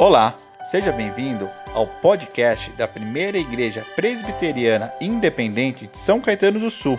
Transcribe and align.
Olá, 0.00 0.38
seja 0.70 0.92
bem-vindo 0.92 1.50
ao 1.74 1.84
podcast 1.84 2.70
da 2.74 2.86
Primeira 2.86 3.36
Igreja 3.36 3.84
Presbiteriana 3.96 4.92
Independente 5.00 5.88
de 5.88 5.98
São 5.98 6.20
Caetano 6.20 6.60
do 6.60 6.70
Sul. 6.70 6.96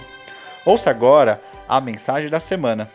Ouça 0.66 0.90
agora 0.90 1.42
a 1.66 1.80
mensagem 1.80 2.30
da 2.30 2.42
semana. 2.42 2.92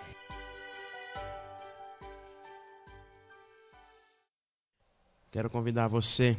Quero 5.32 5.48
convidar 5.48 5.88
você 5.88 6.36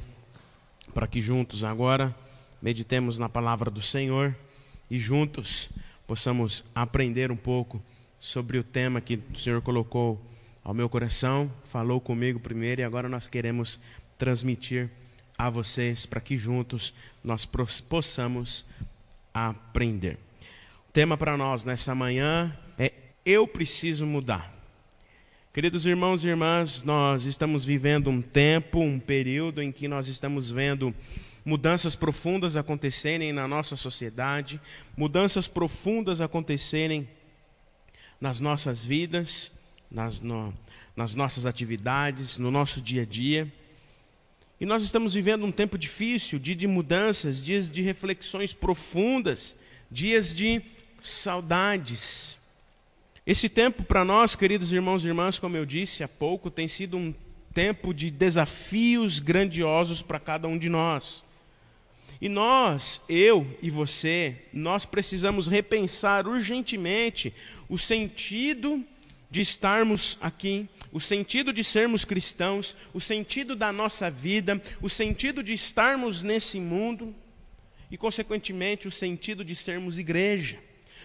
para 0.93 1.07
que 1.07 1.19
juntos 1.19 1.63
agora 1.63 2.15
meditemos 2.61 3.17
na 3.17 3.27
palavra 3.27 3.71
do 3.71 3.81
Senhor 3.81 4.35
e 4.91 4.99
juntos 4.99 5.71
possamos 6.05 6.63
aprender 6.75 7.31
um 7.31 7.35
pouco 7.35 7.81
sobre 8.19 8.59
o 8.59 8.63
tema 8.63 9.01
que 9.01 9.15
o 9.33 9.35
Senhor 9.35 9.59
colocou 9.63 10.21
ao 10.65 10.73
meu 10.73 10.89
coração, 10.89 11.51
falou 11.63 12.01
comigo 12.01 12.39
primeiro 12.39 12.81
e 12.81 12.83
agora 12.83 13.07
nós 13.07 13.27
queremos 13.27 13.79
transmitir 14.17 14.89
a 15.37 15.47
vocês 15.47 16.07
para 16.07 16.19
que 16.19 16.39
juntos 16.39 16.91
nós 17.23 17.45
possamos 17.87 18.65
aprender. 19.31 20.17
O 20.89 20.91
tema 20.91 21.15
para 21.15 21.37
nós 21.37 21.63
nessa 21.63 21.93
manhã 21.93 22.57
é 22.79 22.91
Eu 23.23 23.47
preciso 23.47 24.07
mudar. 24.07 24.51
Queridos 25.53 25.85
irmãos 25.85 26.23
e 26.23 26.29
irmãs, 26.29 26.81
nós 26.81 27.25
estamos 27.25 27.63
vivendo 27.63 28.09
um 28.09 28.19
tempo, 28.19 28.79
um 28.79 28.99
período 28.99 29.61
em 29.61 29.71
que 29.71 29.87
nós 29.87 30.07
estamos 30.07 30.49
vendo 30.49 30.95
mudanças 31.45 31.95
profundas 31.95 32.57
acontecerem 32.57 33.31
na 33.31 33.47
nossa 33.47 33.75
sociedade, 33.75 34.59
mudanças 34.97 35.47
profundas 35.47 36.21
acontecerem 36.21 37.07
nas 38.19 38.39
nossas 38.39 38.83
vidas, 38.83 39.51
nas, 39.95 40.19
no, 40.19 40.53
nas 40.93 41.15
nossas 41.15 41.45
atividades, 41.45 42.37
no 42.37 42.51
nosso 42.51 42.81
dia 42.81 43.03
a 43.03 43.05
dia. 43.05 43.51
E 44.59 44.65
nós 44.65 44.83
estamos 44.83 45.13
vivendo 45.13 45.45
um 45.45 45.51
tempo 45.51 45.77
difícil, 45.77 46.37
dia 46.37 46.53
de 46.53 46.67
mudanças, 46.67 47.43
dias 47.43 47.71
de 47.71 47.81
reflexões 47.81 48.53
profundas, 48.53 49.55
dias 49.89 50.35
de 50.35 50.61
saudades. 51.01 52.37
Esse 53.25 53.47
tempo 53.47 53.83
para 53.83 54.03
nós, 54.03 54.35
queridos 54.35 54.73
irmãos 54.73 55.05
e 55.05 55.07
irmãs, 55.07 55.39
como 55.39 55.55
eu 55.55 55.65
disse 55.65 56.03
há 56.03 56.09
pouco, 56.09 56.51
tem 56.51 56.67
sido 56.67 56.97
um 56.97 57.13
tempo 57.53 57.93
de 57.93 58.11
desafios 58.11 59.19
grandiosos 59.19 60.01
para 60.01 60.19
cada 60.19 60.45
um 60.45 60.57
de 60.57 60.67
nós. 60.67 61.23
E 62.19 62.27
nós, 62.27 62.99
eu 63.07 63.47
e 63.61 63.69
você, 63.69 64.35
nós 64.51 64.85
precisamos 64.85 65.47
repensar 65.47 66.27
urgentemente 66.27 67.33
o 67.69 67.77
sentido 67.77 68.85
de 69.35 69.41
estarmos 69.41 70.17
aqui, 70.21 70.65
o 70.93 70.99
sentido 71.01 71.51
de 71.51 71.61
sermos 71.61 72.05
cristãos, 72.05 72.73
o 72.93 73.01
sentido 73.01 73.53
da 73.53 73.69
nossa 73.69 74.09
vida, 74.09 74.61
o 74.81 74.89
sentido 74.89 75.43
de 75.43 75.51
estarmos 75.51 76.23
nesse 76.23 76.57
mundo 76.57 77.13
e, 77.91 77.97
consequentemente, 77.97 78.87
o 78.87 78.91
sentido 78.91 79.43
de 79.43 79.53
sermos 79.53 79.97
igreja. 79.97 80.57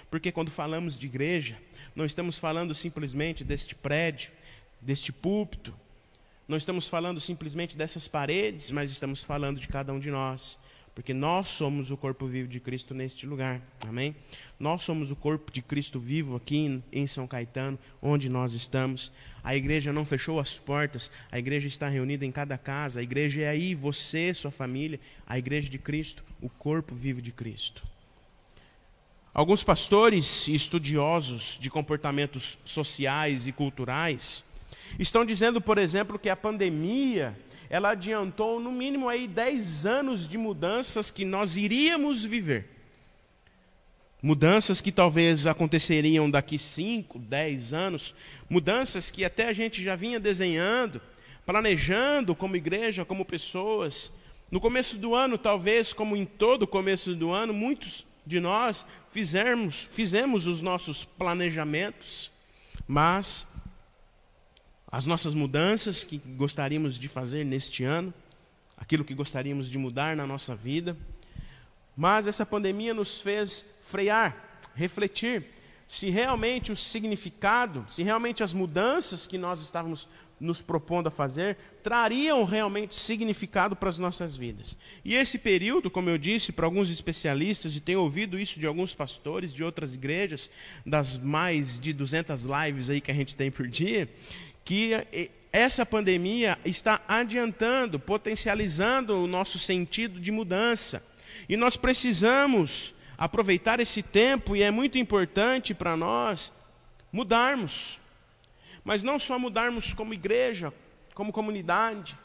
Porque 0.09 0.31
quando 0.31 0.49
falamos 0.49 0.97
de 0.97 1.09
igreja, 1.09 1.59
não 1.93 2.05
estamos 2.05 2.39
falando 2.39 2.73
simplesmente 2.73 3.43
deste 3.43 3.75
prédio, 3.75 4.31
deste 4.81 5.13
púlpito, 5.13 5.75
não 6.47 6.57
estamos 6.57 6.87
falando 6.87 7.19
simplesmente 7.19 7.77
dessas 7.77 8.07
paredes, 8.07 8.71
mas 8.71 8.93
estamos 8.93 9.25
falando 9.25 9.59
de 9.59 9.67
cada 9.67 9.93
um 9.93 9.99
de 9.99 10.13
nós 10.13 10.57
porque 10.95 11.15
nós 11.15 11.49
somos 11.49 11.91
o 11.91 11.97
corpo 11.97 12.27
vivo 12.27 12.49
de 12.49 12.61
Cristo 12.61 12.95
neste 12.95 13.27
lugar. 13.27 13.63
Amém? 13.87 14.15
Nós 14.59 14.83
somos 14.83 15.11
o 15.11 15.17
corpo 15.17 15.51
de 15.53 15.63
Cristo 15.63 15.99
vivo 15.99 16.37
aqui 16.37 16.83
em 16.93 17.07
São 17.07 17.27
Caetano, 17.27 17.79
onde 18.03 18.29
nós 18.29 18.53
estamos. 18.53 19.13
A 19.43 19.57
igreja 19.57 19.93
não 19.93 20.05
fechou 20.05 20.41
as 20.41 20.59
portas, 20.59 21.11
a 21.31 21.39
igreja 21.39 21.69
está 21.69 21.89
reunida 21.89 22.27
em 22.27 22.33
cada 22.33 22.59
casa. 22.59 23.01
A 23.01 23.03
igreja 23.03 23.43
é 23.43 23.49
aí, 23.49 23.75
você, 23.75 24.35
sua 24.35 24.51
família, 24.51 25.01
a 25.27 25.39
igreja 25.39 25.71
de 25.71 25.79
Cristo, 25.79 26.25
o 26.41 26.49
corpo 26.49 26.95
vivo 26.95 27.23
de 27.23 27.33
Cristo. 27.33 27.83
Alguns 29.33 29.63
pastores 29.63 30.49
e 30.49 30.55
estudiosos 30.55 31.57
de 31.61 31.71
comportamentos 31.71 32.59
sociais 32.65 33.47
e 33.47 33.53
culturais 33.53 34.45
estão 34.99 35.25
dizendo, 35.25 35.61
por 35.61 35.79
exemplo, 35.79 36.19
que 36.19 36.29
a 36.29 36.35
pandemia 36.35 37.39
ela 37.71 37.91
adiantou 37.91 38.59
no 38.59 38.73
mínimo 38.73 39.09
aí 39.09 39.29
10 39.29 39.87
anos 39.87 40.29
de 40.29 40.37
mudanças 40.37 41.09
que 41.09 41.25
nós 41.25 41.57
iríamos 41.57 42.25
viver. 42.25 42.69
Mudanças 44.21 44.81
que 44.81 44.91
talvez 44.91 45.47
aconteceriam 45.47 46.29
daqui 46.29 46.59
5, 46.59 47.19
10 47.21 47.73
anos, 47.73 48.15
mudanças 48.51 49.09
que 49.09 49.25
até 49.25 49.49
a 49.49 49.53
gente 49.53 49.83
já 49.83 49.95
vinha 49.95 50.19
desenhando, 50.19 51.01
planejando 51.47 52.35
como 52.35 52.57
igreja, 52.57 53.05
como 53.05 53.25
pessoas. 53.25 54.13
No 54.51 54.61
começo 54.61 54.99
do 54.99 55.15
ano, 55.15 55.39
talvez, 55.39 55.93
como 55.93 56.17
em 56.17 56.27
todo 56.27 56.67
começo 56.67 57.15
do 57.15 57.31
ano, 57.31 57.55
muitos 57.55 58.05
de 58.27 58.41
nós 58.41 58.85
fizemos, 59.09 59.89
fizemos 59.91 60.49
os 60.49 60.61
nossos 60.61 61.05
planejamentos, 61.05 62.33
mas 62.87 63.47
as 64.91 65.07
nossas 65.07 65.35
mudanças 65.35 66.03
que 66.03 66.19
gostaríamos 66.19 66.99
de 66.99 67.09
fazer 67.09 67.45
neste 67.45 67.85
ano, 67.85 68.13
aquilo 68.77 69.05
que 69.05 69.15
gostaríamos 69.15 69.71
de 69.71 69.79
mudar 69.79 70.17
na 70.17 70.27
nossa 70.27 70.57
vida. 70.57 70.97
Mas 71.97 72.27
essa 72.27 72.47
pandemia 72.47 72.95
nos 72.95 73.21
fez 73.21 73.65
frear, 73.81 74.61
refletir 74.75 75.47
se 75.87 76.09
realmente 76.09 76.71
o 76.71 76.77
significado, 76.77 77.85
se 77.89 78.05
realmente 78.05 78.45
as 78.45 78.55
mudanças 78.55 79.27
que 79.27 79.37
nós 79.37 79.61
estávamos 79.61 80.09
nos 80.41 80.63
propondo 80.63 81.09
a 81.09 81.11
fazer 81.11 81.57
trariam 81.83 82.45
realmente 82.45 82.95
significado 82.95 83.77
para 83.77 83.91
as 83.91 83.99
nossas 83.99 84.37
vidas. 84.37 84.79
E 85.05 85.15
esse 85.15 85.37
período, 85.37 85.91
como 85.91 86.09
eu 86.09 86.17
disse 86.17 86.53
para 86.53 86.65
alguns 86.65 86.91
especialistas, 86.91 87.75
e 87.75 87.81
tenho 87.81 88.01
ouvido 88.01 88.39
isso 88.39 88.59
de 88.59 88.67
alguns 88.67 88.95
pastores 88.95 89.53
de 89.53 89.63
outras 89.63 89.95
igrejas, 89.95 90.49
das 90.87 91.19
mais 91.19 91.79
de 91.79 91.93
200 91.93 92.45
lives 92.45 92.89
aí 92.89 93.01
que 93.01 93.11
a 93.11 93.15
gente 93.15 93.37
tem 93.37 93.51
por 93.51 93.67
dia, 93.69 94.09
que 94.71 95.29
essa 95.53 95.85
pandemia 95.85 96.57
está 96.65 97.03
adiantando, 97.09 97.99
potencializando 97.99 99.21
o 99.21 99.27
nosso 99.27 99.59
sentido 99.59 100.21
de 100.21 100.31
mudança. 100.31 101.05
E 101.49 101.57
nós 101.57 101.77
precisamos 101.77 102.95
aproveitar 103.19 103.81
esse 103.81 104.01
tempo, 104.01 104.55
e 104.55 104.63
é 104.63 104.71
muito 104.71 104.97
importante 104.97 105.75
para 105.75 105.97
nós 105.97 106.53
mudarmos. 107.11 107.99
Mas 108.85 109.03
não 109.03 109.19
só 109.19 109.41
mudarmos 109.41 109.93
como 109.93 110.15
igreja, 110.15 110.73
como 111.15 111.33
comunidade, 111.33 112.17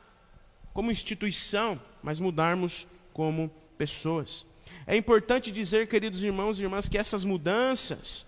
como 0.72 0.92
instituição, 0.92 1.82
mas 2.04 2.20
mudarmos 2.20 2.88
como 3.12 3.50
pessoas. 3.76 4.46
É 4.86 4.96
importante 4.96 5.52
dizer, 5.52 5.88
queridos 5.88 6.22
irmãos 6.22 6.60
e 6.60 6.62
irmãs, 6.62 6.88
que 6.88 6.96
essas 7.00 7.24
mudanças, 7.24 8.28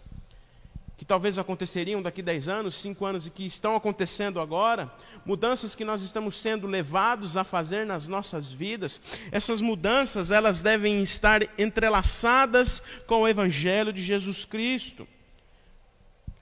que 0.97 1.05
talvez 1.05 1.37
aconteceriam 1.37 2.01
daqui 2.01 2.23
10 2.23 2.49
anos, 2.49 2.73
5 2.75 3.05
anos 3.05 3.27
e 3.27 3.29
que 3.29 3.45
estão 3.45 3.75
acontecendo 3.75 4.41
agora, 4.41 4.91
mudanças 5.23 5.75
que 5.75 5.85
nós 5.85 6.01
estamos 6.01 6.35
sendo 6.35 6.65
levados 6.65 7.37
a 7.37 7.43
fazer 7.43 7.85
nas 7.85 8.07
nossas 8.07 8.51
vidas, 8.51 8.99
essas 9.31 9.61
mudanças 9.61 10.31
elas 10.31 10.63
devem 10.63 11.03
estar 11.03 11.43
entrelaçadas 11.59 12.81
com 13.05 13.21
o 13.21 13.27
evangelho 13.27 13.93
de 13.93 14.01
Jesus 14.01 14.43
Cristo. 14.43 15.07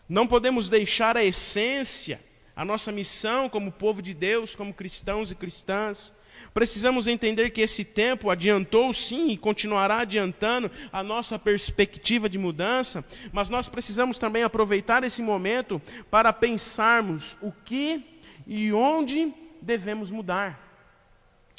Não 0.08 0.26
podemos 0.26 0.70
deixar 0.70 1.18
a 1.18 1.24
essência, 1.24 2.22
a 2.56 2.64
nossa 2.64 2.94
missão 2.94 3.50
como 3.50 3.74
povo 3.74 4.02
de 4.02 4.14
Deus, 4.14 4.56
como 4.56 4.74
cristãos 4.74 5.32
e 5.32 5.36
cristãs, 5.36 6.14
Precisamos 6.56 7.06
entender 7.06 7.50
que 7.50 7.60
esse 7.60 7.84
tempo 7.84 8.30
adiantou 8.30 8.94
sim 8.94 9.30
e 9.30 9.38
continuará 9.38 10.00
adiantando 10.00 10.72
a 10.90 11.04
nossa 11.04 11.38
perspectiva 11.38 12.30
de 12.30 12.38
mudança, 12.38 13.04
mas 13.34 13.50
nós 13.50 13.68
precisamos 13.68 14.18
também 14.18 14.42
aproveitar 14.42 15.04
esse 15.04 15.22
momento 15.22 15.82
para 16.10 16.32
pensarmos 16.32 17.38
o 17.42 17.52
que 17.52 18.22
e 18.48 18.72
onde 18.72 19.34
devemos 19.62 20.10
mudar, 20.10 20.58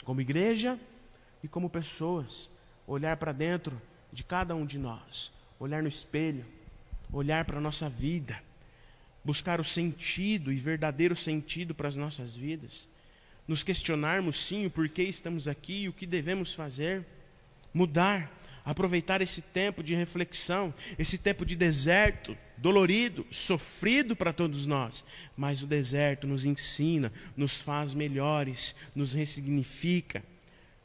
como 0.02 0.22
igreja 0.22 0.80
e 1.42 1.48
como 1.48 1.68
pessoas, 1.68 2.48
olhar 2.86 3.18
para 3.18 3.32
dentro 3.32 3.78
de 4.10 4.24
cada 4.24 4.54
um 4.54 4.64
de 4.64 4.78
nós, 4.78 5.30
olhar 5.60 5.82
no 5.82 5.90
espelho, 5.90 6.46
olhar 7.12 7.44
para 7.44 7.58
a 7.58 7.60
nossa 7.60 7.86
vida, 7.86 8.42
buscar 9.22 9.60
o 9.60 9.64
sentido 9.64 10.50
e 10.50 10.56
verdadeiro 10.56 11.14
sentido 11.14 11.74
para 11.74 11.86
as 11.86 11.96
nossas 11.96 12.34
vidas 12.34 12.88
nos 13.46 13.62
questionarmos 13.62 14.36
sim 14.36 14.66
o 14.66 14.70
porquê 14.70 15.04
estamos 15.04 15.46
aqui 15.46 15.82
e 15.82 15.88
o 15.88 15.92
que 15.92 16.06
devemos 16.06 16.54
fazer, 16.54 17.04
mudar, 17.72 18.32
aproveitar 18.64 19.22
esse 19.22 19.40
tempo 19.40 19.82
de 19.82 19.94
reflexão, 19.94 20.74
esse 20.98 21.16
tempo 21.16 21.46
de 21.46 21.54
deserto, 21.54 22.36
dolorido, 22.56 23.24
sofrido 23.30 24.16
para 24.16 24.32
todos 24.32 24.66
nós, 24.66 25.04
mas 25.36 25.62
o 25.62 25.66
deserto 25.66 26.26
nos 26.26 26.44
ensina, 26.44 27.12
nos 27.36 27.60
faz 27.60 27.94
melhores, 27.94 28.74
nos 28.94 29.14
ressignifica, 29.14 30.24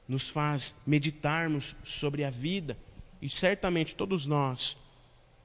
nos 0.07 0.30
faz 0.30 0.75
meditarmos 0.86 1.75
sobre 1.84 2.24
a 2.24 2.30
vida, 2.30 2.78
e 3.22 3.30
certamente 3.30 3.96
todos 3.96 4.28
nós 4.28 4.78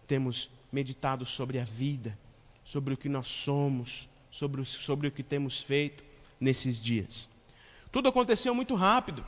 temos 0.06 0.50
meditado 0.70 1.24
sobre 1.24 1.58
a 1.58 1.64
vida, 1.64 2.18
sobre 2.64 2.92
o 2.92 2.96
que 2.96 3.08
nós 3.08 3.28
somos, 3.28 4.08
sobre 4.30 4.60
o, 4.60 4.64
sobre 4.64 5.08
o 5.08 5.10
que 5.10 5.22
temos 5.22 5.62
feito, 5.62 6.04
nesses 6.40 6.82
dias. 6.82 7.28
Tudo 7.90 8.08
aconteceu 8.08 8.54
muito 8.54 8.74
rápido. 8.74 9.24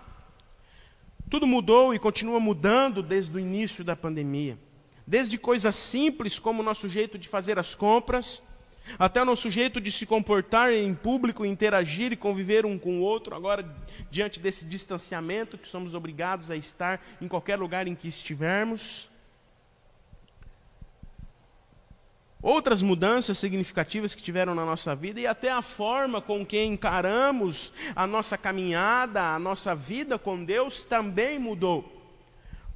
Tudo 1.31 1.47
mudou 1.47 1.95
e 1.95 1.99
continua 1.99 2.41
mudando 2.41 3.03
desde 3.03 3.37
o 3.37 3.41
início 3.41 3.85
da 3.85 3.95
pandemia. 3.95 4.59
Desde 5.07 5.39
coisas 5.39 5.75
simples 5.75 6.39
como 6.39 6.61
o 6.61 6.65
nosso 6.65 6.89
jeito 6.89 7.19
de 7.19 7.29
fazer 7.29 7.59
as 7.59 7.75
compras, 7.75 8.43
até 8.99 9.21
o 9.21 9.25
nosso 9.25 9.51
jeito 9.51 9.81
de 9.81 9.91
se 9.91 10.07
comportar 10.07 10.73
em 10.73 10.95
público, 10.95 11.45
interagir 11.45 12.13
e 12.13 12.17
conviver 12.17 12.65
um 12.65 12.79
com 12.79 13.01
o 13.01 13.03
outro, 13.03 13.35
agora 13.35 13.67
diante 14.11 14.41
desse 14.41 14.65
distanciamento 14.65 15.59
que 15.59 15.69
somos 15.69 15.93
obrigados 15.95 16.51
a 16.51 16.57
estar 16.57 17.05
em 17.21 17.29
qualquer 17.29 17.59
lugar 17.59 17.87
em 17.87 17.95
que 17.95 18.09
estivermos. 18.09 19.11
Outras 22.41 22.83
mudanças 22.83 23.37
significativas 23.37 24.15
que 24.15 24.23
tiveram 24.23 24.55
na 24.55 24.65
nossa 24.65 24.95
vida 24.95 25.19
e 25.19 25.27
até 25.27 25.51
a 25.51 25.61
forma 25.61 26.21
com 26.21 26.47
que 26.47 26.63
encaramos 26.63 27.73
a 27.97 28.07
nossa 28.07 28.39
caminhada, 28.39 29.35
a 29.35 29.39
nossa 29.41 29.75
vida 29.75 30.19
com 30.19 30.45
Deus 30.45 30.85
também 30.85 31.39
mudou. 31.39 31.99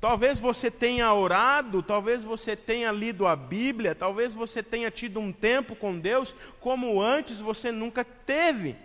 Talvez 0.01 0.41
você 0.41 0.69
tenha 0.69 1.15
orado, 1.15 1.81
talvez 1.81 2.25
você 2.25 2.57
tenha 2.57 2.91
lido 2.91 3.25
a 3.25 3.37
Bíblia, 3.37 3.95
talvez 3.95 4.35
você 4.35 4.61
tenha 4.61 4.91
tido 4.91 5.21
um 5.21 5.31
tempo 5.31 5.77
com 5.77 5.97
Deus 5.97 6.35
como 6.59 7.01
antes 7.01 7.41
você 7.41 7.71
nunca 7.71 8.05
teve. 8.05 8.77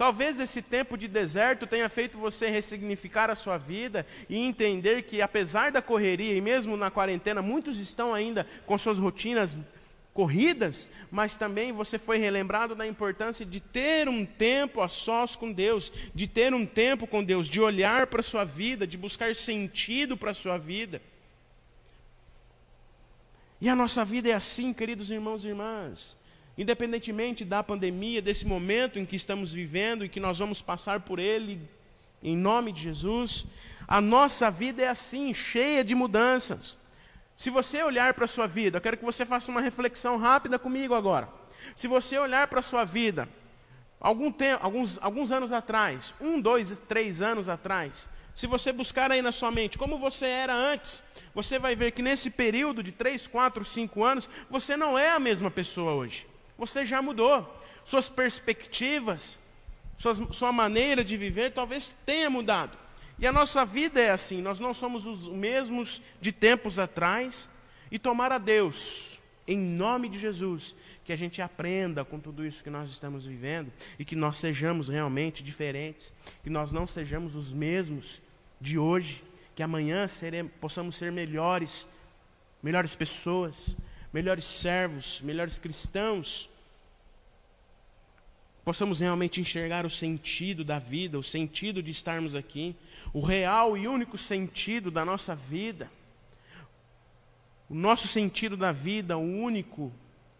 Talvez 0.00 0.40
esse 0.40 0.62
tempo 0.62 0.96
de 0.96 1.06
deserto 1.06 1.66
tenha 1.66 1.86
feito 1.86 2.16
você 2.16 2.48
ressignificar 2.48 3.28
a 3.28 3.34
sua 3.34 3.58
vida 3.58 4.06
e 4.30 4.38
entender 4.38 5.02
que, 5.02 5.20
apesar 5.20 5.70
da 5.70 5.82
correria 5.82 6.34
e 6.34 6.40
mesmo 6.40 6.74
na 6.74 6.90
quarentena, 6.90 7.42
muitos 7.42 7.78
estão 7.78 8.14
ainda 8.14 8.46
com 8.64 8.78
suas 8.78 8.98
rotinas 8.98 9.60
corridas, 10.14 10.88
mas 11.10 11.36
também 11.36 11.70
você 11.70 11.98
foi 11.98 12.16
relembrado 12.16 12.74
da 12.74 12.86
importância 12.86 13.44
de 13.44 13.60
ter 13.60 14.08
um 14.08 14.24
tempo 14.24 14.80
a 14.80 14.88
sós 14.88 15.36
com 15.36 15.52
Deus, 15.52 15.92
de 16.14 16.26
ter 16.26 16.54
um 16.54 16.64
tempo 16.64 17.06
com 17.06 17.22
Deus, 17.22 17.46
de 17.46 17.60
olhar 17.60 18.06
para 18.06 18.20
a 18.20 18.22
sua 18.22 18.46
vida, 18.46 18.86
de 18.86 18.96
buscar 18.96 19.34
sentido 19.34 20.16
para 20.16 20.30
a 20.30 20.34
sua 20.34 20.56
vida. 20.56 21.02
E 23.60 23.68
a 23.68 23.76
nossa 23.76 24.02
vida 24.02 24.30
é 24.30 24.32
assim, 24.32 24.72
queridos 24.72 25.10
irmãos 25.10 25.44
e 25.44 25.48
irmãs. 25.48 26.18
Independentemente 26.56 27.44
da 27.44 27.62
pandemia, 27.62 28.20
desse 28.20 28.46
momento 28.46 28.98
em 28.98 29.06
que 29.06 29.16
estamos 29.16 29.52
vivendo 29.52 30.04
e 30.04 30.08
que 30.08 30.20
nós 30.20 30.38
vamos 30.38 30.60
passar 30.60 31.00
por 31.00 31.18
ele, 31.18 31.60
em 32.22 32.36
nome 32.36 32.72
de 32.72 32.82
Jesus, 32.82 33.46
a 33.88 34.00
nossa 34.00 34.50
vida 34.50 34.82
é 34.82 34.88
assim, 34.88 35.32
cheia 35.32 35.82
de 35.82 35.94
mudanças. 35.94 36.76
Se 37.36 37.48
você 37.48 37.82
olhar 37.82 38.12
para 38.12 38.26
a 38.26 38.28
sua 38.28 38.46
vida, 38.46 38.76
eu 38.76 38.80
quero 38.82 38.98
que 38.98 39.04
você 39.04 39.24
faça 39.24 39.50
uma 39.50 39.60
reflexão 39.60 40.18
rápida 40.18 40.58
comigo 40.58 40.94
agora. 40.94 41.28
Se 41.74 41.88
você 41.88 42.18
olhar 42.18 42.46
para 42.48 42.60
a 42.60 42.62
sua 42.62 42.84
vida, 42.84 43.28
algum 43.98 44.30
tempo, 44.30 44.62
alguns, 44.62 44.98
alguns 45.00 45.32
anos 45.32 45.50
atrás, 45.50 46.14
um, 46.20 46.40
dois, 46.40 46.78
três 46.86 47.22
anos 47.22 47.48
atrás, 47.48 48.08
se 48.34 48.46
você 48.46 48.72
buscar 48.72 49.10
aí 49.10 49.22
na 49.22 49.32
sua 49.32 49.50
mente 49.50 49.78
como 49.78 49.98
você 49.98 50.26
era 50.26 50.54
antes, 50.54 51.02
você 51.34 51.58
vai 51.58 51.74
ver 51.74 51.92
que 51.92 52.02
nesse 52.02 52.30
período 52.30 52.82
de 52.82 52.92
três, 52.92 53.26
quatro, 53.26 53.64
cinco 53.64 54.04
anos, 54.04 54.28
você 54.48 54.76
não 54.76 54.98
é 54.98 55.10
a 55.10 55.18
mesma 55.18 55.50
pessoa 55.50 55.92
hoje. 55.92 56.29
Você 56.60 56.84
já 56.84 57.00
mudou. 57.00 57.58
Suas 57.86 58.10
perspectivas, 58.10 59.38
suas, 59.96 60.20
sua 60.30 60.52
maneira 60.52 61.02
de 61.02 61.16
viver 61.16 61.52
talvez 61.52 61.94
tenha 62.04 62.28
mudado. 62.28 62.76
E 63.18 63.26
a 63.26 63.32
nossa 63.32 63.64
vida 63.64 63.98
é 63.98 64.10
assim, 64.10 64.42
nós 64.42 64.60
não 64.60 64.74
somos 64.74 65.06
os 65.06 65.26
mesmos 65.26 66.02
de 66.20 66.30
tempos 66.30 66.78
atrás. 66.78 67.48
E 67.90 67.98
tomar 67.98 68.30
a 68.30 68.36
Deus, 68.36 69.18
em 69.48 69.56
nome 69.56 70.10
de 70.10 70.18
Jesus, 70.18 70.74
que 71.02 71.14
a 71.14 71.16
gente 71.16 71.40
aprenda 71.40 72.04
com 72.04 72.20
tudo 72.20 72.46
isso 72.46 72.62
que 72.62 72.68
nós 72.68 72.90
estamos 72.90 73.24
vivendo 73.24 73.72
e 73.98 74.04
que 74.04 74.14
nós 74.14 74.36
sejamos 74.36 74.90
realmente 74.90 75.42
diferentes, 75.42 76.12
que 76.44 76.50
nós 76.50 76.70
não 76.70 76.86
sejamos 76.86 77.34
os 77.34 77.54
mesmos 77.54 78.20
de 78.60 78.78
hoje, 78.78 79.24
que 79.56 79.62
amanhã 79.62 80.04
possamos 80.60 80.96
ser 80.96 81.10
melhores, 81.10 81.86
melhores 82.62 82.94
pessoas, 82.94 83.74
melhores 84.12 84.44
servos, 84.44 85.22
melhores 85.22 85.58
cristãos, 85.58 86.49
possamos 88.70 89.00
realmente 89.00 89.40
enxergar 89.40 89.84
o 89.84 89.90
sentido 89.90 90.62
da 90.62 90.78
vida, 90.78 91.18
o 91.18 91.24
sentido 91.24 91.82
de 91.82 91.90
estarmos 91.90 92.36
aqui, 92.36 92.76
o 93.12 93.20
real 93.20 93.76
e 93.76 93.88
único 93.88 94.16
sentido 94.16 94.92
da 94.92 95.04
nossa 95.04 95.34
vida. 95.34 95.90
O 97.68 97.74
nosso 97.74 98.06
sentido 98.06 98.56
da 98.56 98.70
vida, 98.70 99.18
o 99.18 99.20
único, 99.20 99.92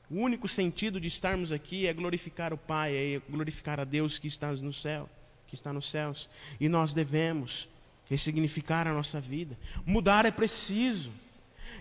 o 0.09 0.15
único 0.15 0.47
sentido 0.47 1.01
de 1.01 1.09
estarmos 1.09 1.51
aqui 1.51 1.89
é 1.89 1.93
glorificar 1.93 2.53
o 2.53 2.57
Pai, 2.57 2.95
é 2.95 3.21
glorificar 3.29 3.81
a 3.81 3.85
Deus 3.85 4.17
que 4.17 4.29
está 4.29 4.53
no 4.53 4.73
céu, 4.73 5.11
que 5.49 5.57
está 5.57 5.73
nos 5.73 5.91
céus. 5.91 6.31
E 6.61 6.69
nós 6.69 6.95
devemos 6.95 7.69
ressignificar 8.09 8.87
a 8.87 8.95
nossa 8.95 9.21
vida. 9.21 9.59
Mudar 9.85 10.25
é 10.25 10.31
preciso. 10.31 11.13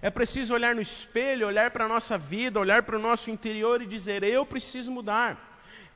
É 0.01 0.09
preciso 0.09 0.55
olhar 0.55 0.73
no 0.73 0.81
espelho, 0.81 1.45
olhar 1.45 1.69
para 1.69 1.85
a 1.85 1.87
nossa 1.87 2.17
vida, 2.17 2.59
olhar 2.59 2.81
para 2.81 2.97
o 2.97 2.99
nosso 2.99 3.29
interior 3.29 3.83
e 3.83 3.85
dizer: 3.85 4.23
eu 4.23 4.43
preciso 4.47 4.91
mudar. 4.91 5.48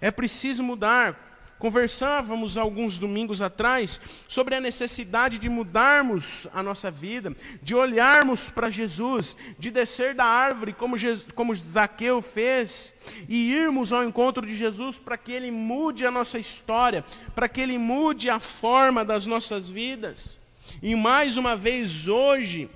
É 0.03 0.11
preciso 0.11 0.61
mudar. 0.61 1.17
Conversávamos 1.57 2.57
alguns 2.57 2.97
domingos 2.97 3.41
atrás 3.41 4.01
sobre 4.27 4.53
a 4.53 4.59
necessidade 4.59 5.39
de 5.39 5.47
mudarmos 5.47 6.45
a 6.53 6.61
nossa 6.61 6.91
vida, 6.91 7.33
de 7.61 7.73
olharmos 7.73 8.50
para 8.50 8.69
Jesus, 8.69 9.38
de 9.57 9.71
descer 9.71 10.13
da 10.13 10.25
árvore 10.25 10.73
como, 10.73 10.97
Jesus, 10.97 11.27
como 11.33 11.55
Zaqueu 11.55 12.21
fez 12.21 12.94
e 13.29 13.50
irmos 13.50 13.94
ao 13.94 14.03
encontro 14.03 14.45
de 14.45 14.53
Jesus 14.53 14.97
para 14.97 15.17
que 15.17 15.31
ele 15.31 15.51
mude 15.51 16.05
a 16.05 16.11
nossa 16.11 16.38
história, 16.38 17.05
para 17.33 17.47
que 17.47 17.61
ele 17.61 17.77
mude 17.77 18.29
a 18.29 18.41
forma 18.41 19.05
das 19.05 19.25
nossas 19.25 19.69
vidas. 19.69 20.38
E 20.81 20.94
mais 20.95 21.38
uma 21.38 21.55
vez 21.55 22.09
hoje, 22.09 22.69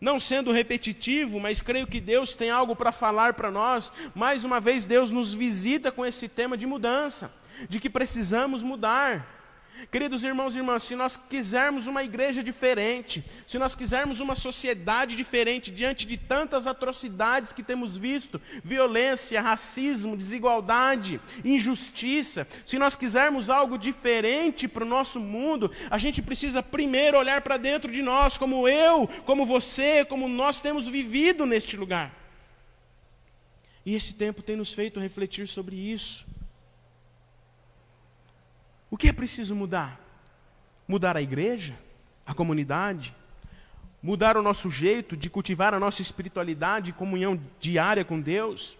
não 0.00 0.20
sendo 0.20 0.52
repetitivo, 0.52 1.40
mas 1.40 1.62
creio 1.62 1.86
que 1.86 2.00
Deus 2.00 2.32
tem 2.32 2.50
algo 2.50 2.76
para 2.76 2.92
falar 2.92 3.34
para 3.34 3.50
nós. 3.50 3.92
Mais 4.14 4.44
uma 4.44 4.60
vez, 4.60 4.84
Deus 4.84 5.10
nos 5.10 5.32
visita 5.32 5.90
com 5.90 6.04
esse 6.04 6.28
tema 6.28 6.56
de 6.56 6.66
mudança, 6.66 7.30
de 7.68 7.80
que 7.80 7.88
precisamos 7.88 8.62
mudar. 8.62 9.35
Queridos 9.90 10.24
irmãos 10.24 10.54
e 10.54 10.58
irmãs, 10.58 10.82
se 10.82 10.96
nós 10.96 11.16
quisermos 11.16 11.86
uma 11.86 12.02
igreja 12.02 12.42
diferente, 12.42 13.24
se 13.46 13.58
nós 13.58 13.74
quisermos 13.74 14.20
uma 14.20 14.34
sociedade 14.34 15.16
diferente 15.16 15.70
diante 15.70 16.06
de 16.06 16.16
tantas 16.16 16.66
atrocidades 16.66 17.52
que 17.52 17.62
temos 17.62 17.96
visto 17.96 18.40
violência, 18.64 19.40
racismo, 19.40 20.16
desigualdade, 20.16 21.20
injustiça 21.44 22.46
se 22.64 22.78
nós 22.78 22.96
quisermos 22.96 23.50
algo 23.50 23.78
diferente 23.78 24.66
para 24.66 24.84
o 24.84 24.88
nosso 24.88 25.20
mundo, 25.20 25.70
a 25.90 25.98
gente 25.98 26.20
precisa 26.20 26.62
primeiro 26.62 27.18
olhar 27.18 27.40
para 27.42 27.56
dentro 27.56 27.90
de 27.92 28.02
nós, 28.02 28.36
como 28.36 28.68
eu, 28.68 29.06
como 29.24 29.46
você, 29.46 30.04
como 30.04 30.28
nós 30.28 30.60
temos 30.60 30.88
vivido 30.88 31.46
neste 31.46 31.76
lugar. 31.76 32.14
E 33.84 33.94
esse 33.94 34.14
tempo 34.14 34.42
tem 34.42 34.56
nos 34.56 34.74
feito 34.74 34.98
refletir 34.98 35.46
sobre 35.46 35.76
isso. 35.76 36.26
O 38.96 38.98
que 38.98 39.08
é 39.08 39.12
preciso 39.12 39.54
mudar? 39.54 40.00
Mudar 40.88 41.18
a 41.18 41.20
igreja, 41.20 41.78
a 42.24 42.32
comunidade, 42.32 43.14
mudar 44.02 44.38
o 44.38 44.42
nosso 44.42 44.70
jeito 44.70 45.14
de 45.14 45.28
cultivar 45.28 45.74
a 45.74 45.78
nossa 45.78 46.00
espiritualidade 46.00 46.88
e 46.88 46.94
comunhão 46.94 47.38
diária 47.60 48.06
com 48.06 48.18
Deus, 48.18 48.78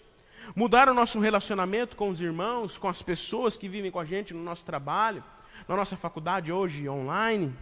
mudar 0.54 0.88
o 0.88 0.94
nosso 0.94 1.20
relacionamento 1.20 1.99
com 1.99 2.08
os 2.08 2.18
irmãos, 2.18 2.78
com 2.78 2.88
as 2.88 3.02
pessoas 3.02 3.58
que 3.58 3.68
vivem 3.68 3.90
com 3.90 4.00
a 4.00 4.06
gente 4.06 4.32
no 4.32 4.42
nosso 4.42 4.64
trabalho, 4.64 5.23
na 5.68 5.76
nossa 5.76 5.99
faculdade 5.99 6.50
hoje 6.50 6.88
online, 6.88 7.54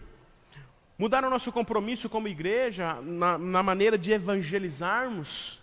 mudar 0.97 1.25
o 1.25 1.29
nosso 1.29 1.51
compromisso 1.51 2.07
como 2.07 2.29
igreja 2.29 3.01
na, 3.01 3.37
na 3.37 3.61
maneira 3.61 3.97
de 3.97 4.13
evangelizarmos, 4.13 5.59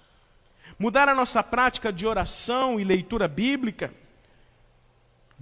mudar 0.79 1.09
a 1.09 1.15
nossa 1.15 1.43
prática 1.43 1.91
de 1.91 2.07
oração 2.07 2.79
e 2.79 2.85
leitura 2.85 3.27
bíblica, 3.27 3.95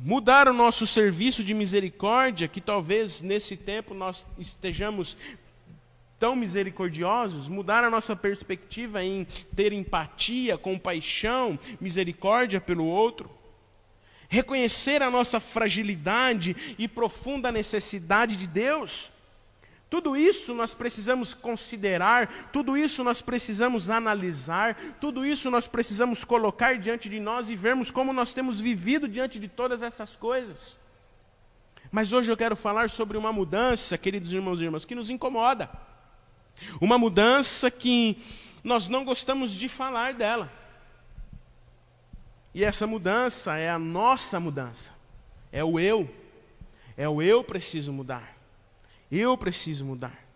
mudar 0.03 0.49
o 0.49 0.53
nosso 0.53 0.87
serviço 0.87 1.45
de 1.45 1.53
misericórdia, 1.53 2.49
que 2.49 2.61
talvez 2.61 3.21
nesse 3.21 3.57
tempo 3.57 3.93
nós 3.93 4.25
estejamos 4.39 5.17
tão 6.19 6.35
misericordiosos, 6.35 7.49
mudar 7.49 7.85
a 7.85 7.91
nossa 7.91 8.17
perspectiva 8.17 9.05
em 9.05 9.27
ter 9.55 9.73
empatia, 9.73 10.57
compaixão, 10.57 11.59
misericórdia 11.81 12.61
pelo 12.61 12.85
outro, 12.85 13.31
reconhecer 14.29 15.03
a 15.03 15.11
nossa 15.11 15.39
fragilidade 15.39 16.75
e 16.79 16.87
profunda 16.87 17.53
necessidade 17.53 18.37
de 18.37 18.47
Deus. 18.47 19.11
Tudo 19.91 20.17
isso 20.17 20.55
nós 20.55 20.73
precisamos 20.73 21.35
considerar, 21.35 22.49
tudo 22.53 22.77
isso 22.77 23.03
nós 23.03 23.21
precisamos 23.21 23.91
analisar, 23.91 24.77
tudo 25.01 25.27
isso 25.27 25.51
nós 25.51 25.67
precisamos 25.67 26.23
colocar 26.23 26.79
diante 26.79 27.09
de 27.09 27.19
nós 27.19 27.51
e 27.51 27.57
vermos 27.57 27.91
como 27.91 28.13
nós 28.13 28.33
temos 28.33 28.61
vivido 28.61 29.09
diante 29.09 29.41
de 29.41 29.49
todas 29.49 29.83
essas 29.83 30.17
coisas. 30.17 30.79
Mas 31.91 32.13
hoje 32.13 32.31
eu 32.31 32.37
quero 32.37 32.55
falar 32.55 32.89
sobre 32.89 33.19
uma 33.19 33.33
mudança, 33.33 33.99
queridos 33.99 34.33
irmãos 34.33 34.61
e 34.61 34.65
irmãs, 34.65 34.85
que 34.85 34.95
nos 34.95 35.11
incomoda. 35.11 35.69
Uma 36.81 36.97
mudança 36.97 37.69
que 37.69 38.17
nós 38.63 38.89
não 38.89 39.05
gostamos 39.05 39.51
de 39.51 39.69
falar 39.69 40.15
dela. 40.15 40.53
E 42.55 42.65
essa 42.65 42.87
mudança 42.87 43.57
é 43.57 43.69
a 43.69 43.79
nossa 43.79 44.39
mudança, 44.39 44.95
é 45.51 45.65
o 45.65 45.81
eu. 45.81 46.09
É 46.97 47.09
o 47.09 47.21
eu 47.21 47.43
preciso 47.43 47.93
mudar. 47.93 48.40
Eu 49.11 49.37
preciso 49.37 49.85
mudar. 49.85 50.31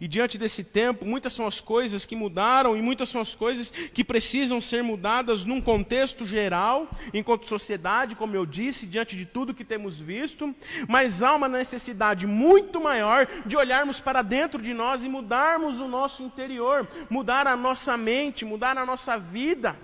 E 0.00 0.08
diante 0.08 0.38
desse 0.38 0.64
tempo, 0.64 1.04
muitas 1.04 1.32
são 1.32 1.46
as 1.46 1.60
coisas 1.60 2.04
que 2.04 2.16
mudaram 2.16 2.76
e 2.76 2.82
muitas 2.82 3.08
são 3.08 3.20
as 3.20 3.34
coisas 3.34 3.70
que 3.70 4.02
precisam 4.02 4.60
ser 4.60 4.82
mudadas 4.82 5.44
num 5.44 5.60
contexto 5.60 6.24
geral, 6.26 6.88
enquanto 7.12 7.46
sociedade, 7.46 8.16
como 8.16 8.34
eu 8.34 8.44
disse, 8.44 8.86
diante 8.86 9.16
de 9.16 9.26
tudo 9.26 9.54
que 9.54 9.64
temos 9.64 9.98
visto, 10.00 10.54
mas 10.88 11.22
há 11.22 11.34
uma 11.34 11.48
necessidade 11.48 12.26
muito 12.26 12.80
maior 12.80 13.26
de 13.46 13.56
olharmos 13.56 14.00
para 14.00 14.22
dentro 14.22 14.60
de 14.60 14.74
nós 14.74 15.04
e 15.04 15.08
mudarmos 15.08 15.78
o 15.78 15.88
nosso 15.88 16.22
interior, 16.22 16.88
mudar 17.08 17.46
a 17.46 17.56
nossa 17.56 17.96
mente, 17.96 18.44
mudar 18.44 18.76
a 18.76 18.86
nossa 18.86 19.18
vida. 19.18 19.78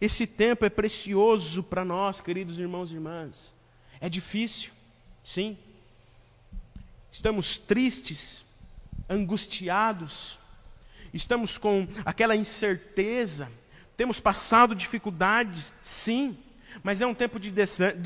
Esse 0.00 0.26
tempo 0.26 0.64
é 0.64 0.70
precioso 0.70 1.62
para 1.62 1.84
nós, 1.84 2.20
queridos 2.20 2.58
irmãos 2.58 2.90
e 2.90 2.94
irmãs. 2.94 3.54
É 4.00 4.08
difícil, 4.08 4.73
sim 5.24 5.58
estamos 7.14 7.56
tristes, 7.58 8.44
angustiados, 9.08 10.40
estamos 11.12 11.56
com 11.56 11.86
aquela 12.04 12.34
incerteza, 12.34 13.48
temos 13.96 14.18
passado 14.18 14.74
dificuldades, 14.74 15.72
sim, 15.80 16.36
mas 16.82 17.00
é 17.00 17.06
um 17.06 17.14
tempo 17.14 17.38
de 17.38 17.52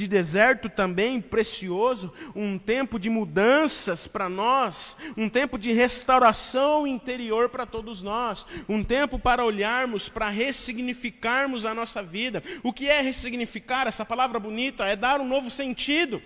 deserto 0.07 0.69
também 0.69 1.23
precioso, 1.23 2.13
um 2.37 2.59
tempo 2.59 2.99
de 2.99 3.09
mudanças 3.09 4.07
para 4.07 4.29
nós, 4.29 4.95
um 5.17 5.27
tempo 5.27 5.59
de 5.59 5.73
restauração 5.73 6.87
interior 6.87 7.49
para 7.49 7.65
todos 7.65 8.03
nós, 8.03 8.45
um 8.69 8.85
tempo 8.85 9.19
para 9.19 9.43
olharmos, 9.43 10.07
para 10.11 10.29
ressignificarmos 10.29 11.65
a 11.65 11.73
nossa 11.73 12.03
vida. 12.03 12.43
O 12.63 12.75
que 12.75 12.91
é 12.91 13.01
ressignificar? 13.01 13.87
Essa 13.89 14.05
palavra 14.05 14.39
bonita 14.39 14.85
é 14.85 14.95
dar 14.95 15.19
um 15.19 15.27
novo 15.27 15.51
sentido. 15.51 16.23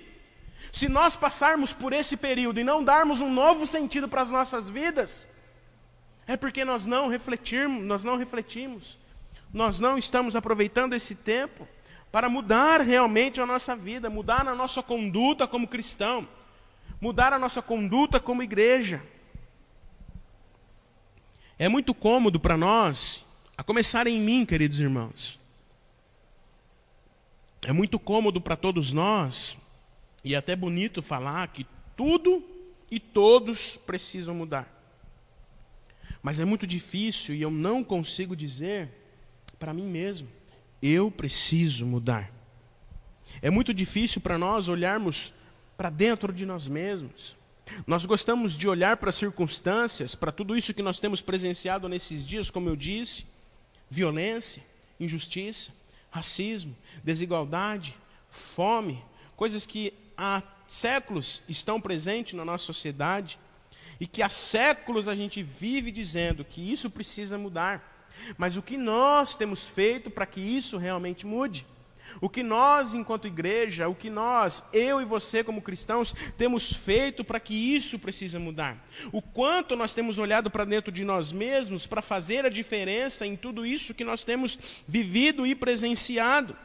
Se 0.73 0.88
nós 0.88 1.14
passarmos 1.14 1.75
por 1.75 1.93
esse 1.93 2.17
período 2.17 2.59
e 2.59 2.64
não 2.64 2.83
darmos 2.83 3.21
um 3.21 3.31
novo 3.31 3.67
sentido 3.67 4.09
para 4.09 4.23
as 4.23 4.31
nossas 4.31 4.71
vidas, 4.71 5.26
é 6.26 6.35
porque 6.35 6.64
nós 6.64 6.87
não 6.87 7.09
refletimos, 7.09 7.85
nós 7.85 8.02
não 8.02 8.17
refletimos. 8.17 8.99
Nós 9.52 9.79
não 9.79 9.99
estamos 9.99 10.35
aproveitando 10.35 10.95
esse 10.95 11.14
tempo 11.14 11.69
para 12.11 12.31
mudar 12.31 12.81
realmente 12.81 13.38
a 13.38 13.45
nossa 13.45 13.76
vida, 13.76 14.09
mudar 14.09 14.49
a 14.49 14.55
nossa 14.55 14.83
conduta 14.83 15.47
como 15.47 15.69
cristão, 15.69 16.26
mudar 16.99 17.35
a 17.35 17.38
nossa 17.38 17.61
conduta 17.61 18.19
como 18.19 18.43
igreja. 18.43 19.02
É 21.59 21.69
muito 21.69 21.93
cômodo 21.93 22.41
para 22.41 22.57
nós, 22.57 23.26
a 23.59 23.62
começar 23.62 24.07
em 24.07 24.19
mim, 24.19 24.47
queridos 24.47 24.81
irmãos. 24.81 25.38
É 27.61 27.75
muito 27.75 27.99
cômodo 27.99 28.41
para 28.41 28.57
todos 28.57 28.95
nós 28.95 29.61
e 30.25 30.35
é 30.35 30.37
até 30.38 30.55
bonito 30.55 31.02
falar 31.02 31.47
que 31.49 31.67
tudo 31.97 32.43
e 32.91 33.00
todos 33.00 33.76
precisam 33.76 34.35
mudar. 34.35 34.69
Mas 36.23 36.38
é 36.41 36.45
muito 36.45 36.67
difícil 36.67 37.35
e 37.35 37.43
eu 37.43 37.50
não 37.50 37.83
consigo 37.83 38.37
dizer 38.37 38.91
para 39.59 39.75
mim 39.75 39.87
mesmo: 39.87 40.29
eu 40.81 41.11
preciso 41.11 41.87
mudar. 41.87 42.31
É 43.41 43.50
muito 43.50 43.73
difícil 43.73 44.21
para 44.21 44.37
nós 44.37 44.69
olharmos 44.69 45.33
para 45.76 45.91
dentro 45.91 46.33
de 46.33 46.45
nós 46.45 46.69
mesmos. 46.69 47.37
Nós 47.87 48.05
gostamos 48.05 48.59
de 48.59 48.69
olhar 48.69 48.97
para 48.97 49.09
as 49.09 49.17
circunstâncias, 49.17 50.14
para 50.14 50.31
tudo 50.31 50.57
isso 50.57 50.75
que 50.75 50.83
nós 50.83 50.99
temos 50.99 51.23
presenciado 51.23 51.88
nesses 51.88 52.26
dias, 52.26 52.50
como 52.50 52.69
eu 52.69 52.76
disse: 52.76 53.25
violência, 53.88 54.62
injustiça, 55.00 55.71
racismo, 56.11 56.76
desigualdade, 57.02 57.97
fome, 58.29 59.02
coisas 59.37 59.64
que 59.64 59.95
há 60.23 60.41
séculos 60.69 61.43
estão 61.49 61.81
presentes 61.81 62.35
na 62.35 62.45
nossa 62.45 62.64
sociedade 62.64 63.41
e 63.99 64.07
que 64.07 64.23
há 64.23 64.29
séculos 64.29 65.09
a 65.09 65.17
gente 65.17 65.43
vive 65.43 65.91
dizendo 65.91 66.45
que 66.45 66.73
isso 66.73 66.88
precisa 66.88 67.37
mudar. 67.37 68.07
Mas 68.38 68.57
o 68.57 68.62
que 68.62 68.76
nós 68.76 69.35
temos 69.35 69.67
feito 69.67 70.11
para 70.11 70.25
que 70.25 70.41
isso 70.41 70.79
realmente 70.79 71.26
mude? 71.26 71.67
O 72.21 72.29
que 72.29 72.43
nós, 72.43 72.95
enquanto 72.95 73.26
igreja, 73.26 73.88
o 73.88 73.95
que 73.95 74.11
nós, 74.11 74.64
eu 74.73 75.00
e 75.00 75.05
você 75.05 75.43
como 75.43 75.62
cristãos, 75.62 76.14
temos 76.37 76.73
feito 76.73 77.25
para 77.25 77.41
que 77.41 77.55
isso 77.55 77.99
precisa 77.99 78.38
mudar? 78.38 78.85
O 79.11 79.21
quanto 79.21 79.75
nós 79.75 79.95
temos 79.95 80.19
olhado 80.19 80.50
para 80.50 80.64
dentro 80.64 80.93
de 80.93 81.05
nós 81.05 81.33
mesmos 81.33 81.87
para 81.87 82.02
fazer 82.02 82.45
a 82.45 82.50
diferença 82.50 83.26
em 83.26 83.35
tudo 83.35 83.67
isso 83.67 83.95
que 83.95 84.05
nós 84.05 84.23
temos 84.23 84.59
vivido 84.87 85.45
e 85.47 85.55
presenciado? 85.55 86.57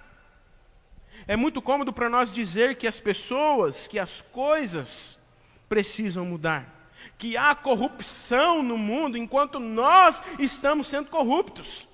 É 1.27 1.35
muito 1.35 1.61
cômodo 1.61 1.91
para 1.91 2.09
nós 2.09 2.31
dizer 2.31 2.77
que 2.77 2.87
as 2.87 2.99
pessoas, 2.99 3.87
que 3.87 3.99
as 3.99 4.21
coisas 4.21 5.19
precisam 5.67 6.25
mudar. 6.25 6.73
Que 7.17 7.35
há 7.35 7.53
corrupção 7.53 8.63
no 8.63 8.77
mundo 8.77 9.17
enquanto 9.17 9.59
nós 9.59 10.23
estamos 10.39 10.87
sendo 10.87 11.09
corruptos. 11.09 11.87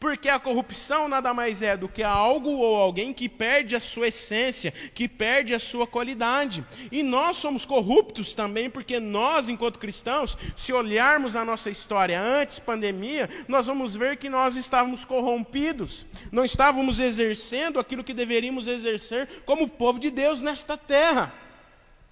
Porque 0.00 0.30
a 0.30 0.40
corrupção 0.40 1.08
nada 1.08 1.34
mais 1.34 1.60
é 1.60 1.76
do 1.76 1.86
que 1.86 2.02
algo 2.02 2.48
ou 2.48 2.74
alguém 2.74 3.12
que 3.12 3.28
perde 3.28 3.76
a 3.76 3.80
sua 3.80 4.08
essência, 4.08 4.72
que 4.94 5.06
perde 5.06 5.54
a 5.54 5.58
sua 5.58 5.86
qualidade. 5.86 6.64
E 6.90 7.02
nós 7.02 7.36
somos 7.36 7.66
corruptos 7.66 8.32
também, 8.32 8.70
porque 8.70 8.98
nós, 8.98 9.50
enquanto 9.50 9.78
cristãos, 9.78 10.38
se 10.56 10.72
olharmos 10.72 11.36
a 11.36 11.44
nossa 11.44 11.68
história 11.68 12.18
antes 12.18 12.58
pandemia, 12.58 13.28
nós 13.46 13.66
vamos 13.66 13.94
ver 13.94 14.16
que 14.16 14.30
nós 14.30 14.56
estávamos 14.56 15.04
corrompidos, 15.04 16.06
não 16.32 16.46
estávamos 16.46 16.98
exercendo 16.98 17.78
aquilo 17.78 18.02
que 18.02 18.14
deveríamos 18.14 18.68
exercer 18.68 19.28
como 19.44 19.68
povo 19.68 19.98
de 19.98 20.10
Deus 20.10 20.40
nesta 20.40 20.78
terra. 20.78 21.30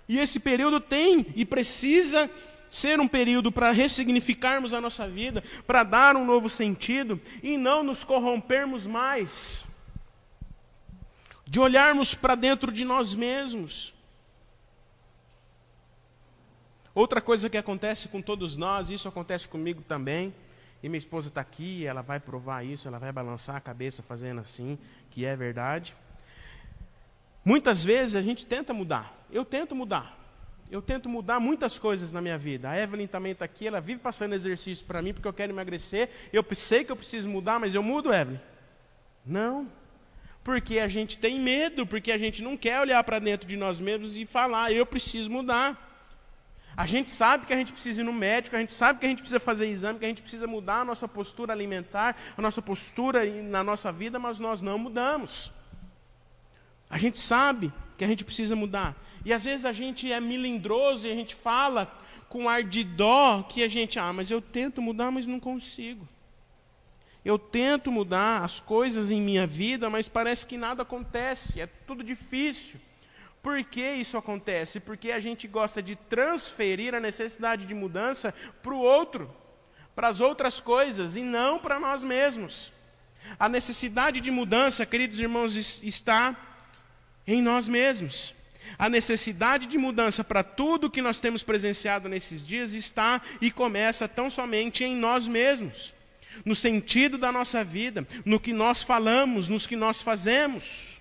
E 0.06 0.18
esse 0.18 0.38
período 0.38 0.78
tem 0.78 1.24
e 1.34 1.46
precisa 1.46 2.30
ser 2.70 3.00
um 3.00 3.08
período 3.08 3.50
para 3.50 3.70
ressignificarmos 3.70 4.72
a 4.72 4.80
nossa 4.80 5.08
vida, 5.08 5.42
para 5.66 5.82
dar 5.82 6.16
um 6.16 6.24
novo 6.24 6.48
sentido 6.48 7.20
e 7.42 7.56
não 7.56 7.82
nos 7.82 8.04
corrompermos 8.04 8.86
mais, 8.86 9.64
de 11.46 11.60
olharmos 11.60 12.14
para 12.14 12.34
dentro 12.34 12.70
de 12.70 12.84
nós 12.84 13.14
mesmos. 13.14 13.94
Outra 16.94 17.20
coisa 17.20 17.48
que 17.48 17.56
acontece 17.56 18.08
com 18.08 18.20
todos 18.20 18.56
nós, 18.56 18.90
isso 18.90 19.06
acontece 19.06 19.48
comigo 19.48 19.82
também, 19.82 20.34
e 20.82 20.88
minha 20.88 20.98
esposa 20.98 21.28
está 21.28 21.40
aqui, 21.40 21.86
ela 21.86 22.02
vai 22.02 22.18
provar 22.18 22.64
isso, 22.64 22.88
ela 22.88 22.98
vai 22.98 23.12
balançar 23.12 23.56
a 23.56 23.60
cabeça 23.60 24.02
fazendo 24.02 24.40
assim, 24.40 24.76
que 25.10 25.24
é 25.24 25.36
verdade. 25.36 25.94
Muitas 27.44 27.84
vezes 27.84 28.14
a 28.14 28.22
gente 28.22 28.44
tenta 28.44 28.74
mudar, 28.74 29.16
eu 29.30 29.44
tento 29.44 29.74
mudar, 29.74 30.17
eu 30.70 30.82
tento 30.82 31.08
mudar 31.08 31.40
muitas 31.40 31.78
coisas 31.78 32.12
na 32.12 32.20
minha 32.20 32.36
vida. 32.36 32.70
A 32.70 32.78
Evelyn 32.78 33.06
também 33.06 33.32
está 33.32 33.44
aqui, 33.44 33.66
ela 33.66 33.80
vive 33.80 34.00
passando 34.00 34.34
exercício 34.34 34.84
para 34.86 35.00
mim 35.00 35.12
porque 35.14 35.28
eu 35.28 35.32
quero 35.32 35.52
emagrecer. 35.52 36.10
Eu 36.32 36.44
sei 36.54 36.84
que 36.84 36.92
eu 36.92 36.96
preciso 36.96 37.28
mudar, 37.28 37.58
mas 37.58 37.74
eu 37.74 37.82
mudo, 37.82 38.12
Evelyn? 38.12 38.40
Não. 39.24 39.70
Porque 40.44 40.78
a 40.78 40.88
gente 40.88 41.18
tem 41.18 41.40
medo, 41.40 41.86
porque 41.86 42.12
a 42.12 42.18
gente 42.18 42.42
não 42.42 42.56
quer 42.56 42.80
olhar 42.80 43.02
para 43.04 43.18
dentro 43.18 43.46
de 43.48 43.56
nós 43.56 43.80
mesmos 43.80 44.16
e 44.16 44.26
falar, 44.26 44.72
eu 44.72 44.84
preciso 44.84 45.30
mudar. 45.30 45.86
A 46.76 46.86
gente 46.86 47.10
sabe 47.10 47.44
que 47.44 47.52
a 47.52 47.56
gente 47.56 47.72
precisa 47.72 48.02
ir 48.02 48.04
no 48.04 48.12
médico, 48.12 48.54
a 48.54 48.60
gente 48.60 48.72
sabe 48.72 49.00
que 49.00 49.06
a 49.06 49.08
gente 49.08 49.18
precisa 49.18 49.40
fazer 49.40 49.66
exame, 49.66 49.98
que 49.98 50.04
a 50.04 50.08
gente 50.08 50.22
precisa 50.22 50.46
mudar 50.46 50.82
a 50.82 50.84
nossa 50.84 51.08
postura 51.08 51.52
alimentar, 51.52 52.16
a 52.36 52.40
nossa 52.40 52.62
postura 52.62 53.24
na 53.42 53.64
nossa 53.64 53.90
vida, 53.90 54.18
mas 54.18 54.38
nós 54.38 54.62
não 54.62 54.78
mudamos. 54.78 55.52
A 56.88 56.96
gente 56.96 57.18
sabe 57.18 57.72
que 57.98 58.04
a 58.04 58.08
gente 58.08 58.24
precisa 58.24 58.54
mudar. 58.54 58.96
E 59.24 59.32
às 59.32 59.44
vezes 59.44 59.66
a 59.66 59.72
gente 59.72 60.10
é 60.10 60.20
milindroso 60.20 61.06
e 61.06 61.10
a 61.10 61.14
gente 61.14 61.34
fala 61.34 61.92
com 62.28 62.48
ar 62.48 62.62
de 62.62 62.84
dó 62.84 63.42
que 63.42 63.64
a 63.64 63.68
gente, 63.68 63.98
ah, 63.98 64.12
mas 64.12 64.30
eu 64.30 64.40
tento 64.40 64.80
mudar, 64.80 65.10
mas 65.10 65.26
não 65.26 65.40
consigo. 65.40 66.08
Eu 67.24 67.38
tento 67.38 67.90
mudar 67.90 68.44
as 68.44 68.60
coisas 68.60 69.10
em 69.10 69.20
minha 69.20 69.46
vida, 69.46 69.90
mas 69.90 70.08
parece 70.08 70.46
que 70.46 70.56
nada 70.56 70.82
acontece, 70.82 71.60
é 71.60 71.66
tudo 71.66 72.04
difícil. 72.04 72.80
Por 73.42 73.62
que 73.64 73.94
isso 73.94 74.16
acontece? 74.16 74.78
Porque 74.78 75.10
a 75.10 75.18
gente 75.18 75.48
gosta 75.48 75.82
de 75.82 75.96
transferir 75.96 76.94
a 76.94 77.00
necessidade 77.00 77.66
de 77.66 77.74
mudança 77.74 78.32
para 78.62 78.74
o 78.74 78.80
outro, 78.80 79.34
para 79.94 80.08
as 80.08 80.20
outras 80.20 80.60
coisas, 80.60 81.16
e 81.16 81.22
não 81.22 81.58
para 81.58 81.80
nós 81.80 82.04
mesmos. 82.04 82.72
A 83.38 83.48
necessidade 83.48 84.20
de 84.20 84.30
mudança, 84.30 84.86
queridos 84.86 85.18
irmãos, 85.18 85.82
está 85.82 86.36
em 87.28 87.42
nós 87.42 87.68
mesmos. 87.68 88.34
A 88.78 88.88
necessidade 88.88 89.66
de 89.66 89.76
mudança 89.76 90.24
para 90.24 90.42
tudo 90.42 90.90
que 90.90 91.02
nós 91.02 91.20
temos 91.20 91.42
presenciado 91.42 92.08
nesses 92.08 92.46
dias 92.46 92.72
está 92.72 93.20
e 93.40 93.50
começa 93.50 94.08
tão 94.08 94.30
somente 94.30 94.82
em 94.82 94.96
nós 94.96 95.28
mesmos, 95.28 95.94
no 96.44 96.54
sentido 96.54 97.18
da 97.18 97.30
nossa 97.30 97.62
vida, 97.62 98.06
no 98.24 98.40
que 98.40 98.52
nós 98.52 98.82
falamos, 98.82 99.48
nos 99.48 99.66
que 99.66 99.76
nós 99.76 100.02
fazemos. 100.02 100.98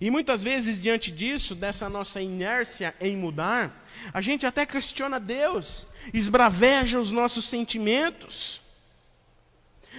E 0.00 0.10
muitas 0.10 0.42
vezes, 0.42 0.82
diante 0.82 1.10
disso, 1.10 1.54
dessa 1.54 1.88
nossa 1.88 2.20
inércia 2.20 2.94
em 3.00 3.16
mudar, 3.16 3.84
a 4.12 4.20
gente 4.20 4.44
até 4.44 4.66
questiona 4.66 5.20
Deus, 5.20 5.86
esbraveja 6.12 6.98
os 6.98 7.12
nossos 7.12 7.48
sentimentos. 7.48 8.60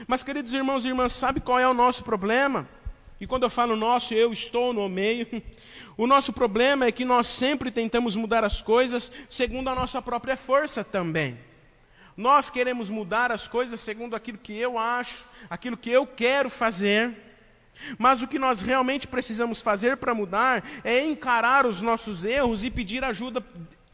Mas, 0.07 0.21
queridos 0.21 0.53
irmãos 0.53 0.83
e 0.83 0.89
irmãs, 0.89 1.13
sabe 1.13 1.39
qual 1.39 1.57
é 1.57 1.67
o 1.67 1.73
nosso 1.73 2.03
problema? 2.03 2.67
E 3.23 3.25
quando 3.25 3.43
eu 3.43 3.49
falo 3.49 3.77
nosso, 3.77 4.13
eu 4.13 4.33
estou 4.33 4.73
no 4.73 4.89
meio. 4.89 5.25
O 5.95 6.05
nosso 6.05 6.33
problema 6.33 6.85
é 6.87 6.91
que 6.91 7.05
nós 7.05 7.25
sempre 7.25 7.71
tentamos 7.71 8.17
mudar 8.17 8.43
as 8.43 8.61
coisas 8.61 9.09
segundo 9.29 9.69
a 9.69 9.75
nossa 9.75 10.01
própria 10.01 10.35
força 10.35 10.83
também. 10.83 11.39
Nós 12.17 12.49
queremos 12.49 12.89
mudar 12.89 13.31
as 13.31 13.47
coisas 13.47 13.79
segundo 13.79 14.13
aquilo 14.13 14.37
que 14.37 14.51
eu 14.51 14.77
acho, 14.77 15.25
aquilo 15.49 15.77
que 15.77 15.89
eu 15.89 16.05
quero 16.05 16.49
fazer. 16.49 17.15
Mas 17.97 18.21
o 18.21 18.27
que 18.27 18.37
nós 18.37 18.61
realmente 18.61 19.07
precisamos 19.07 19.61
fazer 19.61 19.95
para 19.95 20.13
mudar 20.13 20.61
é 20.83 20.99
encarar 21.05 21.65
os 21.65 21.79
nossos 21.79 22.25
erros 22.25 22.65
e 22.65 22.69
pedir 22.69 23.05
ajuda, 23.05 23.41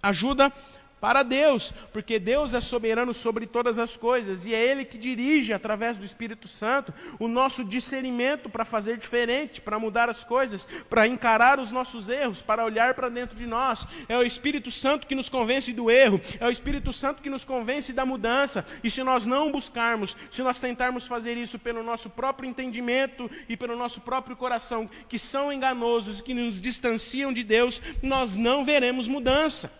ajuda 0.01 0.51
para 1.00 1.24
Deus, 1.24 1.74
porque 1.94 2.20
Deus 2.20 2.53
é 2.53 2.62
soberano 2.62 3.13
sobre 3.13 3.48
todas 3.48 3.79
as 3.79 3.96
coisas 3.96 4.46
e 4.46 4.53
é 4.53 4.63
Ele 4.63 4.86
que 4.86 4.98
dirige, 4.98 5.53
através 5.53 5.98
do 5.98 6.06
Espírito 6.06 6.48
Santo, 6.48 6.94
o 7.20 7.27
nosso 7.27 7.63
discernimento 7.63 8.50
para 8.50 8.65
fazer 8.65 8.98
diferente, 8.98 9.62
para 9.62 9.79
mudar 9.79 10.10
as 10.10 10.24
coisas, 10.24 10.68
para 10.89 11.08
encarar 11.08 11.60
os 11.60 11.72
nossos 11.72 12.10
erros, 12.10 12.41
para 12.41 12.65
olhar 12.65 12.94
para 12.94 13.10
dentro 13.10 13.38
de 13.38 13.46
nós. 13.46 13.88
É 14.08 14.18
o 14.18 14.24
Espírito 14.24 14.72
Santo 14.72 15.08
que 15.08 15.15
nos 15.15 15.29
convence 15.29 15.72
do 15.74 15.89
erro, 15.89 16.20
é 16.39 16.46
o 16.46 16.51
Espírito 16.51 16.91
Santo 16.91 17.22
que 17.22 17.29
nos 17.29 17.46
convence 17.46 17.94
da 17.94 18.06
mudança, 18.06 18.65
e 18.84 18.91
se 18.91 19.03
nós 19.03 19.25
não 19.25 19.51
buscarmos, 19.51 20.15
se 20.29 20.41
nós 20.41 20.60
tentarmos 20.60 21.08
fazer 21.08 21.38
isso 21.38 21.58
pelo 21.58 21.84
nosso 21.84 22.10
próprio 22.10 22.50
entendimento 22.50 23.29
e 23.48 23.56
pelo 23.56 23.75
nosso 23.75 24.01
próprio 24.01 24.36
coração, 24.36 24.89
que 25.08 25.18
são 25.18 25.51
enganosos 25.51 26.22
que 26.22 26.34
nos 26.34 26.60
distanciam 26.60 27.32
de 27.32 27.44
Deus, 27.44 27.82
nós 28.01 28.36
não 28.36 28.65
veremos 28.65 29.08
mudança. 29.08 29.72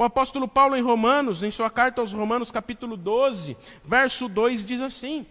O 0.00 0.02
apóstolo 0.02 0.48
Paulo, 0.48 0.74
em 0.74 0.80
Romanos, 0.80 1.42
em 1.42 1.50
sua 1.50 1.68
carta 1.68 2.00
aos 2.00 2.14
Romanos, 2.14 2.50
capítulo 2.50 2.96
12, 2.96 3.54
verso 3.84 4.30
2, 4.30 4.64
diz 4.64 4.80
assim: 4.80 5.26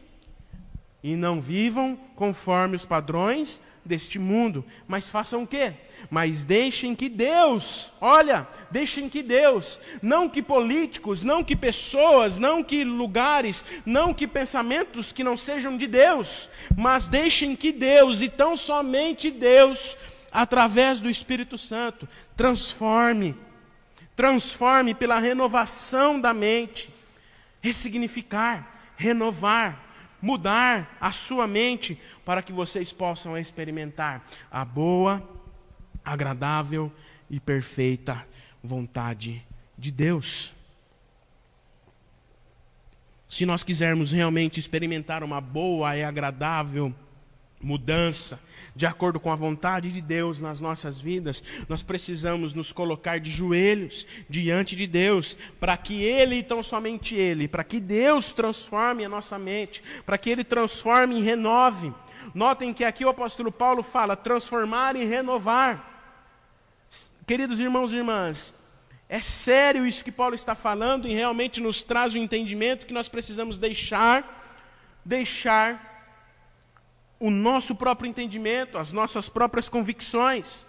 E 1.03 1.15
não 1.15 1.41
vivam 1.41 1.99
conforme 2.15 2.75
os 2.75 2.85
padrões 2.85 3.59
deste 3.83 4.19
mundo, 4.19 4.63
mas 4.88 5.09
façam 5.09 5.41
o 5.41 5.47
quê? 5.47 5.73
Mas 6.07 6.43
deixem 6.43 6.93
que 6.93 7.09
Deus, 7.09 7.93
olha, 7.99 8.47
deixem 8.69 9.09
que 9.09 9.23
Deus, 9.23 9.79
não 10.03 10.29
que 10.29 10.39
políticos, 10.39 11.23
não 11.23 11.43
que 11.43 11.55
pessoas, 11.55 12.38
não 12.38 12.63
que 12.63 12.83
lugares, 12.83 13.65
não 13.83 14.13
que 14.13 14.27
pensamentos 14.27 15.11
que 15.11 15.23
não 15.23 15.35
sejam 15.35 15.77
de 15.77 15.88
Deus, 15.88 16.47
mas 16.77 17.07
deixem 17.07 17.55
que 17.55 17.71
Deus, 17.71 18.21
e 18.21 18.29
tão 18.29 18.55
somente 18.55 19.31
Deus, 19.31 19.97
através 20.31 21.01
do 21.01 21.09
Espírito 21.09 21.57
Santo, 21.57 22.07
transforme 22.38 23.35
transforme 24.19 24.93
pela 24.93 25.17
renovação 25.17 26.19
da 26.19 26.33
mente, 26.33 26.93
ressignificar, 27.61 28.91
renovar, 28.97 29.81
mudar 30.21 30.97
a 30.99 31.09
sua 31.13 31.47
mente 31.47 31.97
para 32.25 32.41
que 32.41 32.51
vocês 32.51 32.91
possam 32.91 33.38
experimentar 33.38 34.27
a 34.51 34.65
boa, 34.65 35.25
agradável 36.03 36.91
e 37.29 37.39
perfeita 37.39 38.27
vontade 38.61 39.41
de 39.77 39.89
Deus. 39.89 40.51
Se 43.29 43.45
nós 43.45 43.63
quisermos 43.63 44.11
realmente 44.11 44.59
experimentar 44.59 45.23
uma 45.23 45.39
boa 45.39 45.95
e 45.95 46.03
agradável 46.03 46.93
mudança, 47.62 48.39
de 48.75 48.86
acordo 48.86 49.20
com 49.20 49.32
a 49.32 49.36
vontade 49.36 49.92
de 49.92 50.01
Deus 50.01 50.42
nas 50.42 50.62
nossas 50.62 51.00
vidas, 51.00 51.44
nós 51.68 51.84
precisamos 51.84 52.54
nos 52.54 52.72
colocar 52.72 53.20
de 53.20 53.30
joelhos 53.30 54.08
diante 54.30 54.75
de 54.75 54.88
Deus, 54.88 55.38
para 55.60 55.75
que 55.75 56.01
Ele, 56.01 56.38
e 56.38 56.44
tão 56.44 56.63
somente 56.63 57.16
Ele, 57.16 57.48
para 57.48 57.63
que 57.63 57.80
Deus 57.80 58.32
transforme 58.32 59.04
a 59.04 59.10
nossa 59.10 59.38
mente, 59.38 59.84
para 60.06 60.18
que 60.18 60.30
Ele 60.30 60.44
transforme 60.44 61.20
e 61.20 61.22
renove. 61.22 61.94
Notem 62.34 62.74
que 62.74 62.84
aqui 62.84 63.04
o 63.04 63.10
apóstolo 63.10 63.51
Paulo 63.51 63.84
fala 63.84 64.16
transformar 64.16 64.96
e 64.96 65.04
renovar. 65.04 65.86
Queridos 67.25 67.60
irmãos 67.60 67.91
e 67.91 67.98
irmãs, 67.98 68.54
é 69.08 69.22
sério 69.22 69.86
isso 69.86 70.04
que 70.04 70.12
Paulo 70.12 70.36
está 70.36 70.54
falando 70.54 71.08
e 71.08 71.13
realmente 71.13 71.62
nos 71.62 71.82
traz 71.82 72.13
o 72.13 72.17
entendimento 72.17 72.86
que 72.86 72.93
nós 72.93 73.10
precisamos 73.10 73.58
deixar, 73.58 75.02
deixar 75.04 75.88
o 77.19 77.29
nosso 77.29 77.75
próprio 77.75 78.10
entendimento, 78.10 78.77
as 78.77 78.93
nossas 78.93 79.27
próprias 79.27 79.67
convicções, 79.67 80.65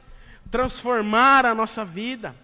transformar 0.50 1.46
a 1.46 1.54
nossa 1.54 1.84
vida. 1.84 2.34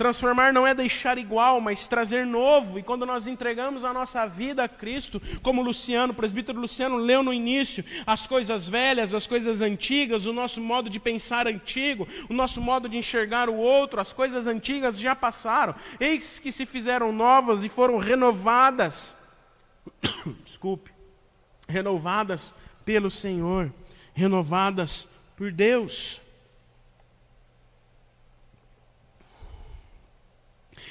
Transformar 0.00 0.50
não 0.50 0.66
é 0.66 0.72
deixar 0.72 1.18
igual, 1.18 1.60
mas 1.60 1.86
trazer 1.86 2.24
novo. 2.24 2.78
E 2.78 2.82
quando 2.82 3.04
nós 3.04 3.26
entregamos 3.26 3.84
a 3.84 3.92
nossa 3.92 4.26
vida 4.26 4.64
a 4.64 4.68
Cristo, 4.68 5.20
como 5.42 5.60
Luciano, 5.60 6.14
o 6.14 6.16
presbítero 6.16 6.58
Luciano 6.58 6.96
leu 6.96 7.22
no 7.22 7.34
início, 7.34 7.84
as 8.06 8.26
coisas 8.26 8.66
velhas, 8.66 9.14
as 9.14 9.26
coisas 9.26 9.60
antigas, 9.60 10.24
o 10.24 10.32
nosso 10.32 10.58
modo 10.58 10.88
de 10.88 10.98
pensar 10.98 11.46
antigo, 11.46 12.08
o 12.30 12.32
nosso 12.32 12.62
modo 12.62 12.88
de 12.88 12.96
enxergar 12.96 13.50
o 13.50 13.56
outro, 13.56 14.00
as 14.00 14.10
coisas 14.10 14.46
antigas 14.46 14.98
já 14.98 15.14
passaram. 15.14 15.74
Eis 16.00 16.38
que 16.38 16.50
se 16.50 16.64
fizeram 16.64 17.12
novas 17.12 17.62
e 17.62 17.68
foram 17.68 17.98
renovadas. 17.98 19.14
Desculpe. 20.46 20.92
Renovadas 21.68 22.54
pelo 22.90 23.08
Senhor, 23.08 23.72
renovadas 24.12 25.06
por 25.36 25.52
Deus. 25.52 26.20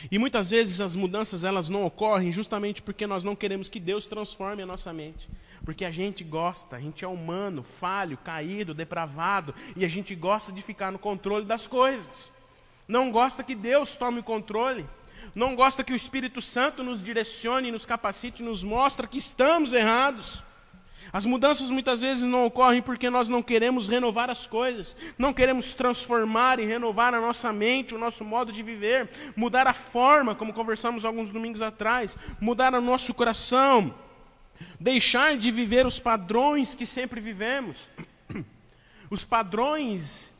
E 0.09 0.17
muitas 0.17 0.49
vezes 0.49 0.79
as 0.79 0.95
mudanças 0.95 1.43
elas 1.43 1.67
não 1.67 1.83
ocorrem 1.83 2.31
justamente 2.31 2.81
porque 2.81 3.05
nós 3.05 3.25
não 3.25 3.35
queremos 3.35 3.67
que 3.67 3.81
Deus 3.81 4.05
transforme 4.05 4.61
a 4.61 4.65
nossa 4.65 4.93
mente. 4.93 5.29
Porque 5.65 5.83
a 5.83 5.91
gente 5.91 6.23
gosta, 6.23 6.77
a 6.77 6.79
gente 6.79 7.03
é 7.03 7.07
humano, 7.07 7.63
falho, 7.63 8.17
caído, 8.17 8.73
depravado, 8.73 9.53
e 9.75 9.83
a 9.83 9.89
gente 9.89 10.15
gosta 10.15 10.53
de 10.53 10.61
ficar 10.61 10.93
no 10.93 10.99
controle 10.99 11.43
das 11.43 11.67
coisas. 11.67 12.31
Não 12.87 13.11
gosta 13.11 13.43
que 13.43 13.53
Deus 13.53 13.97
tome 13.97 14.21
o 14.21 14.23
controle. 14.23 14.85
Não 15.35 15.53
gosta 15.53 15.83
que 15.83 15.91
o 15.91 15.97
Espírito 15.97 16.41
Santo 16.41 16.81
nos 16.81 17.03
direcione, 17.03 17.73
nos 17.73 17.85
capacite, 17.85 18.41
nos 18.41 18.63
mostre 18.63 19.05
que 19.05 19.17
estamos 19.17 19.73
errados. 19.73 20.47
As 21.11 21.25
mudanças 21.25 21.69
muitas 21.69 22.01
vezes 22.01 22.23
não 22.27 22.45
ocorrem 22.45 22.81
porque 22.81 23.09
nós 23.09 23.29
não 23.29 23.41
queremos 23.41 23.87
renovar 23.87 24.29
as 24.29 24.45
coisas, 24.45 24.95
não 25.17 25.33
queremos 25.33 25.73
transformar 25.73 26.59
e 26.59 26.65
renovar 26.65 27.13
a 27.13 27.21
nossa 27.21 27.51
mente, 27.51 27.95
o 27.95 27.99
nosso 27.99 28.23
modo 28.23 28.51
de 28.51 28.61
viver, 28.61 29.09
mudar 29.35 29.65
a 29.67 29.73
forma, 29.73 30.35
como 30.35 30.53
conversamos 30.53 31.05
alguns 31.05 31.31
domingos 31.31 31.61
atrás, 31.61 32.15
mudar 32.39 32.73
o 32.73 32.81
nosso 32.81 33.13
coração, 33.13 33.93
deixar 34.79 35.37
de 35.37 35.49
viver 35.51 35.85
os 35.85 35.99
padrões 35.99 36.75
que 36.75 36.85
sempre 36.85 37.19
vivemos, 37.19 37.89
os 39.09 39.23
padrões 39.23 40.33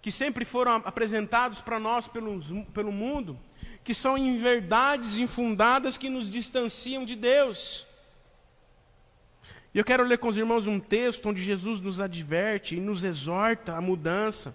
que 0.00 0.10
sempre 0.10 0.44
foram 0.44 0.82
apresentados 0.84 1.60
para 1.60 1.78
nós 1.78 2.06
pelo, 2.06 2.92
mundo, 2.92 3.38
que 3.82 3.94
são 3.94 4.18
em 4.18 4.36
verdades 4.36 5.16
infundadas 5.16 5.96
que 5.96 6.10
nos 6.10 6.30
distanciam 6.30 7.04
de 7.04 7.16
Deus. 7.16 7.86
E 9.74 9.78
eu 9.78 9.84
quero 9.84 10.04
ler 10.04 10.18
com 10.18 10.28
os 10.28 10.38
irmãos 10.38 10.68
um 10.68 10.78
texto 10.78 11.28
onde 11.28 11.42
Jesus 11.42 11.80
nos 11.80 11.98
adverte 11.98 12.76
e 12.76 12.80
nos 12.80 13.02
exorta 13.02 13.74
à 13.74 13.80
mudança, 13.80 14.54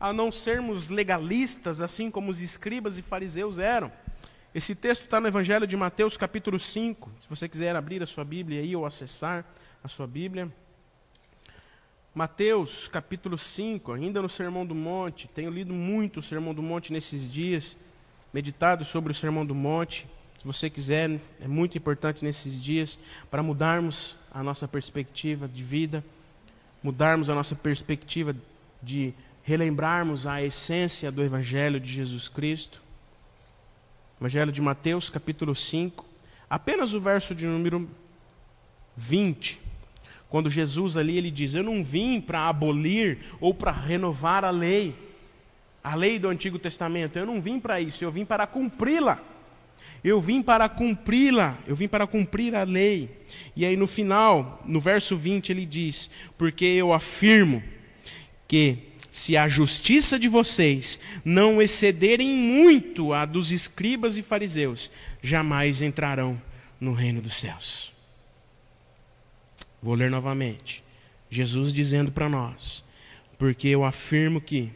a 0.00 0.12
não 0.12 0.32
sermos 0.32 0.88
legalistas, 0.88 1.80
assim 1.80 2.10
como 2.10 2.28
os 2.28 2.40
escribas 2.40 2.98
e 2.98 3.02
fariseus 3.02 3.58
eram. 3.58 3.92
Esse 4.52 4.74
texto 4.74 5.04
está 5.04 5.20
no 5.20 5.28
Evangelho 5.28 5.64
de 5.64 5.76
Mateus, 5.76 6.16
capítulo 6.16 6.58
5. 6.58 7.08
Se 7.20 7.28
você 7.28 7.48
quiser 7.48 7.76
abrir 7.76 8.02
a 8.02 8.06
sua 8.06 8.24
Bíblia 8.24 8.60
aí 8.60 8.74
ou 8.74 8.84
acessar 8.84 9.44
a 9.84 9.86
sua 9.86 10.08
Bíblia. 10.08 10.52
Mateus, 12.12 12.88
capítulo 12.88 13.38
5, 13.38 13.92
ainda 13.92 14.20
no 14.20 14.28
Sermão 14.28 14.66
do 14.66 14.74
Monte. 14.74 15.28
Tenho 15.28 15.52
lido 15.52 15.72
muito 15.72 16.18
o 16.18 16.22
Sermão 16.22 16.52
do 16.52 16.62
Monte 16.62 16.92
nesses 16.92 17.30
dias, 17.30 17.76
meditado 18.32 18.84
sobre 18.84 19.12
o 19.12 19.14
Sermão 19.14 19.46
do 19.46 19.54
Monte. 19.54 20.08
Se 20.38 20.44
você 20.44 20.70
quiser, 20.70 21.20
é 21.40 21.48
muito 21.48 21.76
importante 21.76 22.24
nesses 22.24 22.62
dias 22.62 22.96
para 23.28 23.42
mudarmos 23.42 24.16
a 24.30 24.40
nossa 24.40 24.68
perspectiva 24.68 25.48
de 25.48 25.64
vida, 25.64 26.04
mudarmos 26.80 27.28
a 27.28 27.34
nossa 27.34 27.56
perspectiva 27.56 28.36
de 28.80 29.12
relembrarmos 29.42 30.28
a 30.28 30.40
essência 30.40 31.10
do 31.10 31.24
Evangelho 31.24 31.80
de 31.80 31.90
Jesus 31.90 32.28
Cristo. 32.28 32.80
Evangelho 34.20 34.52
de 34.52 34.62
Mateus, 34.62 35.10
capítulo 35.10 35.56
5, 35.56 36.06
apenas 36.48 36.94
o 36.94 37.00
verso 37.00 37.34
de 37.34 37.44
número 37.44 37.90
20. 38.96 39.60
Quando 40.28 40.48
Jesus 40.48 40.96
ali 40.96 41.18
ele 41.18 41.32
diz: 41.32 41.52
"Eu 41.52 41.64
não 41.64 41.82
vim 41.82 42.20
para 42.20 42.48
abolir 42.48 43.18
ou 43.40 43.52
para 43.52 43.72
renovar 43.72 44.44
a 44.44 44.50
lei, 44.50 44.94
a 45.82 45.96
lei 45.96 46.16
do 46.16 46.28
Antigo 46.28 46.60
Testamento. 46.60 47.18
Eu 47.18 47.26
não 47.26 47.40
vim 47.40 47.58
para 47.58 47.80
isso, 47.80 48.04
eu 48.04 48.10
vim 48.12 48.24
para 48.24 48.46
cumpri-la." 48.46 49.20
Eu 50.02 50.20
vim 50.20 50.42
para 50.42 50.68
cumpri-la, 50.68 51.58
eu 51.66 51.74
vim 51.74 51.88
para 51.88 52.06
cumprir 52.06 52.54
a 52.54 52.62
lei. 52.62 53.10
E 53.56 53.64
aí 53.64 53.76
no 53.76 53.86
final, 53.86 54.62
no 54.64 54.80
verso 54.80 55.16
20, 55.16 55.50
ele 55.50 55.66
diz: 55.66 56.08
Porque 56.36 56.64
eu 56.64 56.92
afirmo 56.92 57.62
que 58.46 58.78
se 59.10 59.36
a 59.36 59.48
justiça 59.48 60.18
de 60.18 60.28
vocês 60.28 61.00
não 61.24 61.60
excederem 61.60 62.30
muito 62.30 63.12
a 63.12 63.24
dos 63.24 63.50
escribas 63.50 64.16
e 64.16 64.22
fariseus, 64.22 64.90
jamais 65.20 65.82
entrarão 65.82 66.40
no 66.80 66.92
reino 66.92 67.20
dos 67.20 67.34
céus. 67.34 67.92
Vou 69.82 69.94
ler 69.94 70.10
novamente. 70.10 70.84
Jesus 71.30 71.72
dizendo 71.72 72.12
para 72.12 72.28
nós: 72.28 72.84
Porque 73.36 73.68
eu 73.68 73.84
afirmo 73.84 74.40
que, 74.40 74.72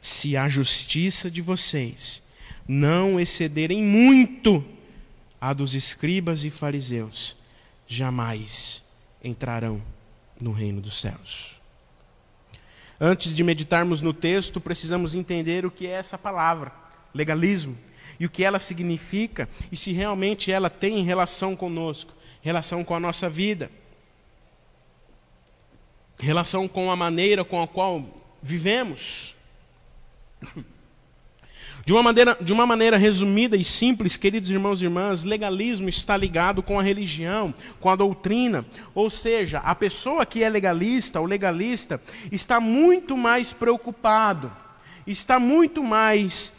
se 0.00 0.36
a 0.36 0.48
justiça 0.48 1.30
de 1.30 1.40
vocês 1.40 2.23
não 2.66 3.20
excederem 3.20 3.82
muito 3.82 4.64
a 5.40 5.52
dos 5.52 5.74
escribas 5.74 6.44
e 6.44 6.50
fariseus, 6.50 7.36
jamais 7.86 8.82
entrarão 9.22 9.82
no 10.40 10.52
reino 10.52 10.80
dos 10.80 11.00
céus. 11.00 11.60
Antes 13.00 13.34
de 13.34 13.42
meditarmos 13.42 14.00
no 14.00 14.14
texto, 14.14 14.60
precisamos 14.60 15.14
entender 15.14 15.66
o 15.66 15.70
que 15.70 15.86
é 15.86 15.90
essa 15.90 16.16
palavra, 16.16 16.72
legalismo, 17.12 17.76
e 18.18 18.26
o 18.26 18.30
que 18.30 18.44
ela 18.44 18.58
significa 18.58 19.48
e 19.70 19.76
se 19.76 19.92
realmente 19.92 20.50
ela 20.50 20.70
tem 20.70 21.02
relação 21.02 21.56
conosco, 21.56 22.14
relação 22.40 22.84
com 22.84 22.94
a 22.94 23.00
nossa 23.00 23.28
vida, 23.28 23.70
relação 26.18 26.68
com 26.68 26.90
a 26.90 26.96
maneira 26.96 27.44
com 27.44 27.60
a 27.60 27.66
qual 27.66 28.04
vivemos. 28.42 29.34
De 31.84 31.92
uma, 31.92 32.02
maneira, 32.02 32.38
de 32.40 32.50
uma 32.50 32.64
maneira 32.64 32.96
resumida 32.96 33.58
e 33.58 33.64
simples, 33.64 34.16
queridos 34.16 34.48
irmãos 34.48 34.80
e 34.80 34.84
irmãs, 34.84 35.24
legalismo 35.24 35.86
está 35.86 36.16
ligado 36.16 36.62
com 36.62 36.80
a 36.80 36.82
religião, 36.82 37.52
com 37.78 37.90
a 37.90 37.96
doutrina. 37.96 38.64
Ou 38.94 39.10
seja, 39.10 39.58
a 39.58 39.74
pessoa 39.74 40.24
que 40.24 40.42
é 40.42 40.48
legalista, 40.48 41.20
o 41.20 41.26
legalista, 41.26 42.00
está 42.32 42.58
muito 42.58 43.18
mais 43.18 43.52
preocupado, 43.52 44.50
está 45.06 45.38
muito 45.38 45.84
mais 45.84 46.54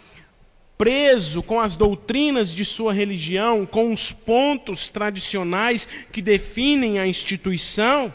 preso 0.78 1.42
com 1.42 1.60
as 1.60 1.76
doutrinas 1.76 2.52
de 2.52 2.64
sua 2.64 2.94
religião, 2.94 3.66
com 3.66 3.92
os 3.92 4.12
pontos 4.12 4.88
tradicionais 4.90 5.88
que 6.12 6.22
definem 6.22 7.00
a 7.00 7.08
instituição, 7.08 8.14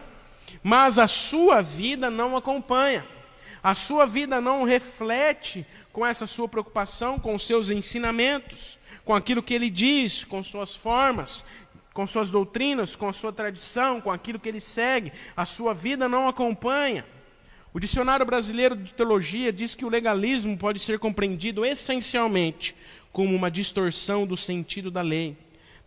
mas 0.62 0.96
a 0.96 1.08
sua 1.08 1.60
vida 1.60 2.08
não 2.08 2.36
acompanha. 2.36 3.04
A 3.62 3.74
sua 3.74 4.06
vida 4.06 4.40
não 4.40 4.64
reflete 4.64 5.66
com 5.92 6.06
essa 6.06 6.26
sua 6.26 6.48
preocupação 6.48 7.18
com 7.18 7.34
os 7.34 7.46
seus 7.46 7.70
ensinamentos, 7.70 8.78
com 9.04 9.14
aquilo 9.14 9.42
que 9.42 9.54
ele 9.54 9.70
diz, 9.70 10.24
com 10.24 10.42
suas 10.42 10.76
formas, 10.76 11.44
com 11.92 12.06
suas 12.06 12.30
doutrinas, 12.30 12.94
com 12.94 13.08
a 13.08 13.12
sua 13.12 13.32
tradição, 13.32 14.00
com 14.00 14.10
aquilo 14.10 14.38
que 14.38 14.48
ele 14.48 14.60
segue, 14.60 15.12
a 15.36 15.44
sua 15.44 15.74
vida 15.74 16.08
não 16.08 16.28
acompanha. 16.28 17.04
O 17.72 17.78
Dicionário 17.78 18.26
Brasileiro 18.26 18.76
de 18.76 18.92
Teologia 18.92 19.52
diz 19.52 19.74
que 19.74 19.84
o 19.84 19.88
legalismo 19.88 20.56
pode 20.56 20.80
ser 20.80 20.98
compreendido 20.98 21.64
essencialmente 21.64 22.74
como 23.12 23.34
uma 23.34 23.50
distorção 23.50 24.26
do 24.26 24.36
sentido 24.36 24.90
da 24.90 25.02
lei, 25.02 25.36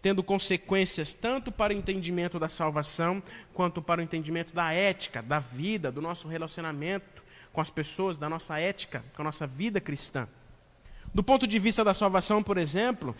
tendo 0.02 0.24
consequências 0.24 1.14
tanto 1.14 1.52
para 1.52 1.74
o 1.74 1.78
entendimento 1.78 2.40
da 2.40 2.50
salvação, 2.50 3.24
quanto 3.54 3.82
para 3.82 4.02
o 4.02 4.04
entendimento 4.04 4.54
da 4.54 4.74
ética, 4.74 5.22
da 5.22 5.40
vida, 5.40 5.92
do 5.92 6.02
nosso 6.02 6.28
relacionamento 6.28 7.13
com 7.54 7.62
as 7.62 7.70
pessoas, 7.70 8.18
da 8.18 8.28
nossa 8.28 8.60
ética, 8.60 9.06
com 9.16 9.22
a 9.22 9.26
nossa 9.26 9.48
vida 9.48 9.80
cristã. 9.80 10.28
Do 11.14 11.24
ponto 11.24 11.46
de 11.46 11.60
vista 11.60 11.84
da 11.84 11.94
salvação, 11.94 12.42
por 12.42 12.58
exemplo, 12.58 13.16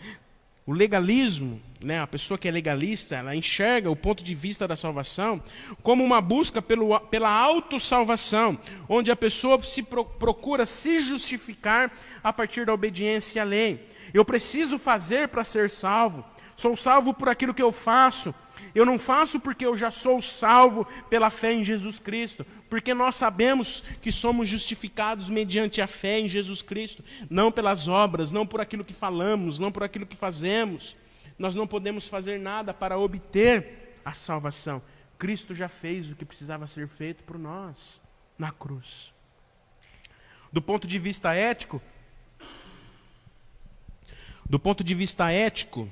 o 0.66 0.72
legalismo, 0.72 1.62
né, 1.80 2.00
a 2.00 2.06
pessoa 2.06 2.36
que 2.36 2.48
é 2.48 2.50
legalista, 2.50 3.14
ela 3.14 3.36
enxerga 3.36 3.90
o 3.90 3.94
ponto 3.94 4.24
de 4.24 4.34
vista 4.34 4.66
da 4.66 4.74
salvação 4.74 5.40
como 5.82 6.02
uma 6.02 6.20
busca 6.20 6.60
pelo, 6.60 6.98
pela 7.00 7.30
autossalvação, 7.30 8.58
onde 8.88 9.10
a 9.10 9.16
pessoa 9.16 9.62
se 9.62 9.82
pro, 9.82 10.04
procura 10.04 10.66
se 10.66 10.98
justificar 10.98 11.92
a 12.22 12.32
partir 12.32 12.66
da 12.66 12.74
obediência 12.74 13.42
à 13.42 13.44
lei. 13.44 13.88
Eu 14.12 14.24
preciso 14.24 14.78
fazer 14.78 15.28
para 15.28 15.44
ser 15.44 15.70
salvo. 15.70 16.24
Sou 16.56 16.74
salvo 16.74 17.12
por 17.12 17.28
aquilo 17.28 17.54
que 17.54 17.62
eu 17.62 17.70
faço. 17.70 18.34
Eu 18.74 18.84
não 18.84 18.98
faço 18.98 19.38
porque 19.38 19.66
eu 19.66 19.76
já 19.76 19.90
sou 19.90 20.20
salvo 20.20 20.86
pela 21.08 21.30
fé 21.30 21.52
em 21.52 21.62
Jesus 21.62 22.00
Cristo, 22.00 22.44
porque 22.74 22.92
nós 22.92 23.14
sabemos 23.14 23.84
que 24.02 24.10
somos 24.10 24.48
justificados 24.48 25.30
mediante 25.30 25.80
a 25.80 25.86
fé 25.86 26.18
em 26.18 26.26
Jesus 26.26 26.60
Cristo, 26.60 27.04
não 27.30 27.52
pelas 27.52 27.86
obras, 27.86 28.32
não 28.32 28.44
por 28.44 28.60
aquilo 28.60 28.84
que 28.84 28.92
falamos, 28.92 29.60
não 29.60 29.70
por 29.70 29.84
aquilo 29.84 30.04
que 30.04 30.16
fazemos. 30.16 30.96
Nós 31.38 31.54
não 31.54 31.68
podemos 31.68 32.08
fazer 32.08 32.40
nada 32.40 32.74
para 32.74 32.98
obter 32.98 34.00
a 34.04 34.12
salvação. 34.12 34.82
Cristo 35.16 35.54
já 35.54 35.68
fez 35.68 36.10
o 36.10 36.16
que 36.16 36.24
precisava 36.24 36.66
ser 36.66 36.88
feito 36.88 37.22
por 37.22 37.38
nós 37.38 38.00
na 38.36 38.50
cruz. 38.50 39.14
Do 40.52 40.60
ponto 40.60 40.88
de 40.88 40.98
vista 40.98 41.32
ético, 41.32 41.80
do 44.50 44.58
ponto 44.58 44.82
de 44.82 44.96
vista 44.96 45.30
ético, 45.30 45.88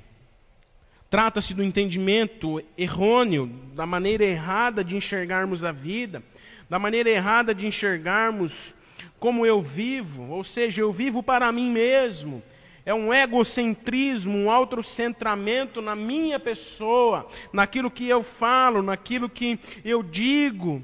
Trata-se 1.13 1.53
do 1.53 1.63
entendimento 1.63 2.59
errôneo, 2.75 3.45
da 3.75 3.85
maneira 3.85 4.25
errada 4.25 4.83
de 4.83 4.97
enxergarmos 4.97 5.63
a 5.63 5.71
vida, 5.71 6.23
da 6.69 6.79
maneira 6.79 7.09
errada 7.09 7.53
de 7.53 7.67
enxergarmos 7.67 8.75
como 9.19 9.45
eu 9.45 9.61
vivo, 9.61 10.29
ou 10.29 10.43
seja, 10.43 10.81
eu 10.81 10.91
vivo 10.91 11.23
para 11.23 11.51
mim 11.51 11.71
mesmo. 11.71 12.43
É 12.85 12.93
um 12.93 13.13
egocentrismo, 13.13 14.37
um 14.37 14.51
autocentramento 14.51 15.81
na 15.81 15.95
minha 15.95 16.37
pessoa, 16.37 17.29
naquilo 17.53 17.89
que 17.89 18.09
eu 18.09 18.21
falo, 18.21 18.81
naquilo 18.81 19.29
que 19.29 19.57
eu 19.85 20.03
digo, 20.03 20.83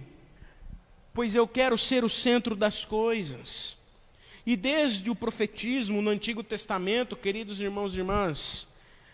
pois 1.13 1.35
eu 1.35 1.45
quero 1.45 1.77
ser 1.77 2.05
o 2.05 2.09
centro 2.09 2.55
das 2.55 2.85
coisas. 2.85 3.77
E 4.45 4.55
desde 4.55 5.11
o 5.11 5.15
profetismo 5.15 6.01
no 6.01 6.09
Antigo 6.09 6.41
Testamento, 6.41 7.17
queridos 7.17 7.59
irmãos 7.59 7.93
e 7.93 7.97
irmãs, 7.97 8.68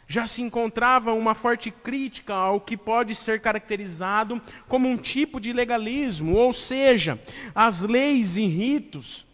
já 0.08 0.28
se 0.28 0.42
encontrava 0.42 1.14
uma 1.14 1.34
forte 1.34 1.72
crítica 1.72 2.34
ao 2.34 2.62
que 2.62 2.78
pode 2.78 3.16
ser 3.16 3.42
caracterizado 3.42 4.42
como 4.68 4.88
um 4.88 4.98
tipo 4.98 5.40
de 5.40 5.52
legalismo, 5.52 6.36
ou 6.36 6.54
seja, 6.54 7.20
as 7.54 7.82
leis 7.82 8.38
e 8.38 8.46
ritos, 8.46 9.26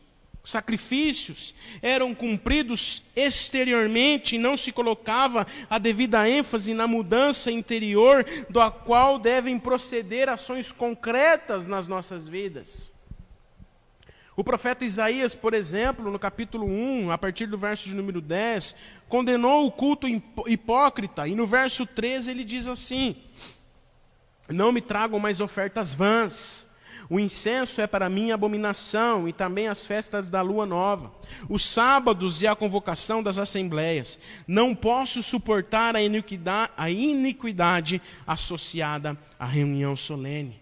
sacrifícios 0.44 1.54
eram 1.82 2.16
cumpridos 2.16 3.04
exteriormente 3.16 4.36
e 4.36 4.40
não 4.40 4.58
se 4.58 4.72
colocava 4.72 5.46
a 5.70 5.78
devida 5.78 6.28
ênfase 6.28 6.74
na 6.74 6.88
mudança 6.88 7.52
interior, 7.52 8.26
do 8.50 8.72
qual 8.86 9.20
devem 9.20 9.60
proceder 9.60 10.30
ações 10.30 10.72
concretas 10.72 11.68
nas 11.68 11.88
nossas 11.88 12.28
vidas. 12.28 12.94
O 14.36 14.44
profeta 14.44 14.86
Isaías, 14.86 15.36
por 15.36 15.54
exemplo, 15.54 16.10
no 16.10 16.18
capítulo 16.18 16.66
1, 16.66 17.12
a 17.12 17.18
partir 17.18 17.48
do 17.48 17.58
verso 17.58 17.90
de 17.90 17.94
número 17.94 18.22
10, 18.22 18.76
condenou 19.12 19.68
o 19.68 19.72
culto 19.72 20.08
hipócrita, 20.48 21.28
e 21.28 21.36
no 21.36 21.46
verso 21.46 21.86
13 21.86 22.32
ele 22.32 22.46
diz 22.46 22.66
assim: 22.66 23.18
Não 24.50 24.72
me 24.72 24.80
tragam 24.80 25.20
mais 25.20 25.42
ofertas 25.42 25.94
vãs. 25.94 26.72
O 27.10 27.20
incenso 27.20 27.82
é 27.82 27.88
para 27.88 28.10
mim 28.10 28.32
abominação, 28.32 29.28
e 29.28 29.34
também 29.34 29.68
as 29.68 29.86
festas 29.86 30.30
da 30.30 30.42
lua 30.42 30.66
nova, 30.66 31.12
os 31.50 31.66
sábados 31.66 32.42
e 32.42 32.48
a 32.48 32.56
convocação 32.56 33.22
das 33.22 33.38
assembleias. 33.38 34.18
Não 34.48 34.74
posso 34.74 35.22
suportar 35.22 35.94
a 35.94 36.02
iniquidade, 36.02 36.72
a 36.78 36.90
iniquidade 36.90 38.02
associada 38.26 39.18
à 39.38 39.46
reunião 39.46 39.94
solene. 39.94 40.62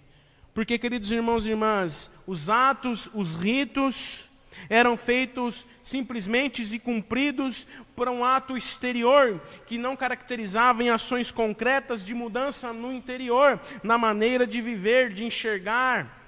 Porque, 0.52 0.80
queridos 0.80 1.12
irmãos 1.12 1.46
e 1.46 1.52
irmãs, 1.52 2.10
os 2.26 2.50
atos, 2.50 3.12
os 3.14 3.36
ritos 3.36 4.29
eram 4.68 4.98
feitos 4.98 5.68
simplesmente 5.84 6.64
e 6.64 6.80
cumpridos 6.80 7.68
por 7.96 8.10
um 8.10 8.24
ato 8.26 8.58
exterior 8.58 9.40
que 9.66 9.78
não 9.78 9.96
caracterizava 9.96 10.84
em 10.84 10.90
ações 10.90 11.32
concretas 11.32 12.06
de 12.06 12.14
mudança 12.14 12.74
no 12.74 12.92
interior, 12.92 13.60
na 13.84 13.98
maneira 13.98 14.48
de 14.48 14.62
viver, 14.62 15.14
de 15.14 15.26
enxergar 15.26 16.20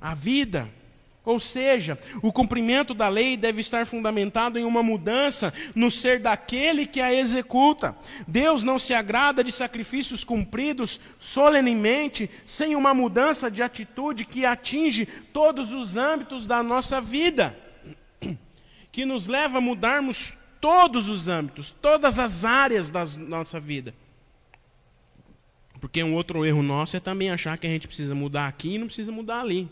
a 0.00 0.14
vida. 0.14 0.70
Ou 1.24 1.38
seja, 1.38 1.96
o 2.20 2.32
cumprimento 2.32 2.92
da 2.92 3.08
lei 3.08 3.36
deve 3.36 3.60
estar 3.60 3.86
fundamentado 3.86 4.58
em 4.58 4.64
uma 4.64 4.82
mudança 4.82 5.54
no 5.72 5.88
ser 5.88 6.18
daquele 6.18 6.84
que 6.84 7.00
a 7.00 7.14
executa. 7.14 7.96
Deus 8.26 8.64
não 8.64 8.76
se 8.76 8.92
agrada 8.92 9.44
de 9.44 9.52
sacrifícios 9.52 10.24
cumpridos 10.24 10.98
solenemente, 11.18 12.28
sem 12.44 12.74
uma 12.74 12.92
mudança 12.92 13.48
de 13.48 13.62
atitude 13.62 14.24
que 14.24 14.44
atinge 14.44 15.06
todos 15.32 15.72
os 15.72 15.96
âmbitos 15.96 16.44
da 16.44 16.60
nossa 16.60 17.00
vida, 17.00 17.56
que 18.90 19.04
nos 19.04 19.28
leva 19.28 19.58
a 19.58 19.60
mudarmos 19.60 20.34
todos 20.60 21.08
os 21.08 21.28
âmbitos, 21.28 21.70
todas 21.70 22.18
as 22.18 22.44
áreas 22.44 22.90
da 22.90 23.04
nossa 23.18 23.60
vida. 23.60 23.94
Porque 25.80 26.02
um 26.02 26.14
outro 26.14 26.44
erro 26.44 26.62
nosso 26.64 26.96
é 26.96 27.00
também 27.00 27.30
achar 27.30 27.56
que 27.58 27.66
a 27.66 27.70
gente 27.70 27.86
precisa 27.86 28.14
mudar 28.14 28.48
aqui 28.48 28.74
e 28.74 28.78
não 28.78 28.86
precisa 28.86 29.12
mudar 29.12 29.40
ali. 29.40 29.68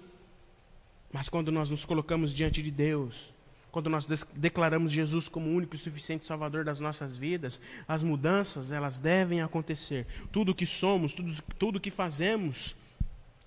Mas 1.12 1.28
quando 1.28 1.50
nós 1.50 1.70
nos 1.70 1.84
colocamos 1.84 2.32
diante 2.32 2.62
de 2.62 2.70
Deus, 2.70 3.34
quando 3.70 3.88
nós 3.88 4.06
declaramos 4.34 4.90
Jesus 4.90 5.28
como 5.28 5.48
o 5.48 5.54
único 5.54 5.76
e 5.76 5.78
suficiente 5.78 6.26
Salvador 6.26 6.64
das 6.64 6.80
nossas 6.80 7.16
vidas, 7.16 7.60
as 7.86 8.02
mudanças 8.02 8.70
elas 8.70 8.98
devem 8.98 9.42
acontecer. 9.42 10.06
Tudo 10.32 10.52
o 10.52 10.54
que 10.54 10.66
somos, 10.66 11.12
tudo, 11.12 11.32
tudo 11.58 11.76
o 11.76 11.80
que 11.80 11.90
fazemos, 11.90 12.74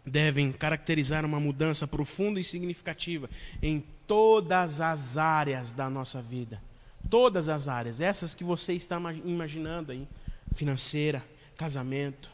devem 0.05 0.51
caracterizar 0.51 1.25
uma 1.25 1.39
mudança 1.39 1.87
profunda 1.87 2.39
e 2.39 2.43
significativa 2.43 3.29
em 3.61 3.83
todas 4.05 4.81
as 4.81 5.17
áreas 5.17 5.73
da 5.73 5.89
nossa 5.89 6.21
vida. 6.21 6.61
Todas 7.09 7.49
as 7.49 7.67
áreas, 7.67 7.99
essas 7.99 8.33
que 8.33 8.43
você 8.43 8.73
está 8.73 8.99
imaginando 9.25 9.91
aí: 9.91 10.07
financeira, 10.53 11.23
casamento, 11.57 12.29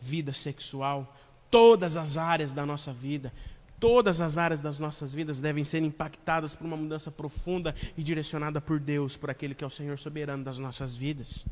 vida 0.00 0.32
sexual, 0.32 1.16
todas 1.50 1.96
as 1.96 2.16
áreas 2.16 2.52
da 2.52 2.64
nossa 2.64 2.92
vida. 2.92 3.32
Todas 3.78 4.20
as 4.20 4.38
áreas 4.38 4.60
das 4.60 4.78
nossas 4.78 5.12
vidas 5.12 5.40
devem 5.40 5.64
ser 5.64 5.82
impactadas 5.82 6.54
por 6.54 6.64
uma 6.64 6.76
mudança 6.76 7.10
profunda 7.10 7.74
e 7.96 8.02
direcionada 8.02 8.60
por 8.60 8.78
Deus, 8.78 9.16
por 9.16 9.30
aquele 9.30 9.54
que 9.54 9.64
é 9.64 9.66
o 9.66 9.70
Senhor 9.70 9.98
soberano 9.98 10.44
das 10.44 10.58
nossas 10.58 10.94
vidas. 10.96 11.44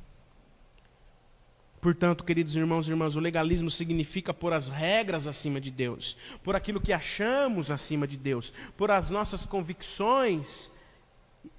Portanto, 1.83 2.23
queridos 2.23 2.55
irmãos 2.55 2.87
e 2.87 2.91
irmãs, 2.91 3.17
o 3.17 3.21
legalismo 3.21 3.69
significa 3.69 4.33
pôr 4.33 4.53
as 4.53 4.69
regras 4.69 5.27
acima 5.27 5.61
de 5.61 5.69
Deus, 5.69 6.17
por 6.45 6.55
aquilo 6.55 6.81
que 6.81 6.93
achamos 6.93 7.73
acima 7.73 8.07
de 8.07 8.17
Deus, 8.17 8.53
por 8.77 8.89
as 8.93 9.11
nossas 9.11 9.45
convicções 9.45 10.71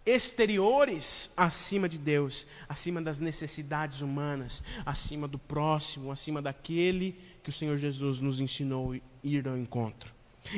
exteriores 0.06 1.30
acima 1.36 1.90
de 1.90 1.98
Deus, 1.98 2.48
acima 2.70 3.02
das 3.02 3.20
necessidades 3.20 4.02
humanas, 4.02 4.64
acima 4.86 5.28
do 5.28 5.38
próximo, 5.38 6.10
acima 6.10 6.42
daquele 6.42 7.20
que 7.44 7.50
o 7.50 7.54
Senhor 7.54 7.78
Jesus 7.78 8.22
nos 8.22 8.40
ensinou 8.40 8.96
ir 9.22 9.46
ao 9.46 9.58
encontro. 9.58 10.13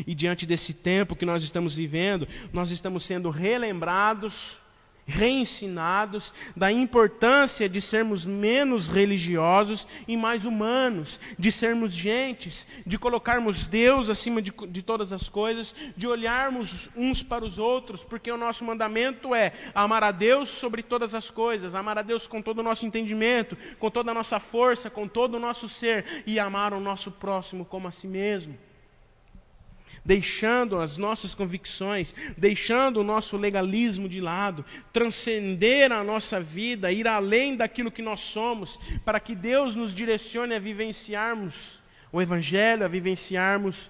E 0.05 0.15
diante 0.15 0.45
desse 0.45 0.73
tempo 0.73 1.15
que 1.15 1.25
nós 1.25 1.43
estamos 1.43 1.75
vivendo, 1.75 2.27
nós 2.51 2.71
estamos 2.71 3.03
sendo 3.03 3.29
relembrados, 3.29 4.61
reensinados 5.07 6.33
da 6.55 6.71
importância 6.71 7.69
de 7.69 7.79
sermos 7.79 8.25
menos 8.25 8.89
religiosos 8.89 9.87
e 10.07 10.17
mais 10.17 10.45
humanos, 10.45 11.19
de 11.37 11.51
sermos 11.51 11.93
gentes, 11.93 12.65
de 12.85 12.97
colocarmos 12.97 13.67
Deus 13.67 14.09
acima 14.09 14.41
de, 14.41 14.51
de 14.69 14.81
todas 14.81 15.13
as 15.13 15.29
coisas, 15.29 15.75
de 15.95 16.07
olharmos 16.07 16.89
uns 16.95 17.21
para 17.21 17.45
os 17.45 17.59
outros, 17.59 18.03
porque 18.03 18.31
o 18.31 18.37
nosso 18.37 18.65
mandamento 18.65 19.35
é 19.35 19.53
amar 19.73 20.03
a 20.03 20.11
Deus 20.11 20.49
sobre 20.49 20.81
todas 20.81 21.13
as 21.13 21.29
coisas, 21.29 21.75
amar 21.75 21.99
a 21.99 22.01
Deus 22.01 22.25
com 22.25 22.41
todo 22.41 22.59
o 22.59 22.63
nosso 22.63 22.85
entendimento, 22.85 23.55
com 23.79 23.91
toda 23.91 24.11
a 24.11 24.13
nossa 24.13 24.39
força, 24.39 24.89
com 24.89 25.07
todo 25.07 25.35
o 25.35 25.39
nosso 25.39 25.69
ser 25.69 26.23
e 26.25 26.39
amar 26.39 26.73
o 26.73 26.79
nosso 26.79 27.11
próximo 27.11 27.63
como 27.63 27.87
a 27.87 27.91
si 27.91 28.07
mesmo 28.07 28.57
deixando 30.05 30.77
as 30.77 30.97
nossas 30.97 31.33
convicções, 31.33 32.13
deixando 32.37 33.01
o 33.01 33.03
nosso 33.03 33.35
legalismo 33.35 34.07
de 34.07 34.21
lado, 34.21 34.63
transcender 34.93 35.91
a 35.91 36.03
nossa 36.03 36.39
vida, 36.39 36.91
ir 36.91 37.07
além 37.07 37.55
daquilo 37.55 37.91
que 37.91 38.03
nós 38.03 38.19
somos, 38.19 38.77
para 39.03 39.19
que 39.19 39.35
Deus 39.35 39.73
nos 39.73 39.95
direcione 39.95 40.53
a 40.53 40.59
vivenciarmos 40.59 41.81
o 42.11 42.21
Evangelho, 42.21 42.85
a 42.85 42.87
vivenciarmos 42.87 43.89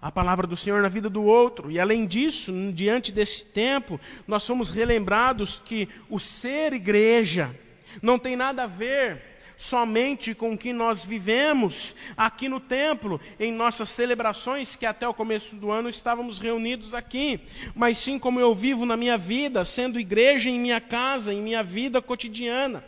a 0.00 0.12
palavra 0.12 0.46
do 0.46 0.56
Senhor 0.56 0.80
na 0.82 0.88
vida 0.88 1.10
do 1.10 1.24
outro. 1.24 1.70
E 1.70 1.80
além 1.80 2.06
disso, 2.06 2.52
diante 2.72 3.10
desse 3.10 3.44
tempo, 3.44 4.00
nós 4.26 4.44
somos 4.44 4.70
relembrados 4.70 5.60
que 5.64 5.88
o 6.08 6.20
ser 6.20 6.72
igreja 6.72 7.54
não 8.00 8.18
tem 8.18 8.36
nada 8.36 8.64
a 8.64 8.66
ver 8.66 9.35
somente 9.56 10.34
com 10.34 10.52
o 10.52 10.58
que 10.58 10.72
nós 10.72 11.04
vivemos 11.04 11.96
aqui 12.16 12.48
no 12.48 12.60
templo, 12.60 13.20
em 13.40 13.52
nossas 13.52 13.88
celebrações, 13.88 14.76
que 14.76 14.84
até 14.84 15.08
o 15.08 15.14
começo 15.14 15.56
do 15.56 15.70
ano 15.70 15.88
estávamos 15.88 16.38
reunidos 16.38 16.92
aqui, 16.92 17.40
mas 17.74 17.98
sim 17.98 18.18
como 18.18 18.38
eu 18.38 18.54
vivo 18.54 18.84
na 18.84 18.96
minha 18.96 19.16
vida, 19.16 19.64
sendo 19.64 19.98
igreja 19.98 20.50
em 20.50 20.60
minha 20.60 20.80
casa, 20.80 21.32
em 21.32 21.40
minha 21.40 21.62
vida 21.62 22.02
cotidiana. 22.02 22.84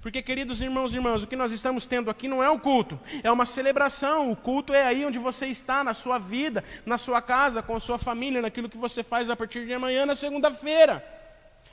Porque, 0.00 0.22
queridos 0.22 0.60
irmãos 0.60 0.94
e 0.94 0.96
irmãs, 0.96 1.24
o 1.24 1.26
que 1.26 1.34
nós 1.34 1.50
estamos 1.50 1.84
tendo 1.84 2.08
aqui 2.08 2.28
não 2.28 2.42
é 2.42 2.48
um 2.48 2.58
culto, 2.58 2.98
é 3.22 3.30
uma 3.30 3.44
celebração. 3.44 4.30
O 4.30 4.36
culto 4.36 4.72
é 4.72 4.84
aí 4.84 5.04
onde 5.04 5.18
você 5.18 5.46
está, 5.46 5.82
na 5.82 5.92
sua 5.92 6.18
vida, 6.18 6.64
na 6.86 6.96
sua 6.96 7.20
casa, 7.20 7.62
com 7.62 7.74
a 7.74 7.80
sua 7.80 7.98
família, 7.98 8.40
naquilo 8.40 8.68
que 8.68 8.78
você 8.78 9.02
faz 9.02 9.28
a 9.28 9.34
partir 9.34 9.66
de 9.66 9.74
amanhã, 9.74 10.06
na 10.06 10.14
segunda-feira. 10.14 11.17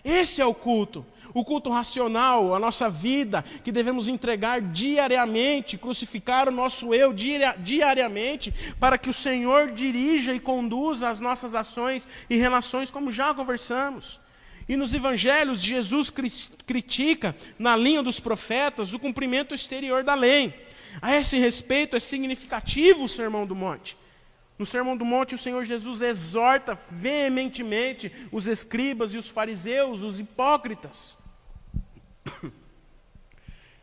Esse 0.06 0.39
é 0.39 0.46
o 0.46 0.54
culto. 0.54 1.04
O 1.34 1.44
culto 1.44 1.70
racional, 1.70 2.54
a 2.54 2.60
nossa 2.60 2.89
vida, 2.89 3.44
que 3.63 3.72
devemos 3.72 4.08
entregar 4.08 4.62
diariamente, 4.62 5.78
crucificar 5.78 6.48
o 6.48 6.52
nosso 6.52 6.94
eu 6.94 7.12
diariamente, 7.12 8.54
para 8.80 8.98
que 8.98 9.10
o 9.10 9.13
Senhor 9.13 9.72
dirija 9.72 10.34
e 10.34 10.39
conduza 10.39 11.10
as 11.10 11.20
nossas 11.20 11.56
ações 11.56 12.08
e 12.30 12.38
relações, 12.38 12.91
como 12.91 13.12
já 13.12 13.34
conversamos. 13.34 14.22
E 14.70 14.78
nos 14.78 14.94
evangelhos, 14.94 15.60
Jesus 15.60 16.12
critica, 16.65 17.36
na 17.60 17.76
linha 17.76 18.02
dos 18.02 18.20
profetas, 18.20 18.94
o 18.94 19.00
cumprimento 19.00 19.54
exterior 19.54 20.04
da 20.04 20.13
lei. 20.13 20.54
A 21.02 21.15
esse 21.15 21.38
respeito, 21.38 21.96
é 21.96 22.00
significativo 22.00 23.04
o 23.04 23.10
Sermão 23.10 23.46
do 23.46 23.56
Monte. 23.56 23.98
No 24.58 24.65
Sermão 24.65 24.96
do 24.96 25.04
Monte, 25.04 25.36
o 25.36 25.38
Senhor 25.38 25.63
Jesus 25.65 26.02
exorta 26.02 26.78
veementemente 26.89 28.12
os 28.32 28.48
escribas 28.48 29.13
e 29.13 29.18
os 29.18 29.30
fariseus, 29.30 30.02
os 30.02 30.20
hipócritas. 30.20 31.18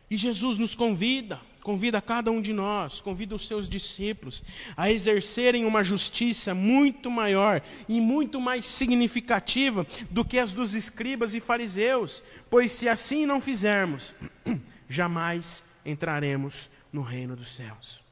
E 0.09 0.17
Jesus 0.17 0.57
nos 0.57 0.75
convida, 0.75 1.39
convida 1.61 2.01
cada 2.01 2.29
um 2.29 2.41
de 2.41 2.53
nós, 2.53 3.01
convida 3.01 3.35
os 3.35 3.47
seus 3.47 3.69
discípulos 3.69 4.43
a 4.75 4.91
exercerem 4.91 5.65
uma 5.65 5.83
justiça 5.83 6.53
muito 6.53 7.09
maior 7.09 7.61
e 7.87 8.01
muito 8.01 8.41
mais 8.41 8.65
significativa 8.65 9.85
do 10.09 10.25
que 10.25 10.37
as 10.37 10.53
dos 10.53 10.73
escribas 10.73 11.33
e 11.33 11.39
fariseus, 11.39 12.23
pois 12.49 12.71
se 12.71 12.89
assim 12.89 13.25
não 13.25 13.39
fizermos, 13.39 14.13
jamais 14.89 15.63
entraremos 15.85 16.69
no 16.91 17.01
reino 17.01 17.35
dos 17.35 17.55
céus. 17.55 18.03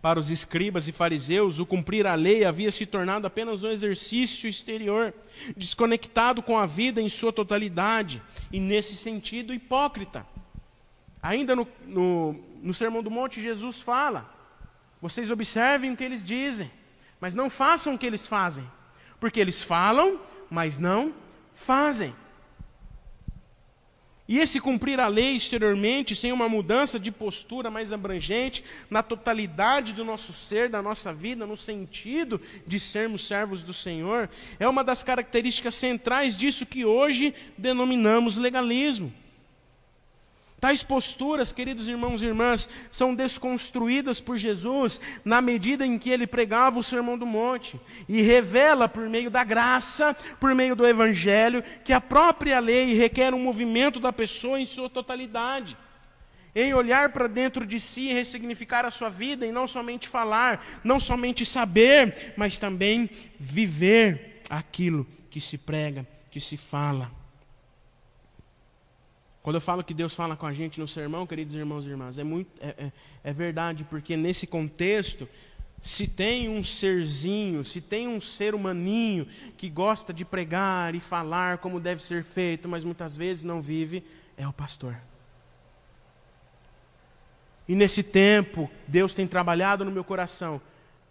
Para 0.00 0.18
os 0.18 0.30
escribas 0.30 0.86
e 0.88 0.92
fariseus, 0.92 1.58
o 1.58 1.66
cumprir 1.66 2.06
a 2.06 2.14
lei 2.14 2.44
havia 2.44 2.70
se 2.70 2.86
tornado 2.86 3.26
apenas 3.26 3.62
um 3.62 3.70
exercício 3.70 4.48
exterior, 4.48 5.12
desconectado 5.56 6.42
com 6.42 6.58
a 6.58 6.66
vida 6.66 7.00
em 7.00 7.08
sua 7.08 7.32
totalidade, 7.32 8.22
e 8.52 8.60
nesse 8.60 8.96
sentido, 8.96 9.54
hipócrita. 9.54 10.26
Ainda 11.22 11.56
no, 11.56 11.66
no, 11.86 12.36
no 12.62 12.74
Sermão 12.74 13.02
do 13.02 13.10
Monte, 13.10 13.40
Jesus 13.40 13.80
fala: 13.80 14.32
vocês 15.00 15.30
observem 15.30 15.92
o 15.92 15.96
que 15.96 16.04
eles 16.04 16.24
dizem, 16.24 16.70
mas 17.20 17.34
não 17.34 17.50
façam 17.50 17.94
o 17.94 17.98
que 17.98 18.06
eles 18.06 18.26
fazem, 18.26 18.68
porque 19.18 19.40
eles 19.40 19.62
falam, 19.62 20.20
mas 20.50 20.78
não 20.78 21.12
fazem. 21.54 22.14
E 24.28 24.38
esse 24.38 24.60
cumprir 24.60 24.98
a 24.98 25.06
lei 25.06 25.36
exteriormente, 25.36 26.16
sem 26.16 26.32
uma 26.32 26.48
mudança 26.48 26.98
de 26.98 27.12
postura 27.12 27.70
mais 27.70 27.92
abrangente, 27.92 28.64
na 28.90 29.02
totalidade 29.02 29.92
do 29.92 30.04
nosso 30.04 30.32
ser, 30.32 30.68
da 30.68 30.82
nossa 30.82 31.12
vida, 31.12 31.46
no 31.46 31.56
sentido 31.56 32.40
de 32.66 32.80
sermos 32.80 33.26
servos 33.26 33.62
do 33.62 33.72
Senhor, 33.72 34.28
é 34.58 34.68
uma 34.68 34.82
das 34.82 35.02
características 35.02 35.74
centrais 35.74 36.36
disso 36.36 36.66
que 36.66 36.84
hoje 36.84 37.32
denominamos 37.56 38.36
legalismo. 38.36 39.12
Tais 40.58 40.82
posturas, 40.82 41.52
queridos 41.52 41.86
irmãos 41.86 42.22
e 42.22 42.26
irmãs, 42.26 42.66
são 42.90 43.14
desconstruídas 43.14 44.20
por 44.20 44.38
Jesus 44.38 44.98
na 45.22 45.42
medida 45.42 45.84
em 45.84 45.98
que 45.98 46.08
ele 46.08 46.26
pregava 46.26 46.78
o 46.78 46.82
Sermão 46.82 47.18
do 47.18 47.26
Monte 47.26 47.78
e 48.08 48.22
revela 48.22 48.88
por 48.88 49.06
meio 49.08 49.30
da 49.30 49.44
graça, 49.44 50.14
por 50.40 50.54
meio 50.54 50.74
do 50.74 50.86
Evangelho, 50.86 51.62
que 51.84 51.92
a 51.92 52.00
própria 52.00 52.58
lei 52.58 52.94
requer 52.94 53.34
um 53.34 53.38
movimento 53.38 54.00
da 54.00 54.12
pessoa 54.12 54.58
em 54.58 54.64
sua 54.64 54.88
totalidade. 54.88 55.76
Em 56.54 56.72
olhar 56.72 57.12
para 57.12 57.26
dentro 57.26 57.66
de 57.66 57.78
si 57.78 58.08
e 58.08 58.14
ressignificar 58.14 58.86
a 58.86 58.90
sua 58.90 59.10
vida, 59.10 59.44
e 59.44 59.52
não 59.52 59.66
somente 59.66 60.08
falar, 60.08 60.66
não 60.82 60.98
somente 60.98 61.44
saber, 61.44 62.32
mas 62.34 62.58
também 62.58 63.10
viver 63.38 64.40
aquilo 64.48 65.06
que 65.30 65.38
se 65.38 65.58
prega, 65.58 66.06
que 66.30 66.40
se 66.40 66.56
fala. 66.56 67.12
Quando 69.46 69.54
eu 69.54 69.60
falo 69.60 69.84
que 69.84 69.94
Deus 69.94 70.12
fala 70.12 70.36
com 70.36 70.44
a 70.44 70.52
gente 70.52 70.80
no 70.80 70.88
sermão, 70.88 71.24
queridos 71.24 71.54
irmãos 71.54 71.86
e 71.86 71.88
irmãs, 71.88 72.18
é, 72.18 72.24
muito, 72.24 72.50
é, 72.60 72.86
é, 72.86 72.92
é 73.22 73.32
verdade, 73.32 73.84
porque 73.84 74.16
nesse 74.16 74.44
contexto, 74.44 75.28
se 75.80 76.08
tem 76.08 76.48
um 76.48 76.64
serzinho, 76.64 77.62
se 77.62 77.80
tem 77.80 78.08
um 78.08 78.20
ser 78.20 78.56
humaninho 78.56 79.24
que 79.56 79.70
gosta 79.70 80.12
de 80.12 80.24
pregar 80.24 80.96
e 80.96 80.98
falar 80.98 81.58
como 81.58 81.78
deve 81.78 82.02
ser 82.02 82.24
feito, 82.24 82.68
mas 82.68 82.82
muitas 82.82 83.16
vezes 83.16 83.44
não 83.44 83.62
vive, 83.62 84.02
é 84.36 84.48
o 84.48 84.52
pastor. 84.52 84.98
E 87.68 87.74
nesse 87.76 88.02
tempo, 88.02 88.68
Deus 88.88 89.14
tem 89.14 89.28
trabalhado 89.28 89.84
no 89.84 89.92
meu 89.92 90.02
coração 90.02 90.60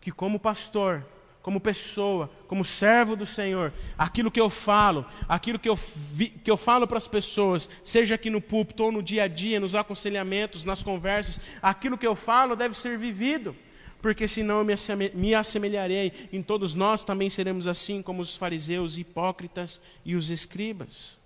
que, 0.01 0.11
como 0.11 0.41
pastor, 0.41 1.05
como 1.45 1.59
pessoa, 1.59 2.27
como 2.47 2.65
servo 2.65 3.15
do 3.15 3.23
Senhor, 3.23 3.71
aquilo 3.95 4.31
que 4.31 4.41
eu 4.41 4.49
falo, 4.49 5.05
aquilo 5.29 5.59
que 5.59 5.69
eu, 5.69 5.75
vi, 5.75 6.29
que 6.29 6.49
eu 6.49 6.57
falo 6.57 6.87
para 6.87 6.97
as 6.97 7.07
pessoas, 7.07 7.69
seja 7.83 8.15
aqui 8.15 8.31
no 8.31 8.41
púlpito 8.41 8.83
ou 8.83 8.91
no 8.91 9.03
dia 9.03 9.25
a 9.25 9.27
dia, 9.27 9.59
nos 9.59 9.75
aconselhamentos, 9.75 10.65
nas 10.65 10.81
conversas, 10.81 11.39
aquilo 11.61 11.99
que 11.99 12.07
eu 12.07 12.15
falo 12.15 12.55
deve 12.55 12.75
ser 12.75 12.97
vivido, 12.97 13.55
porque 14.01 14.27
senão 14.27 14.57
eu 14.57 14.65
me 15.13 15.35
assemelharei, 15.35 16.29
em 16.33 16.41
todos 16.41 16.73
nós 16.73 17.03
também 17.03 17.29
seremos 17.29 17.67
assim 17.67 18.01
como 18.01 18.23
os 18.23 18.35
fariseus, 18.35 18.97
hipócritas 18.97 19.79
e 20.03 20.15
os 20.15 20.31
escribas. 20.31 21.24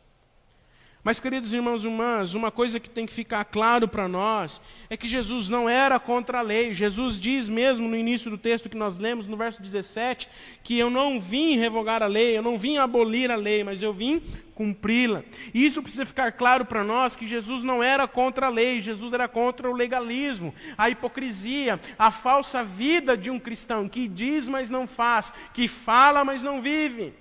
Mas, 1.01 1.17
queridos 1.17 1.53
irmãos 1.53 1.85
e 1.85 1.87
irmãs, 1.87 2.33
uma 2.33 2.51
coisa 2.51 2.77
que 2.77 2.89
tem 2.89 3.05
que 3.05 3.13
ficar 3.13 3.45
claro 3.45 3.87
para 3.87 4.05
nós 4.05 4.61
é 4.89 4.97
que 4.97 5.07
Jesus 5.07 5.47
não 5.47 5.69
era 5.69 5.97
contra 5.97 6.39
a 6.39 6.41
lei. 6.41 6.73
Jesus 6.73 7.19
diz 7.21 7.47
mesmo 7.47 7.87
no 7.87 7.95
início 7.95 8.29
do 8.29 8.37
texto 8.37 8.69
que 8.69 8.75
nós 8.75 8.97
lemos, 8.97 9.25
no 9.25 9.37
verso 9.37 9.61
17, 9.61 10.29
que 10.61 10.77
eu 10.77 10.89
não 10.89 11.17
vim 11.17 11.55
revogar 11.55 12.03
a 12.03 12.07
lei, 12.07 12.37
eu 12.37 12.41
não 12.41 12.57
vim 12.57 12.77
abolir 12.77 13.31
a 13.31 13.37
lei, 13.37 13.63
mas 13.63 13.81
eu 13.81 13.93
vim 13.93 14.21
cumpri-la. 14.53 15.23
Isso 15.53 15.81
precisa 15.81 16.05
ficar 16.05 16.33
claro 16.33 16.65
para 16.65 16.83
nós 16.83 17.15
que 17.15 17.25
Jesus 17.25 17.63
não 17.63 17.81
era 17.81 18.05
contra 18.05 18.47
a 18.47 18.49
lei, 18.49 18.81
Jesus 18.81 19.13
era 19.13 19.25
contra 19.25 19.69
o 19.69 19.73
legalismo, 19.73 20.53
a 20.77 20.89
hipocrisia, 20.89 21.79
a 21.97 22.11
falsa 22.11 22.61
vida 22.61 23.15
de 23.15 23.31
um 23.31 23.39
cristão 23.39 23.87
que 23.87 24.05
diz, 24.05 24.49
mas 24.49 24.69
não 24.69 24.85
faz, 24.85 25.31
que 25.53 25.69
fala, 25.69 26.25
mas 26.25 26.41
não 26.41 26.61
vive. 26.61 27.13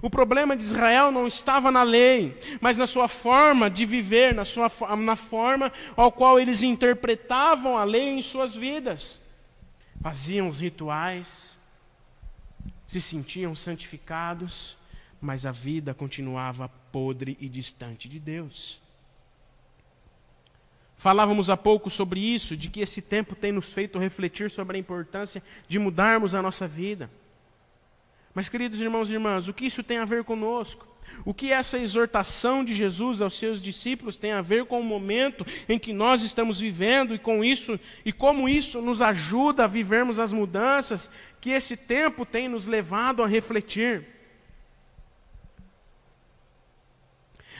O 0.00 0.08
problema 0.08 0.56
de 0.56 0.62
Israel 0.62 1.10
não 1.10 1.26
estava 1.26 1.70
na 1.70 1.82
lei, 1.82 2.38
mas 2.60 2.78
na 2.78 2.86
sua 2.86 3.08
forma 3.08 3.68
de 3.68 3.84
viver, 3.84 4.34
na, 4.34 4.44
sua, 4.44 4.70
na 4.96 5.16
forma 5.16 5.72
ao 5.96 6.10
qual 6.10 6.40
eles 6.40 6.62
interpretavam 6.62 7.76
a 7.76 7.84
lei 7.84 8.08
em 8.08 8.22
suas 8.22 8.54
vidas. 8.54 9.20
Faziam 10.00 10.48
os 10.48 10.58
rituais, 10.58 11.56
se 12.86 13.00
sentiam 13.00 13.54
santificados, 13.54 14.76
mas 15.20 15.46
a 15.46 15.52
vida 15.52 15.94
continuava 15.94 16.68
podre 16.90 17.36
e 17.40 17.48
distante 17.48 18.08
de 18.08 18.18
Deus. 18.18 18.80
Falávamos 20.96 21.50
há 21.50 21.56
pouco 21.56 21.90
sobre 21.90 22.20
isso, 22.20 22.56
de 22.56 22.68
que 22.68 22.80
esse 22.80 23.02
tempo 23.02 23.34
tem 23.34 23.50
nos 23.50 23.72
feito 23.72 23.98
refletir 23.98 24.48
sobre 24.48 24.76
a 24.76 24.80
importância 24.80 25.42
de 25.66 25.78
mudarmos 25.78 26.34
a 26.34 26.40
nossa 26.40 26.68
vida. 26.68 27.10
Mas, 28.34 28.48
queridos 28.48 28.80
irmãos 28.80 29.10
e 29.10 29.14
irmãs, 29.14 29.48
o 29.48 29.52
que 29.52 29.66
isso 29.66 29.82
tem 29.82 29.98
a 29.98 30.04
ver 30.04 30.24
conosco? 30.24 30.88
O 31.24 31.34
que 31.34 31.52
essa 31.52 31.78
exortação 31.78 32.64
de 32.64 32.74
Jesus 32.74 33.20
aos 33.20 33.34
seus 33.34 33.62
discípulos 33.62 34.16
tem 34.16 34.32
a 34.32 34.40
ver 34.40 34.64
com 34.64 34.80
o 34.80 34.84
momento 34.84 35.44
em 35.68 35.78
que 35.78 35.92
nós 35.92 36.22
estamos 36.22 36.58
vivendo 36.58 37.14
e 37.14 37.18
com 37.18 37.44
isso 37.44 37.78
e 38.04 38.12
como 38.12 38.48
isso 38.48 38.80
nos 38.80 39.02
ajuda 39.02 39.64
a 39.64 39.68
vivermos 39.68 40.18
as 40.18 40.32
mudanças 40.32 41.10
que 41.40 41.50
esse 41.50 41.76
tempo 41.76 42.24
tem 42.24 42.48
nos 42.48 42.66
levado 42.66 43.22
a 43.22 43.26
refletir? 43.26 44.06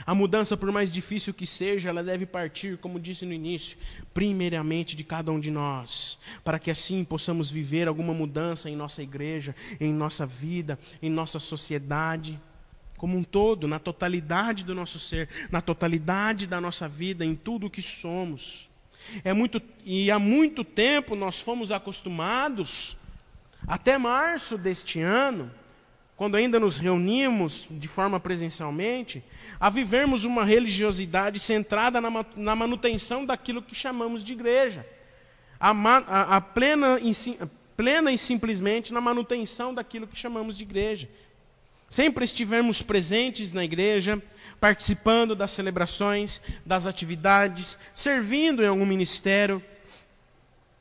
A 0.05 0.15
mudança, 0.15 0.57
por 0.57 0.71
mais 0.73 0.93
difícil 0.93 1.33
que 1.33 1.47
seja, 1.47 1.89
ela 1.89 2.03
deve 2.03 2.27
partir, 2.27 2.77
como 2.79 2.99
disse 2.99 3.25
no 3.25 3.33
início, 3.33 3.79
primeiramente 4.13 4.97
de 4.97 5.05
cada 5.05 5.31
um 5.31 5.39
de 5.39 5.51
nós, 5.51 6.19
para 6.43 6.59
que 6.59 6.71
assim 6.71 7.05
possamos 7.05 7.51
viver 7.51 7.87
alguma 7.87 8.13
mudança 8.13 8.69
em 8.69 8.77
nossa 8.77 9.03
igreja, 9.03 9.55
em 9.81 9.93
nossa 9.93 10.27
vida, 10.27 10.79
em 11.01 11.11
nossa 11.11 11.39
sociedade, 11.39 12.41
como 12.97 13.17
um 13.17 13.23
todo, 13.23 13.67
na 13.67 13.79
totalidade 13.79 14.65
do 14.65 14.75
nosso 14.75 14.99
ser, 14.99 15.29
na 15.51 15.61
totalidade 15.61 16.47
da 16.47 16.61
nossa 16.61 16.89
vida, 16.89 17.25
em 17.25 17.35
tudo 17.35 17.67
o 17.67 17.71
que 17.71 17.83
somos. 17.83 18.71
É 19.25 19.33
muito 19.33 19.61
e 19.85 20.11
há 20.11 20.19
muito 20.19 20.63
tempo 20.63 21.17
nós 21.17 21.41
fomos 21.41 21.73
acostumados 21.73 22.97
até 23.67 23.99
março 23.99 24.57
deste 24.57 25.01
ano 25.01 25.51
quando 26.23 26.37
ainda 26.37 26.61
nos 26.61 26.77
reunimos 26.77 27.67
de 27.69 27.89
forma 27.89 28.21
presencialmente, 28.21 29.25
a 29.59 29.69
vivermos 29.69 30.25
uma 30.25 30.45
religiosidade 30.45 31.41
centrada 31.41 32.01
na, 32.01 32.55
manutenção 32.55 33.27
daquilo 33.27 33.61
que 33.61 33.75
chamamos 33.75 34.23
de 34.23 34.33
igreja. 34.33 34.87
A, 35.59 35.71
a, 35.73 36.37
a 36.37 36.41
plena, 36.41 36.97
plena 37.77 38.13
e 38.13 38.17
simplesmente 38.17 38.93
na 38.93 39.01
manutenção 39.01 39.75
daquilo 39.75 40.07
que 40.07 40.17
chamamos 40.17 40.57
de 40.57 40.63
igreja. 40.63 41.11
Sempre 41.89 42.25
estivemos 42.25 42.83
presentes 42.83 43.53
na 43.53 43.65
igreja, 43.65 44.23
participando 44.61 45.35
das 45.35 45.51
celebrações, 45.51 46.41
das 46.65 46.87
atividades, 46.87 47.77
servindo 47.93 48.63
em 48.63 48.69
algum 48.69 48.87
ministério, 48.87 49.61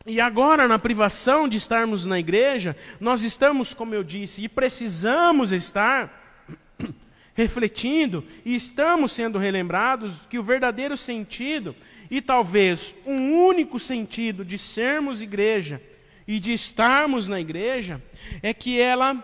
e 0.05 0.19
agora, 0.19 0.67
na 0.67 0.79
privação 0.79 1.47
de 1.47 1.57
estarmos 1.57 2.07
na 2.07 2.19
igreja, 2.19 2.75
nós 2.99 3.21
estamos, 3.21 3.73
como 3.73 3.93
eu 3.93 4.03
disse, 4.03 4.43
e 4.43 4.49
precisamos 4.49 5.51
estar 5.51 6.43
refletindo 7.35 8.25
e 8.43 8.55
estamos 8.55 9.11
sendo 9.11 9.37
relembrados 9.37 10.21
que 10.27 10.39
o 10.39 10.43
verdadeiro 10.43 10.97
sentido 10.97 11.75
e 12.09 12.19
talvez 12.19 12.95
um 13.05 13.45
único 13.45 13.77
sentido 13.77 14.43
de 14.43 14.57
sermos 14.57 15.21
igreja 15.21 15.79
e 16.27 16.39
de 16.39 16.51
estarmos 16.51 17.27
na 17.27 17.39
igreja 17.39 18.01
é 18.41 18.53
que 18.55 18.79
ela 18.79 19.23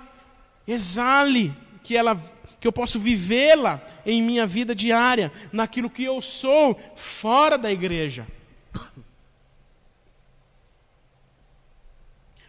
exale, 0.67 1.55
que 1.83 1.97
ela 1.97 2.15
que 2.59 2.67
eu 2.67 2.71
posso 2.71 2.99
vivê-la 2.99 3.81
em 4.05 4.21
minha 4.21 4.45
vida 4.45 4.73
diária, 4.73 5.31
naquilo 5.51 5.89
que 5.89 6.03
eu 6.03 6.21
sou 6.21 6.79
fora 6.95 7.57
da 7.57 7.71
igreja. 7.71 8.27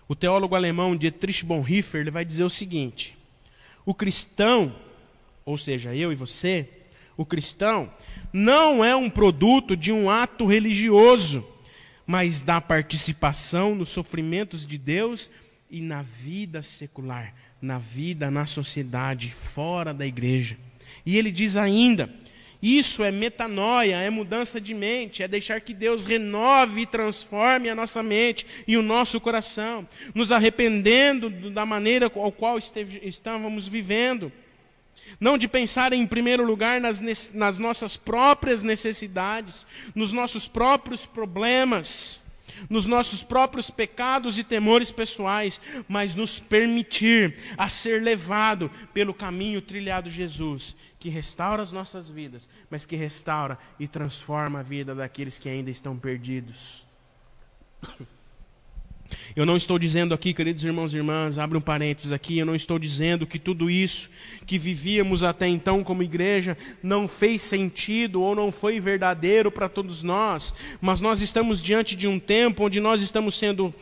O 0.08 0.16
teólogo 0.16 0.54
alemão 0.54 0.96
Dietrich 0.96 1.44
Bonhoeffer 1.44 2.00
ele 2.00 2.10
vai 2.10 2.24
dizer 2.24 2.42
o 2.42 2.50
seguinte: 2.50 3.16
o 3.84 3.92
cristão, 3.92 4.74
ou 5.44 5.58
seja, 5.58 5.94
eu 5.94 6.10
e 6.10 6.16
você, 6.16 6.66
o 7.16 7.26
cristão 7.26 7.92
não 8.32 8.82
é 8.82 8.96
um 8.96 9.10
produto 9.10 9.76
de 9.76 9.92
um 9.92 10.08
ato 10.08 10.46
religioso, 10.46 11.46
mas 12.06 12.40
da 12.40 12.58
participação 12.58 13.74
nos 13.74 13.90
sofrimentos 13.90 14.66
de 14.66 14.78
Deus 14.78 15.30
e 15.70 15.82
na 15.82 16.00
vida 16.00 16.62
secular, 16.62 17.34
na 17.60 17.78
vida 17.78 18.30
na 18.30 18.46
sociedade, 18.46 19.30
fora 19.30 19.92
da 19.92 20.06
igreja. 20.06 20.56
E 21.04 21.18
ele 21.18 21.30
diz 21.30 21.54
ainda: 21.54 22.10
isso 22.62 23.04
é 23.04 23.12
metanoia, 23.12 23.96
é 23.96 24.10
mudança 24.10 24.60
de 24.60 24.74
mente, 24.74 25.22
é 25.22 25.28
deixar 25.28 25.60
que 25.60 25.72
Deus 25.72 26.04
renove 26.04 26.82
e 26.82 26.86
transforme 26.86 27.68
a 27.68 27.74
nossa 27.74 28.02
mente 28.02 28.46
e 28.66 28.76
o 28.76 28.82
nosso 28.82 29.20
coração, 29.20 29.86
nos 30.14 30.32
arrependendo 30.32 31.30
da 31.50 31.64
maneira 31.64 32.10
ao 32.14 32.32
qual 32.32 32.58
estávamos 32.58 33.68
vivendo. 33.68 34.32
Não 35.20 35.38
de 35.38 35.48
pensar 35.48 35.92
em 35.92 36.06
primeiro 36.06 36.44
lugar 36.44 36.80
nas, 36.80 37.00
nas 37.32 37.58
nossas 37.58 37.96
próprias 37.96 38.62
necessidades, 38.62 39.66
nos 39.94 40.12
nossos 40.12 40.46
próprios 40.46 41.06
problemas, 41.06 42.22
nos 42.68 42.86
nossos 42.86 43.22
próprios 43.22 43.70
pecados 43.70 44.38
e 44.38 44.44
temores 44.44 44.90
pessoais, 44.90 45.60
mas 45.88 46.14
nos 46.14 46.38
permitir 46.38 47.36
a 47.56 47.68
ser 47.68 48.02
levado 48.02 48.70
pelo 48.92 49.14
caminho 49.14 49.60
trilhado 49.60 50.08
Jesus 50.08 50.76
que 50.98 51.08
restaura 51.08 51.62
as 51.62 51.72
nossas 51.72 52.10
vidas, 52.10 52.48
mas 52.70 52.84
que 52.84 52.96
restaura 52.96 53.58
e 53.78 53.86
transforma 53.86 54.60
a 54.60 54.62
vida 54.62 54.94
daqueles 54.94 55.38
que 55.38 55.48
ainda 55.48 55.70
estão 55.70 55.96
perdidos. 55.96 56.86
Eu 59.34 59.46
não 59.46 59.56
estou 59.56 59.78
dizendo 59.78 60.14
aqui, 60.14 60.34
queridos 60.34 60.64
irmãos 60.64 60.92
e 60.92 60.96
irmãs, 60.96 61.38
abre 61.38 61.56
um 61.56 61.60
parênteses 61.60 62.12
aqui, 62.12 62.38
eu 62.38 62.46
não 62.46 62.54
estou 62.54 62.78
dizendo 62.78 63.26
que 63.26 63.38
tudo 63.38 63.70
isso 63.70 64.10
que 64.46 64.58
vivíamos 64.58 65.22
até 65.22 65.46
então 65.46 65.84
como 65.84 66.02
igreja 66.02 66.56
não 66.82 67.06
fez 67.06 67.42
sentido 67.42 68.20
ou 68.20 68.34
não 68.34 68.50
foi 68.50 68.80
verdadeiro 68.80 69.50
para 69.50 69.68
todos 69.68 70.02
nós, 70.02 70.52
mas 70.80 71.00
nós 71.00 71.20
estamos 71.20 71.62
diante 71.62 71.94
de 71.94 72.08
um 72.08 72.18
tempo 72.18 72.64
onde 72.64 72.80
nós 72.80 73.00
estamos 73.00 73.38
sendo 73.38 73.72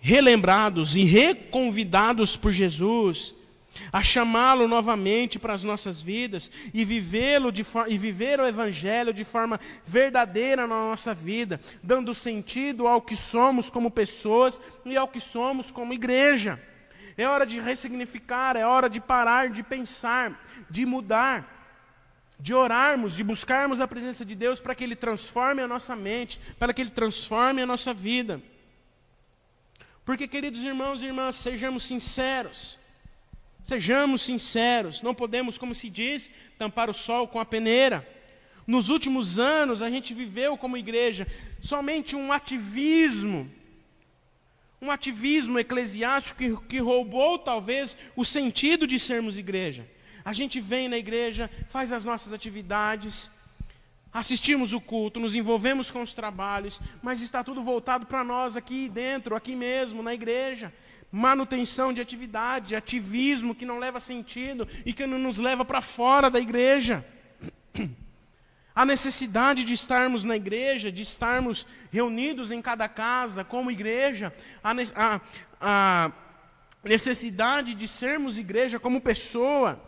relembrados 0.00 0.96
e 0.96 1.04
reconvidados 1.04 2.36
por 2.36 2.52
Jesus 2.52 3.35
a 3.92 4.02
chamá-lo 4.02 4.68
novamente 4.68 5.38
para 5.38 5.54
as 5.54 5.64
nossas 5.64 6.00
vidas 6.00 6.50
e 6.72 6.84
vivê-lo 6.84 7.52
e 7.88 7.98
viver 7.98 8.40
o 8.40 8.46
evangelho 8.46 9.12
de 9.12 9.24
forma 9.24 9.58
verdadeira 9.84 10.66
na 10.66 10.74
nossa 10.74 11.14
vida, 11.14 11.60
dando 11.82 12.14
sentido 12.14 12.86
ao 12.86 13.02
que 13.02 13.16
somos 13.16 13.70
como 13.70 13.90
pessoas 13.90 14.60
e 14.84 14.96
ao 14.96 15.08
que 15.08 15.20
somos 15.20 15.70
como 15.70 15.92
igreja. 15.92 16.60
É 17.16 17.26
hora 17.26 17.46
de 17.46 17.58
ressignificar, 17.60 18.56
é 18.56 18.66
hora 18.66 18.90
de 18.90 19.00
parar 19.00 19.48
de 19.48 19.62
pensar, 19.62 20.38
de 20.68 20.84
mudar, 20.84 21.56
de 22.38 22.52
orarmos, 22.52 23.14
de 23.16 23.24
buscarmos 23.24 23.80
a 23.80 23.88
presença 23.88 24.24
de 24.24 24.34
Deus 24.34 24.60
para 24.60 24.74
que 24.74 24.84
ele 24.84 24.94
transforme 24.94 25.62
a 25.62 25.68
nossa 25.68 25.96
mente, 25.96 26.38
para 26.58 26.74
que 26.74 26.82
ele 26.82 26.90
transforme 26.90 27.62
a 27.62 27.66
nossa 27.66 27.94
vida. 27.94 28.40
Porque, 30.04 30.28
queridos 30.28 30.60
irmãos 30.60 31.02
e 31.02 31.06
irmãs, 31.06 31.36
sejamos 31.36 31.82
sinceros. 31.82 32.78
Sejamos 33.66 34.22
sinceros, 34.22 35.02
não 35.02 35.12
podemos, 35.12 35.58
como 35.58 35.74
se 35.74 35.90
diz, 35.90 36.30
tampar 36.56 36.88
o 36.88 36.94
sol 36.94 37.26
com 37.26 37.40
a 37.40 37.44
peneira. 37.44 38.08
Nos 38.64 38.88
últimos 38.88 39.40
anos, 39.40 39.82
a 39.82 39.90
gente 39.90 40.14
viveu 40.14 40.56
como 40.56 40.76
igreja 40.76 41.26
somente 41.60 42.14
um 42.14 42.30
ativismo, 42.30 43.50
um 44.80 44.88
ativismo 44.88 45.58
eclesiástico 45.58 46.38
que, 46.38 46.56
que 46.68 46.78
roubou 46.78 47.40
talvez 47.40 47.96
o 48.14 48.24
sentido 48.24 48.86
de 48.86 49.00
sermos 49.00 49.36
igreja. 49.36 49.84
A 50.24 50.32
gente 50.32 50.60
vem 50.60 50.86
na 50.88 50.96
igreja, 50.96 51.50
faz 51.68 51.90
as 51.90 52.04
nossas 52.04 52.32
atividades, 52.32 53.28
assistimos 54.12 54.74
o 54.74 54.80
culto, 54.80 55.18
nos 55.18 55.34
envolvemos 55.34 55.90
com 55.90 56.02
os 56.02 56.14
trabalhos, 56.14 56.80
mas 57.02 57.20
está 57.20 57.42
tudo 57.42 57.64
voltado 57.64 58.06
para 58.06 58.22
nós 58.22 58.56
aqui 58.56 58.88
dentro, 58.88 59.34
aqui 59.34 59.56
mesmo, 59.56 60.04
na 60.04 60.14
igreja 60.14 60.72
manutenção 61.10 61.92
de 61.92 62.00
atividade, 62.00 62.76
ativismo 62.76 63.54
que 63.54 63.66
não 63.66 63.78
leva 63.78 64.00
sentido 64.00 64.68
e 64.84 64.92
que 64.92 65.06
não 65.06 65.18
nos 65.18 65.38
leva 65.38 65.64
para 65.64 65.80
fora 65.80 66.30
da 66.30 66.40
igreja. 66.40 67.04
a 68.76 68.84
necessidade 68.84 69.64
de 69.64 69.72
estarmos 69.72 70.22
na 70.22 70.36
igreja, 70.36 70.92
de 70.92 71.02
estarmos 71.02 71.66
reunidos 71.90 72.52
em 72.52 72.60
cada 72.60 72.86
casa 72.88 73.42
como 73.42 73.70
igreja, 73.70 74.34
a, 74.62 74.72
a, 74.94 75.20
a 75.58 76.12
necessidade 76.84 77.74
de 77.74 77.88
sermos 77.88 78.36
igreja 78.36 78.78
como 78.78 79.00
pessoa. 79.00 79.80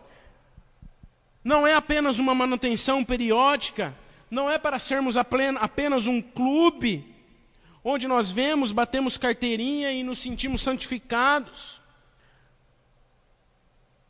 Não 1.43 1.67
é 1.67 1.75
apenas 1.75 2.17
uma 2.17 2.33
manutenção 2.33 3.03
periódica, 3.03 3.93
não 4.29 4.49
é 4.49 4.57
para 4.57 4.79
sermos 4.79 5.15
apenas 5.15 6.07
um 6.07 6.21
clube, 6.21 7.05
onde 7.83 8.07
nós 8.07 8.31
vemos, 8.31 8.71
batemos 8.71 9.17
carteirinha 9.17 9.91
e 9.91 10.03
nos 10.03 10.19
sentimos 10.19 10.61
santificados. 10.61 11.81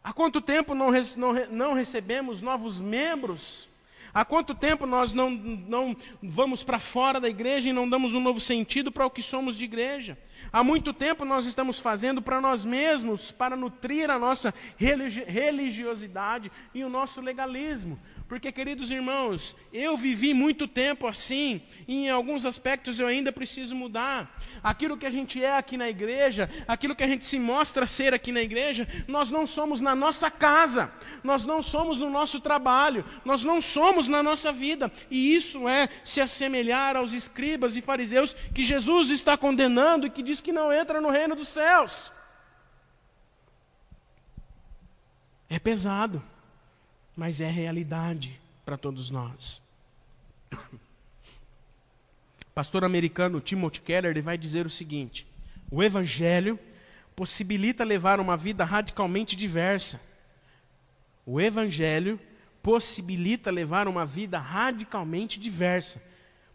Há 0.04 0.14
quanto 0.14 0.42
tempo 0.42 0.74
não, 0.74 0.90
não, 1.18 1.34
não 1.52 1.74
recebemos 1.74 2.42
novos 2.42 2.80
membros? 2.80 3.68
Há 4.14 4.26
quanto 4.26 4.56
tempo 4.56 4.86
nós 4.88 5.14
não, 5.14 5.30
não 5.30 5.96
vamos 6.22 6.64
para 6.64 6.80
fora 6.80 7.20
da 7.20 7.30
igreja 7.30 7.70
e 7.70 7.74
não 7.74 7.88
damos 7.88 8.16
um 8.16 8.20
novo 8.20 8.40
sentido 8.40 8.92
para 8.92 9.06
o 9.06 9.10
que 9.10 9.22
somos 9.22 9.56
de 9.56 9.66
igreja? 9.66 10.18
Há 10.52 10.64
muito 10.64 10.94
tempo 10.94 11.24
nós 11.26 11.46
estamos 11.46 11.80
fazendo 11.80 12.22
para 12.22 12.42
nós 12.42 12.66
mesmos, 12.66 13.32
para 13.32 13.56
nutrir 13.56 14.10
a 14.10 14.18
nossa 14.18 14.52
religiosidade 14.78 16.52
e 16.74 16.84
o 16.84 16.90
nosso 16.90 17.22
legalismo. 17.22 18.00
Porque, 18.30 18.52
queridos 18.52 18.92
irmãos, 18.92 19.56
eu 19.74 19.98
vivi 19.98 20.36
muito 20.36 20.68
tempo 20.68 21.08
assim, 21.08 21.64
e 21.88 22.06
em 22.06 22.10
alguns 22.12 22.46
aspectos 22.46 23.00
eu 23.00 23.08
ainda 23.08 23.32
preciso 23.32 23.74
mudar. 23.74 24.40
Aquilo 24.62 24.96
que 24.96 25.08
a 25.08 25.10
gente 25.10 25.44
é 25.44 25.58
aqui 25.58 25.76
na 25.76 25.90
igreja, 25.90 26.48
aquilo 26.68 26.96
que 26.96 27.04
a 27.04 27.08
gente 27.08 27.26
se 27.26 27.40
mostra 27.40 27.88
ser 27.88 28.14
aqui 28.14 28.32
na 28.32 28.40
igreja, 28.40 28.88
nós 29.08 29.32
não 29.32 29.48
somos 29.48 29.80
na 29.80 29.96
nossa 29.96 30.30
casa, 30.30 30.94
nós 31.24 31.44
não 31.44 31.64
somos 31.64 31.98
no 31.98 32.08
nosso 32.08 32.40
trabalho, 32.40 33.04
nós 33.26 33.44
não 33.44 33.60
somos 33.60 34.08
na 34.08 34.22
nossa 34.22 34.52
vida. 34.52 34.92
E 35.10 35.34
isso 35.34 35.68
é 35.68 35.90
se 36.04 36.22
assemelhar 36.22 36.96
aos 36.96 37.14
escribas 37.14 37.76
e 37.76 37.82
fariseus 37.82 38.36
que 38.54 38.64
Jesus 38.64 39.10
está 39.10 39.36
condenando 39.36 40.06
e 40.06 40.10
que 40.12 40.22
diz 40.22 40.40
que 40.40 40.52
não 40.52 40.72
entra 40.72 41.02
no 41.02 41.10
reino 41.10 41.36
dos 41.36 41.48
céus. 41.48 42.14
É 45.50 45.58
pesado 45.58 46.24
mas 47.20 47.42
é 47.42 47.52
realidade 47.52 48.40
para 48.64 48.78
todos 48.78 49.10
nós. 49.10 49.62
Pastor 52.56 52.86
americano 52.86 53.42
Timothy 53.42 53.82
Keller 53.82 54.12
ele 54.12 54.22
vai 54.22 54.38
dizer 54.38 54.66
o 54.66 54.70
seguinte: 54.70 55.28
o 55.70 55.84
evangelho 55.84 56.58
possibilita 57.18 57.84
levar 57.84 58.22
uma 58.22 58.38
vida 58.38 58.64
radicalmente 58.64 59.36
diversa. 59.36 60.00
O 61.26 61.42
evangelho 61.42 62.18
possibilita 62.64 63.52
levar 63.52 63.90
uma 63.90 64.06
vida 64.06 64.40
radicalmente 64.40 65.42
diversa. 65.42 66.02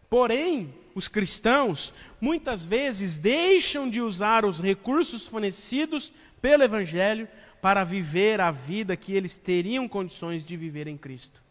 Porém, 0.08 0.74
os 0.94 1.08
cristãos 1.08 1.92
muitas 2.18 2.64
vezes 2.64 3.18
deixam 3.18 3.90
de 3.90 4.00
usar 4.00 4.46
os 4.46 4.60
recursos 4.60 5.28
fornecidos 5.28 6.10
pelo 6.40 6.62
evangelho 6.62 7.28
para 7.64 7.82
viver 7.82 8.42
a 8.42 8.50
vida 8.50 8.94
que 8.94 9.14
eles 9.14 9.38
teriam 9.38 9.88
condições 9.88 10.46
de 10.46 10.54
viver 10.54 10.86
em 10.86 10.98
Cristo. 10.98 11.42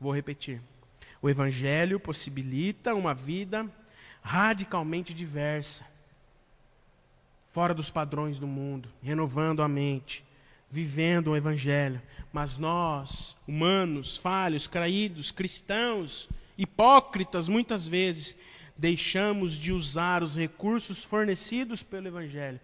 Vou 0.00 0.14
repetir. 0.14 0.62
O 1.20 1.28
Evangelho 1.28 2.00
possibilita 2.00 2.94
uma 2.94 3.12
vida 3.12 3.70
radicalmente 4.22 5.12
diversa, 5.12 5.84
fora 7.50 7.74
dos 7.74 7.90
padrões 7.90 8.38
do 8.38 8.46
mundo, 8.46 8.88
renovando 9.02 9.62
a 9.62 9.68
mente, 9.68 10.24
vivendo 10.70 11.32
o 11.32 11.36
Evangelho. 11.36 12.00
Mas 12.32 12.56
nós, 12.56 13.36
humanos, 13.46 14.16
falhos, 14.16 14.66
caídos, 14.66 15.30
cristãos, 15.30 16.30
hipócritas, 16.56 17.46
muitas 17.46 17.86
vezes, 17.86 18.38
deixamos 18.74 19.52
de 19.56 19.70
usar 19.70 20.22
os 20.22 20.34
recursos 20.34 21.04
fornecidos 21.04 21.82
pelo 21.82 22.08
Evangelho 22.08 22.58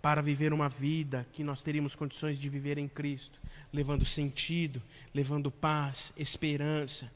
para 0.00 0.22
viver 0.22 0.52
uma 0.52 0.68
vida 0.68 1.26
que 1.32 1.42
nós 1.42 1.62
teríamos 1.62 1.94
condições 1.94 2.38
de 2.38 2.48
viver 2.48 2.78
em 2.78 2.88
Cristo, 2.88 3.40
levando 3.72 4.04
sentido, 4.04 4.80
levando 5.14 5.50
paz, 5.50 6.12
esperança, 6.16 7.10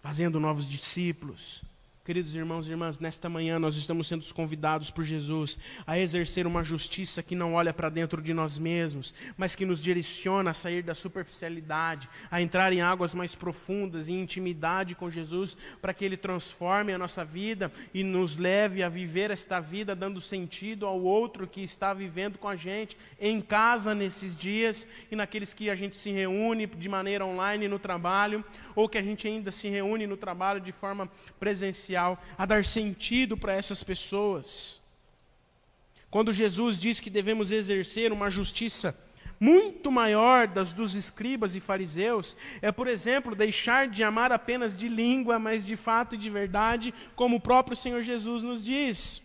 fazendo 0.00 0.38
novos 0.38 0.68
discípulos, 0.68 1.62
Queridos 2.10 2.34
irmãos 2.34 2.66
e 2.66 2.70
irmãs, 2.70 2.98
nesta 2.98 3.28
manhã 3.28 3.56
nós 3.56 3.76
estamos 3.76 4.08
sendo 4.08 4.24
convidados 4.34 4.90
por 4.90 5.04
Jesus 5.04 5.56
a 5.86 5.96
exercer 5.96 6.44
uma 6.44 6.64
justiça 6.64 7.22
que 7.22 7.36
não 7.36 7.54
olha 7.54 7.72
para 7.72 7.88
dentro 7.88 8.20
de 8.20 8.34
nós 8.34 8.58
mesmos, 8.58 9.14
mas 9.36 9.54
que 9.54 9.64
nos 9.64 9.80
direciona 9.80 10.50
a 10.50 10.54
sair 10.54 10.82
da 10.82 10.92
superficialidade, 10.92 12.08
a 12.28 12.42
entrar 12.42 12.72
em 12.72 12.80
águas 12.80 13.14
mais 13.14 13.36
profundas, 13.36 14.08
em 14.08 14.20
intimidade 14.20 14.96
com 14.96 15.08
Jesus, 15.08 15.56
para 15.80 15.94
que 15.94 16.04
Ele 16.04 16.16
transforme 16.16 16.92
a 16.92 16.98
nossa 16.98 17.24
vida 17.24 17.70
e 17.94 18.02
nos 18.02 18.38
leve 18.38 18.82
a 18.82 18.88
viver 18.88 19.30
esta 19.30 19.60
vida 19.60 19.94
dando 19.94 20.20
sentido 20.20 20.86
ao 20.86 21.00
outro 21.00 21.46
que 21.46 21.62
está 21.62 21.94
vivendo 21.94 22.38
com 22.38 22.48
a 22.48 22.56
gente 22.56 22.98
em 23.20 23.40
casa 23.40 23.94
nesses 23.94 24.36
dias 24.36 24.84
e 25.12 25.14
naqueles 25.14 25.54
que 25.54 25.70
a 25.70 25.76
gente 25.76 25.96
se 25.96 26.10
reúne 26.10 26.66
de 26.66 26.88
maneira 26.88 27.24
online 27.24 27.68
no 27.68 27.78
trabalho, 27.78 28.44
ou 28.74 28.88
que 28.88 28.98
a 28.98 29.02
gente 29.02 29.28
ainda 29.28 29.52
se 29.52 29.68
reúne 29.68 30.08
no 30.08 30.16
trabalho 30.16 30.60
de 30.60 30.72
forma 30.72 31.08
presencial, 31.38 31.99
a 32.38 32.46
dar 32.46 32.64
sentido 32.64 33.36
para 33.36 33.52
essas 33.54 33.82
pessoas. 33.82 34.80
Quando 36.10 36.32
Jesus 36.32 36.80
diz 36.80 36.98
que 36.98 37.08
devemos 37.08 37.52
exercer 37.52 38.12
uma 38.12 38.30
justiça 38.30 38.96
muito 39.38 39.90
maior 39.90 40.46
das 40.46 40.74
dos 40.74 40.94
escribas 40.94 41.56
e 41.56 41.60
fariseus, 41.60 42.36
é, 42.60 42.70
por 42.70 42.86
exemplo, 42.86 43.34
deixar 43.34 43.88
de 43.88 44.02
amar 44.02 44.30
apenas 44.30 44.76
de 44.76 44.86
língua, 44.86 45.38
mas 45.38 45.64
de 45.64 45.76
fato 45.76 46.14
e 46.14 46.18
de 46.18 46.28
verdade, 46.28 46.92
como 47.16 47.36
o 47.36 47.40
próprio 47.40 47.76
Senhor 47.76 48.02
Jesus 48.02 48.42
nos 48.42 48.64
diz. 48.64 49.22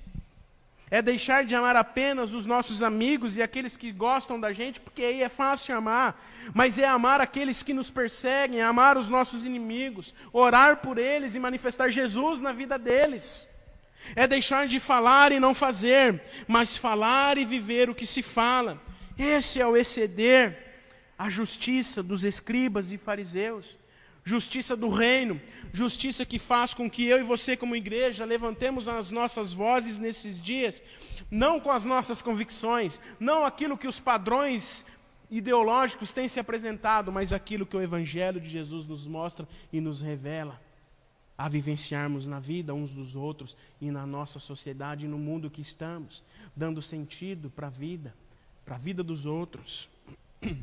É 0.90 1.02
deixar 1.02 1.44
de 1.44 1.56
amar 1.56 1.76
apenas 1.76 2.34
os 2.34 2.46
nossos 2.46 2.84
amigos 2.84 3.38
e 3.38 3.42
aqueles 3.42 3.76
que 3.76 3.92
gostam 3.92 4.40
da 4.40 4.54
gente, 4.54 4.80
porque 4.80 5.02
aí 5.02 5.24
é 5.24 5.30
fácil 5.30 5.76
amar, 5.76 6.24
mas 6.54 6.78
é 6.78 6.86
amar 6.86 7.20
aqueles 7.20 7.64
que 7.64 7.74
nos 7.74 7.90
perseguem, 7.90 8.62
amar 8.62 8.98
os 8.98 9.10
nossos 9.10 9.46
inimigos, 9.46 10.14
orar 10.32 10.78
por 10.78 10.98
eles 10.98 11.34
e 11.34 11.40
manifestar 11.40 11.90
Jesus 11.90 12.40
na 12.40 12.54
vida 12.54 12.78
deles. 12.78 13.48
É 14.16 14.28
deixar 14.28 14.68
de 14.68 14.80
falar 14.80 15.32
e 15.32 15.40
não 15.40 15.56
fazer, 15.56 16.22
mas 16.48 16.78
falar 16.78 17.40
e 17.40 17.46
viver 17.46 17.90
o 17.90 17.96
que 17.96 18.06
se 18.06 18.22
fala. 18.22 18.80
Esse 19.18 19.60
é 19.60 19.66
o 19.66 19.76
exceder 19.76 20.64
a 21.18 21.30
justiça 21.30 22.04
dos 22.04 22.24
escribas 22.24 22.92
e 22.92 22.98
fariseus 22.98 23.80
justiça 24.26 24.76
do 24.76 24.90
reino, 24.90 25.40
justiça 25.76 26.26
que 26.26 26.40
faz 26.40 26.74
com 26.74 26.90
que 26.90 27.04
eu 27.04 27.20
e 27.20 27.24
você, 27.24 27.58
como 27.58 27.76
igreja, 27.76 28.24
levantemos 28.24 28.88
as 28.88 29.12
nossas 29.12 29.52
vozes 29.52 30.00
nesses 30.00 30.42
dias, 30.42 30.82
não 31.30 31.60
com 31.60 31.70
as 31.70 31.84
nossas 31.84 32.22
convicções, 32.22 33.02
não 33.20 33.46
aquilo 33.46 33.78
que 33.78 33.88
os 33.88 34.00
padrões 34.00 34.86
ideológicos 35.30 36.14
têm 36.14 36.30
se 36.30 36.40
apresentado, 36.40 37.12
mas 37.12 37.34
aquilo 37.34 37.66
que 37.66 37.76
o 37.76 37.82
Evangelho 37.82 38.40
de 38.40 38.50
Jesus 38.50 38.86
nos 38.86 39.06
mostra 39.06 39.46
e 39.74 39.82
nos 39.82 40.02
revela, 40.02 40.62
a 41.38 41.50
vivenciarmos 41.50 42.26
na 42.26 42.40
vida 42.40 42.74
uns 42.74 42.94
dos 42.94 43.14
outros 43.14 43.58
e 43.82 43.92
na 43.92 44.06
nossa 44.06 44.40
sociedade 44.40 45.06
e 45.06 45.10
no 45.10 45.18
mundo 45.18 45.50
que 45.50 45.62
estamos, 45.62 46.24
dando 46.56 46.82
sentido 46.82 47.50
para 47.50 47.68
a 47.68 47.70
vida, 47.70 48.16
para 48.64 48.76
a 48.76 48.80
vida 48.80 49.04
dos 49.04 49.26
outros. 49.26 49.90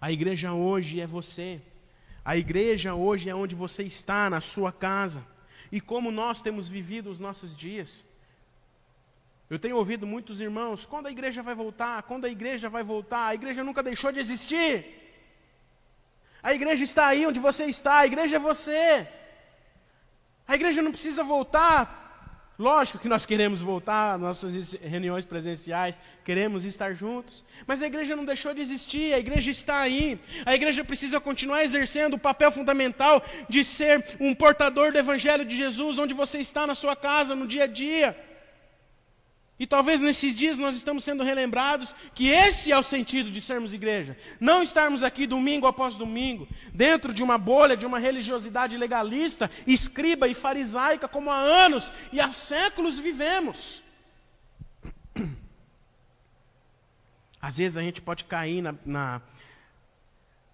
A 0.00 0.12
igreja 0.12 0.52
hoje 0.52 1.00
é 1.00 1.06
você. 1.06 1.62
A 2.24 2.36
igreja 2.36 2.94
hoje 2.94 3.28
é 3.28 3.34
onde 3.34 3.54
você 3.54 3.82
está, 3.82 4.30
na 4.30 4.40
sua 4.40 4.72
casa. 4.72 5.26
E 5.70 5.80
como 5.80 6.10
nós 6.10 6.40
temos 6.40 6.68
vivido 6.68 7.10
os 7.10 7.20
nossos 7.20 7.56
dias. 7.56 8.04
Eu 9.50 9.58
tenho 9.58 9.76
ouvido 9.76 10.06
muitos 10.06 10.40
irmãos: 10.40 10.86
quando 10.86 11.06
a 11.06 11.10
igreja 11.10 11.42
vai 11.42 11.54
voltar? 11.54 12.02
Quando 12.04 12.24
a 12.24 12.30
igreja 12.30 12.68
vai 12.68 12.82
voltar? 12.82 13.26
A 13.28 13.34
igreja 13.34 13.62
nunca 13.62 13.82
deixou 13.82 14.10
de 14.10 14.20
existir. 14.20 14.72
A 16.42 16.54
igreja 16.54 16.84
está 16.84 17.06
aí 17.06 17.26
onde 17.26 17.40
você 17.40 17.64
está, 17.66 17.98
a 17.98 18.06
igreja 18.06 18.36
é 18.36 18.38
você. 18.38 19.06
A 20.46 20.54
igreja 20.54 20.82
não 20.82 20.92
precisa 20.92 21.22
voltar 21.24 22.03
Lógico 22.56 23.00
que 23.00 23.08
nós 23.08 23.26
queremos 23.26 23.60
voltar 23.60 24.14
às 24.14 24.20
nossas 24.20 24.74
reuniões 24.74 25.24
presenciais, 25.24 25.98
queremos 26.24 26.64
estar 26.64 26.94
juntos, 26.94 27.44
mas 27.66 27.82
a 27.82 27.86
igreja 27.86 28.14
não 28.14 28.24
deixou 28.24 28.54
de 28.54 28.60
existir, 28.60 29.12
a 29.12 29.18
igreja 29.18 29.50
está 29.50 29.78
aí. 29.80 30.20
A 30.46 30.54
igreja 30.54 30.84
precisa 30.84 31.20
continuar 31.20 31.64
exercendo 31.64 32.14
o 32.14 32.18
papel 32.18 32.52
fundamental 32.52 33.20
de 33.48 33.64
ser 33.64 34.04
um 34.20 34.32
portador 34.32 34.92
do 34.92 34.98
Evangelho 34.98 35.44
de 35.44 35.56
Jesus, 35.56 35.98
onde 35.98 36.14
você 36.14 36.38
está 36.38 36.64
na 36.64 36.76
sua 36.76 36.94
casa, 36.94 37.34
no 37.34 37.46
dia 37.46 37.64
a 37.64 37.66
dia. 37.66 38.16
E 39.58 39.66
talvez 39.66 40.00
nesses 40.00 40.34
dias 40.34 40.58
nós 40.58 40.74
estamos 40.74 41.04
sendo 41.04 41.22
relembrados 41.22 41.94
que 42.12 42.28
esse 42.28 42.72
é 42.72 42.78
o 42.78 42.82
sentido 42.82 43.30
de 43.30 43.40
sermos 43.40 43.72
igreja. 43.72 44.16
Não 44.40 44.62
estarmos 44.62 45.04
aqui 45.04 45.28
domingo 45.28 45.66
após 45.66 45.94
domingo, 45.94 46.48
dentro 46.72 47.12
de 47.12 47.22
uma 47.22 47.38
bolha, 47.38 47.76
de 47.76 47.86
uma 47.86 48.00
religiosidade 48.00 48.76
legalista, 48.76 49.48
escriba 49.64 50.26
e 50.26 50.34
farisaica, 50.34 51.06
como 51.06 51.30
há 51.30 51.36
anos 51.36 51.92
e 52.12 52.20
há 52.20 52.32
séculos 52.32 52.98
vivemos. 52.98 53.84
Às 57.40 57.58
vezes 57.58 57.76
a 57.76 57.82
gente 57.82 58.02
pode 58.02 58.24
cair 58.24 58.60
na, 58.60 58.74
na, 58.84 59.22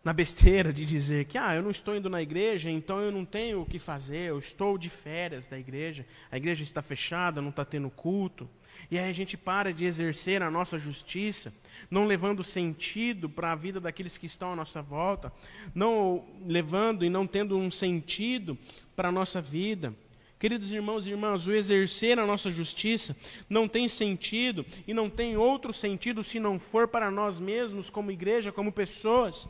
na 0.05 0.13
besteira 0.13 0.75
de 0.75 0.85
dizer 0.85 1.25
que 1.25 1.39
ah, 1.39 1.55
eu 1.55 1.63
não 1.63 1.71
estou 1.71 1.97
indo 1.97 2.11
na 2.11 2.21
igreja, 2.21 2.69
então 2.69 3.01
eu 3.01 3.11
não 3.11 3.25
tenho 3.25 3.63
o 3.63 3.67
que 3.67 3.79
fazer, 3.79 4.29
eu 4.29 4.39
estou 4.39 4.77
de 4.77 4.91
férias 4.91 5.49
da 5.49 5.59
igreja, 5.59 6.05
a 6.31 6.37
igreja 6.37 6.63
está 6.63 6.83
fechada, 6.83 7.41
não 7.41 7.49
está 7.49 7.65
tendo 7.65 7.89
culto. 7.89 8.47
E 8.91 8.99
aí 8.99 9.09
a 9.09 9.12
gente 9.12 9.36
para 9.36 9.72
de 9.72 9.84
exercer 9.84 10.43
a 10.43 10.51
nossa 10.51 10.78
justiça, 10.78 11.55
não 11.88 12.07
levando 12.07 12.43
sentido 12.43 13.28
para 13.28 13.53
a 13.53 13.55
vida 13.55 13.78
daqueles 13.78 14.18
que 14.18 14.26
estão 14.26 14.53
à 14.53 14.57
nossa 14.57 14.82
volta, 14.82 15.32
não 15.74 16.26
levando 16.45 17.05
e 17.05 17.09
não 17.09 17.26
tendo 17.26 17.57
um 17.57 17.70
sentido 17.70 18.59
para 18.97 19.09
a 19.09 19.12
nossa 19.12 19.41
vida. 19.41 19.95
Queridos 20.41 20.72
irmãos 20.72 21.07
e 21.07 21.11
irmãs, 21.11 21.47
o 21.47 21.53
exercer 21.53 22.18
a 22.18 22.26
nossa 22.26 22.51
justiça 22.51 23.14
não 23.49 23.68
tem 23.68 23.86
sentido 23.86 24.66
e 24.88 24.95
não 24.95 25.09
tem 25.09 25.36
outro 25.36 25.72
sentido 25.72 26.24
se 26.24 26.41
não 26.41 26.59
for 26.59 26.88
para 26.88 27.11
nós 27.11 27.38
mesmos, 27.38 27.91
como 27.91 28.11
igreja, 28.11 28.51
como 28.51 28.72
pessoas 28.72 29.49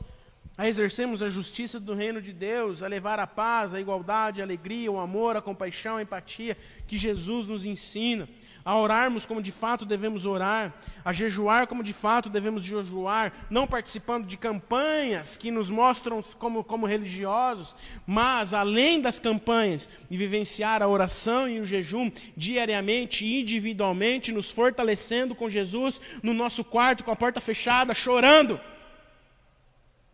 a 0.60 0.68
exercermos 0.68 1.22
a 1.22 1.30
justiça 1.30 1.80
do 1.80 1.94
reino 1.94 2.20
de 2.20 2.34
Deus, 2.34 2.82
a 2.82 2.86
levar 2.86 3.18
a 3.18 3.26
paz, 3.26 3.72
a 3.72 3.80
igualdade, 3.80 4.42
a 4.42 4.44
alegria, 4.44 4.92
o 4.92 4.98
amor, 4.98 5.34
a 5.34 5.40
compaixão, 5.40 5.96
a 5.96 6.02
empatia 6.02 6.54
que 6.86 6.98
Jesus 6.98 7.46
nos 7.46 7.64
ensina, 7.64 8.28
a 8.64 8.76
orarmos 8.76 9.26
como 9.26 9.42
de 9.42 9.52
fato 9.52 9.84
devemos 9.84 10.26
orar, 10.26 10.72
a 11.04 11.12
jejuar 11.12 11.66
como 11.66 11.82
de 11.82 11.92
fato 11.92 12.28
devemos 12.28 12.62
jejuar, 12.62 13.32
não 13.48 13.66
participando 13.66 14.26
de 14.26 14.36
campanhas 14.36 15.36
que 15.36 15.50
nos 15.50 15.70
mostram 15.70 16.22
como, 16.38 16.62
como 16.62 16.86
religiosos, 16.86 17.74
mas 18.06 18.52
além 18.54 19.00
das 19.00 19.18
campanhas, 19.18 19.88
e 20.10 20.16
vivenciar 20.16 20.82
a 20.82 20.88
oração 20.88 21.48
e 21.48 21.60
o 21.60 21.66
jejum 21.66 22.10
diariamente, 22.36 23.26
individualmente, 23.26 24.32
nos 24.32 24.50
fortalecendo 24.50 25.34
com 25.34 25.48
Jesus 25.48 26.00
no 26.22 26.34
nosso 26.34 26.64
quarto, 26.64 27.04
com 27.04 27.10
a 27.10 27.16
porta 27.16 27.40
fechada, 27.40 27.94
chorando 27.94 28.60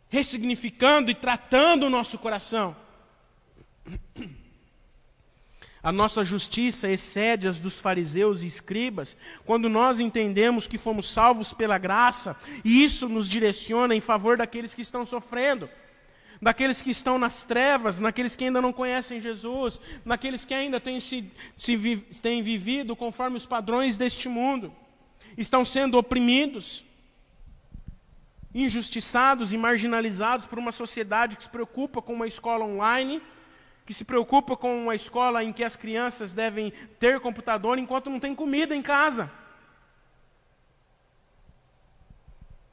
ressignificando 0.08 1.10
e 1.10 1.14
tratando 1.14 1.86
o 1.86 1.90
nosso 1.90 2.18
coração. 2.18 2.76
A 5.86 5.92
nossa 5.92 6.24
justiça 6.24 6.90
excede 6.90 7.46
as 7.46 7.60
dos 7.60 7.78
fariseus 7.78 8.42
e 8.42 8.46
escribas, 8.48 9.16
quando 9.44 9.68
nós 9.68 10.00
entendemos 10.00 10.66
que 10.66 10.76
fomos 10.76 11.08
salvos 11.08 11.54
pela 11.54 11.78
graça, 11.78 12.36
e 12.64 12.82
isso 12.82 13.08
nos 13.08 13.28
direciona 13.28 13.94
em 13.94 14.00
favor 14.00 14.36
daqueles 14.36 14.74
que 14.74 14.82
estão 14.82 15.06
sofrendo, 15.06 15.70
daqueles 16.42 16.82
que 16.82 16.90
estão 16.90 17.18
nas 17.18 17.44
trevas, 17.44 18.00
naqueles 18.00 18.34
que 18.34 18.46
ainda 18.46 18.60
não 18.60 18.72
conhecem 18.72 19.20
Jesus, 19.20 19.80
naqueles 20.04 20.44
que 20.44 20.52
ainda 20.52 20.80
têm, 20.80 20.98
se, 20.98 21.30
se 21.54 21.76
vi, 21.76 21.98
têm 22.20 22.42
vivido 22.42 22.96
conforme 22.96 23.36
os 23.36 23.46
padrões 23.46 23.96
deste 23.96 24.28
mundo, 24.28 24.74
estão 25.38 25.64
sendo 25.64 25.96
oprimidos, 25.98 26.84
injustiçados 28.52 29.52
e 29.52 29.56
marginalizados 29.56 30.46
por 30.46 30.58
uma 30.58 30.72
sociedade 30.72 31.36
que 31.36 31.44
se 31.44 31.48
preocupa 31.48 32.02
com 32.02 32.12
uma 32.12 32.26
escola 32.26 32.64
online, 32.64 33.22
que 33.86 33.94
se 33.94 34.04
preocupa 34.04 34.56
com 34.56 34.82
uma 34.82 34.96
escola 34.96 35.44
em 35.44 35.52
que 35.52 35.62
as 35.62 35.76
crianças 35.76 36.34
devem 36.34 36.72
ter 36.98 37.20
computador 37.20 37.78
enquanto 37.78 38.10
não 38.10 38.18
tem 38.18 38.34
comida 38.34 38.74
em 38.74 38.82
casa. 38.82 39.30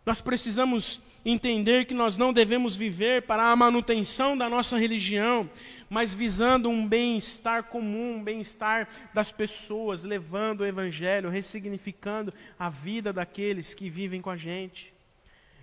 Nós 0.05 0.19
precisamos 0.19 0.99
entender 1.23 1.85
que 1.85 1.93
nós 1.93 2.17
não 2.17 2.33
devemos 2.33 2.75
viver 2.75 3.21
para 3.21 3.51
a 3.51 3.55
manutenção 3.55 4.35
da 4.35 4.49
nossa 4.49 4.77
religião, 4.77 5.49
mas 5.89 6.13
visando 6.13 6.67
um 6.67 6.85
bem-estar 6.85 7.65
comum, 7.65 8.15
um 8.15 8.23
bem-estar 8.23 8.89
das 9.13 9.31
pessoas, 9.31 10.03
levando 10.03 10.61
o 10.61 10.65
Evangelho, 10.65 11.29
ressignificando 11.29 12.33
a 12.59 12.69
vida 12.69 13.13
daqueles 13.13 13.73
que 13.73 13.89
vivem 13.89 14.19
com 14.19 14.31
a 14.31 14.35
gente. 14.35 14.93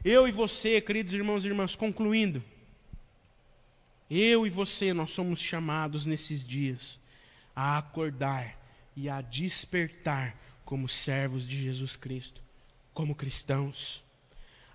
Eu 0.03 0.27
e 0.27 0.31
você, 0.31 0.81
queridos 0.81 1.13
irmãos 1.13 1.45
e 1.45 1.49
irmãs, 1.49 1.77
concluindo, 1.77 2.43
eu 4.11 4.47
e 4.47 4.51
você, 4.51 4.93
nós 4.93 5.11
somos 5.11 5.39
chamados 5.39 6.05
nesses 6.05 6.47
dias 6.47 6.99
a 7.55 7.79
acordar 7.79 8.59
e 8.97 9.09
a 9.09 9.21
despertar 9.21 10.37
como 10.65 10.89
servos 10.89 11.47
de 11.47 11.63
Jesus 11.63 11.95
Cristo, 11.95 12.43
como 12.93 13.15
cristãos. 13.15 14.05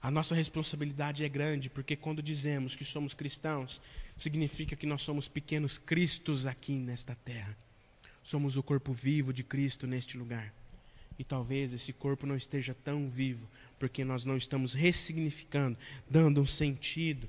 A 0.02 0.10
nossa 0.10 0.36
responsabilidade 0.36 1.24
é 1.24 1.30
grande, 1.30 1.70
porque 1.70 1.96
quando 1.96 2.22
dizemos 2.22 2.76
que 2.76 2.86
somos 2.86 3.14
cristãos, 3.14 3.82
significa 4.16 4.76
que 4.76 4.86
nós 4.86 5.02
somos 5.02 5.28
pequenos 5.28 5.78
cristos 5.78 6.46
aqui 6.46 6.74
nesta 6.74 7.16
terra. 7.16 7.58
Somos 8.24 8.56
o 8.56 8.64
corpo 8.64 8.94
vivo 8.94 9.34
de 9.34 9.44
Cristo 9.44 9.86
neste 9.86 10.18
lugar. 10.18 10.54
E 11.18 11.24
talvez 11.24 11.74
esse 11.74 11.94
corpo 11.94 12.26
não 12.26 12.36
esteja 12.36 12.74
tão 12.74 13.10
vivo, 13.10 13.50
porque 13.80 14.04
nós 14.04 14.26
não 14.26 14.38
estamos 14.38 14.74
ressignificando, 14.74 15.78
dando 16.10 16.42
um 16.42 16.46
sentido, 16.46 17.28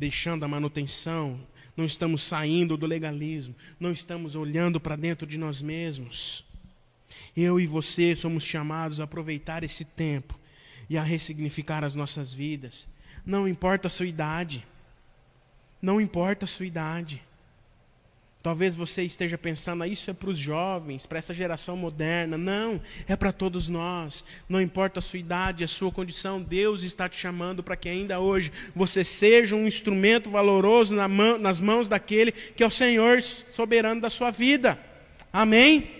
deixando 0.00 0.46
a 0.46 0.48
manutenção, 0.48 1.38
não 1.76 1.84
estamos 1.84 2.22
saindo 2.22 2.74
do 2.74 2.86
legalismo, 2.86 3.54
não 3.78 3.92
estamos 3.92 4.34
olhando 4.34 4.80
para 4.80 4.96
dentro 4.96 5.26
de 5.26 5.36
nós 5.36 5.60
mesmos. 5.60 6.42
Eu 7.36 7.60
e 7.60 7.66
você 7.66 8.16
somos 8.16 8.42
chamados 8.42 8.98
a 8.98 9.04
aproveitar 9.04 9.62
esse 9.62 9.84
tempo 9.84 10.40
e 10.88 10.96
a 10.96 11.02
ressignificar 11.02 11.84
as 11.84 11.94
nossas 11.94 12.32
vidas. 12.32 12.88
Não 13.26 13.46
importa 13.46 13.88
a 13.88 13.90
sua 13.90 14.06
idade, 14.06 14.66
não 15.82 16.00
importa 16.00 16.46
a 16.46 16.48
sua 16.48 16.64
idade. 16.64 17.22
Talvez 18.42 18.74
você 18.74 19.02
esteja 19.02 19.36
pensando, 19.36 19.82
ah, 19.82 19.88
isso 19.88 20.10
é 20.10 20.14
para 20.14 20.30
os 20.30 20.38
jovens, 20.38 21.04
para 21.04 21.18
essa 21.18 21.34
geração 21.34 21.76
moderna. 21.76 22.38
Não, 22.38 22.80
é 23.06 23.14
para 23.14 23.32
todos 23.32 23.68
nós. 23.68 24.24
Não 24.48 24.60
importa 24.60 24.98
a 24.98 25.02
sua 25.02 25.18
idade, 25.18 25.62
a 25.62 25.68
sua 25.68 25.92
condição, 25.92 26.40
Deus 26.40 26.82
está 26.82 27.06
te 27.06 27.18
chamando 27.18 27.62
para 27.62 27.76
que 27.76 27.88
ainda 27.88 28.18
hoje 28.18 28.50
você 28.74 29.04
seja 29.04 29.54
um 29.54 29.66
instrumento 29.66 30.30
valoroso 30.30 30.96
nas 31.38 31.60
mãos 31.60 31.86
daquele 31.86 32.32
que 32.32 32.62
é 32.62 32.66
o 32.66 32.70
Senhor 32.70 33.20
soberano 33.22 34.00
da 34.00 34.08
sua 34.08 34.30
vida. 34.30 34.78
Amém? 35.30 35.99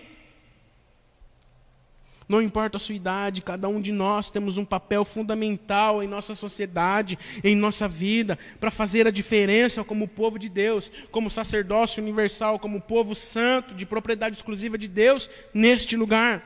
Não 2.30 2.40
importa 2.40 2.76
a 2.76 2.80
sua 2.80 2.94
idade, 2.94 3.42
cada 3.42 3.68
um 3.68 3.80
de 3.80 3.90
nós 3.90 4.30
temos 4.30 4.56
um 4.56 4.64
papel 4.64 5.04
fundamental 5.04 6.00
em 6.00 6.06
nossa 6.06 6.32
sociedade, 6.32 7.18
em 7.42 7.56
nossa 7.56 7.88
vida, 7.88 8.38
para 8.60 8.70
fazer 8.70 9.04
a 9.04 9.10
diferença 9.10 9.82
como 9.82 10.06
povo 10.06 10.38
de 10.38 10.48
Deus, 10.48 10.92
como 11.10 11.28
sacerdócio 11.28 12.00
universal, 12.00 12.56
como 12.56 12.80
povo 12.80 13.16
santo, 13.16 13.74
de 13.74 13.84
propriedade 13.84 14.36
exclusiva 14.36 14.78
de 14.78 14.86
Deus, 14.86 15.28
neste 15.52 15.96
lugar. 15.96 16.40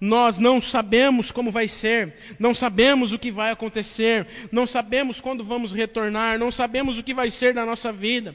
Nós 0.00 0.38
não 0.38 0.58
sabemos 0.62 1.30
como 1.30 1.50
vai 1.50 1.68
ser, 1.68 2.14
não 2.38 2.54
sabemos 2.54 3.12
o 3.12 3.18
que 3.18 3.30
vai 3.30 3.50
acontecer, 3.50 4.26
não 4.50 4.66
sabemos 4.66 5.20
quando 5.20 5.44
vamos 5.44 5.74
retornar, 5.74 6.38
não 6.38 6.50
sabemos 6.50 6.98
o 6.98 7.02
que 7.02 7.12
vai 7.12 7.30
ser 7.30 7.52
da 7.52 7.66
nossa 7.66 7.92
vida. 7.92 8.34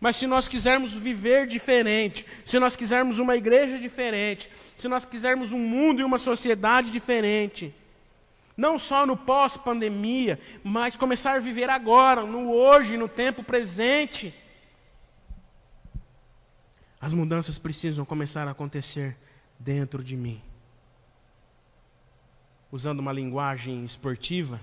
Mas 0.00 0.16
se 0.16 0.26
nós 0.26 0.48
quisermos 0.48 0.94
viver 0.94 1.46
diferente, 1.46 2.26
se 2.44 2.58
nós 2.58 2.76
quisermos 2.76 3.18
uma 3.18 3.36
igreja 3.36 3.78
diferente, 3.78 4.50
se 4.76 4.88
nós 4.88 5.04
quisermos 5.04 5.52
um 5.52 5.58
mundo 5.58 6.00
e 6.00 6.04
uma 6.04 6.18
sociedade 6.18 6.90
diferente, 6.90 7.74
não 8.56 8.78
só 8.78 9.06
no 9.06 9.16
pós-pandemia, 9.16 10.38
mas 10.62 10.96
começar 10.96 11.34
a 11.34 11.40
viver 11.40 11.68
agora, 11.70 12.24
no 12.24 12.52
hoje, 12.52 12.96
no 12.96 13.08
tempo 13.08 13.42
presente, 13.42 14.34
as 17.00 17.12
mudanças 17.12 17.58
precisam 17.58 18.04
começar 18.04 18.46
a 18.48 18.52
acontecer 18.52 19.16
dentro 19.58 20.02
de 20.02 20.16
mim. 20.16 20.40
Usando 22.70 23.00
uma 23.00 23.12
linguagem 23.12 23.84
esportiva, 23.84 24.60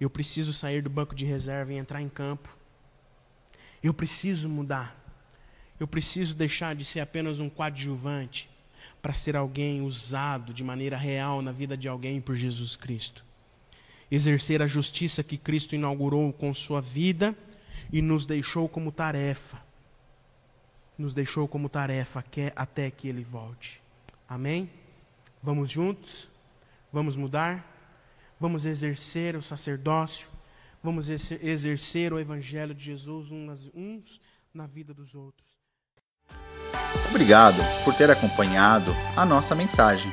eu 0.00 0.10
preciso 0.10 0.52
sair 0.52 0.82
do 0.82 0.90
banco 0.90 1.14
de 1.14 1.24
reserva 1.24 1.72
e 1.72 1.76
entrar 1.76 2.02
em 2.02 2.08
campo. 2.08 2.61
Eu 3.82 3.92
preciso 3.92 4.48
mudar. 4.48 4.96
Eu 5.78 5.86
preciso 5.88 6.34
deixar 6.34 6.76
de 6.76 6.84
ser 6.84 7.00
apenas 7.00 7.40
um 7.40 7.50
coadjuvante 7.50 8.48
para 9.00 9.12
ser 9.12 9.36
alguém 9.36 9.82
usado 9.82 10.54
de 10.54 10.62
maneira 10.62 10.96
real 10.96 11.42
na 11.42 11.50
vida 11.50 11.76
de 11.76 11.88
alguém 11.88 12.20
por 12.20 12.36
Jesus 12.36 12.76
Cristo. 12.76 13.24
Exercer 14.10 14.62
a 14.62 14.66
justiça 14.66 15.24
que 15.24 15.36
Cristo 15.36 15.74
inaugurou 15.74 16.32
com 16.32 16.54
sua 16.54 16.80
vida 16.80 17.36
e 17.92 18.00
nos 18.00 18.24
deixou 18.24 18.68
como 18.68 18.92
tarefa. 18.92 19.58
Nos 20.96 21.14
deixou 21.14 21.48
como 21.48 21.68
tarefa 21.68 22.24
até 22.54 22.90
que 22.90 23.08
ele 23.08 23.24
volte. 23.24 23.82
Amém? 24.28 24.70
Vamos 25.42 25.70
juntos? 25.70 26.28
Vamos 26.92 27.16
mudar? 27.16 27.68
Vamos 28.38 28.66
exercer 28.66 29.34
o 29.34 29.42
sacerdócio 29.42 30.28
vamos 30.82 31.08
exercer 31.08 32.12
o 32.12 32.18
Evangelho 32.18 32.74
de 32.74 32.84
Jesus 32.84 33.30
uns 33.30 34.20
na 34.52 34.66
vida 34.66 34.92
dos 34.92 35.14
outros. 35.14 35.46
Obrigado 37.08 37.62
por 37.84 37.94
ter 37.94 38.10
acompanhado 38.10 38.94
a 39.16 39.24
nossa 39.24 39.54
mensagem. 39.54 40.10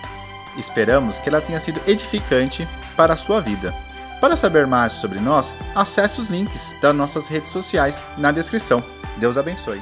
Esperamos 0.57 1.19
que 1.19 1.29
ela 1.29 1.41
tenha 1.41 1.59
sido 1.59 1.81
edificante 1.87 2.67
para 2.95 3.13
a 3.13 3.17
sua 3.17 3.41
vida. 3.41 3.73
Para 4.19 4.35
saber 4.35 4.67
mais 4.67 4.93
sobre 4.93 5.19
nós, 5.19 5.55
acesse 5.73 6.19
os 6.19 6.29
links 6.29 6.75
das 6.81 6.93
nossas 6.93 7.29
redes 7.29 7.49
sociais 7.49 8.03
na 8.17 8.31
descrição. 8.31 8.83
Deus 9.17 9.37
abençoe. 9.37 9.81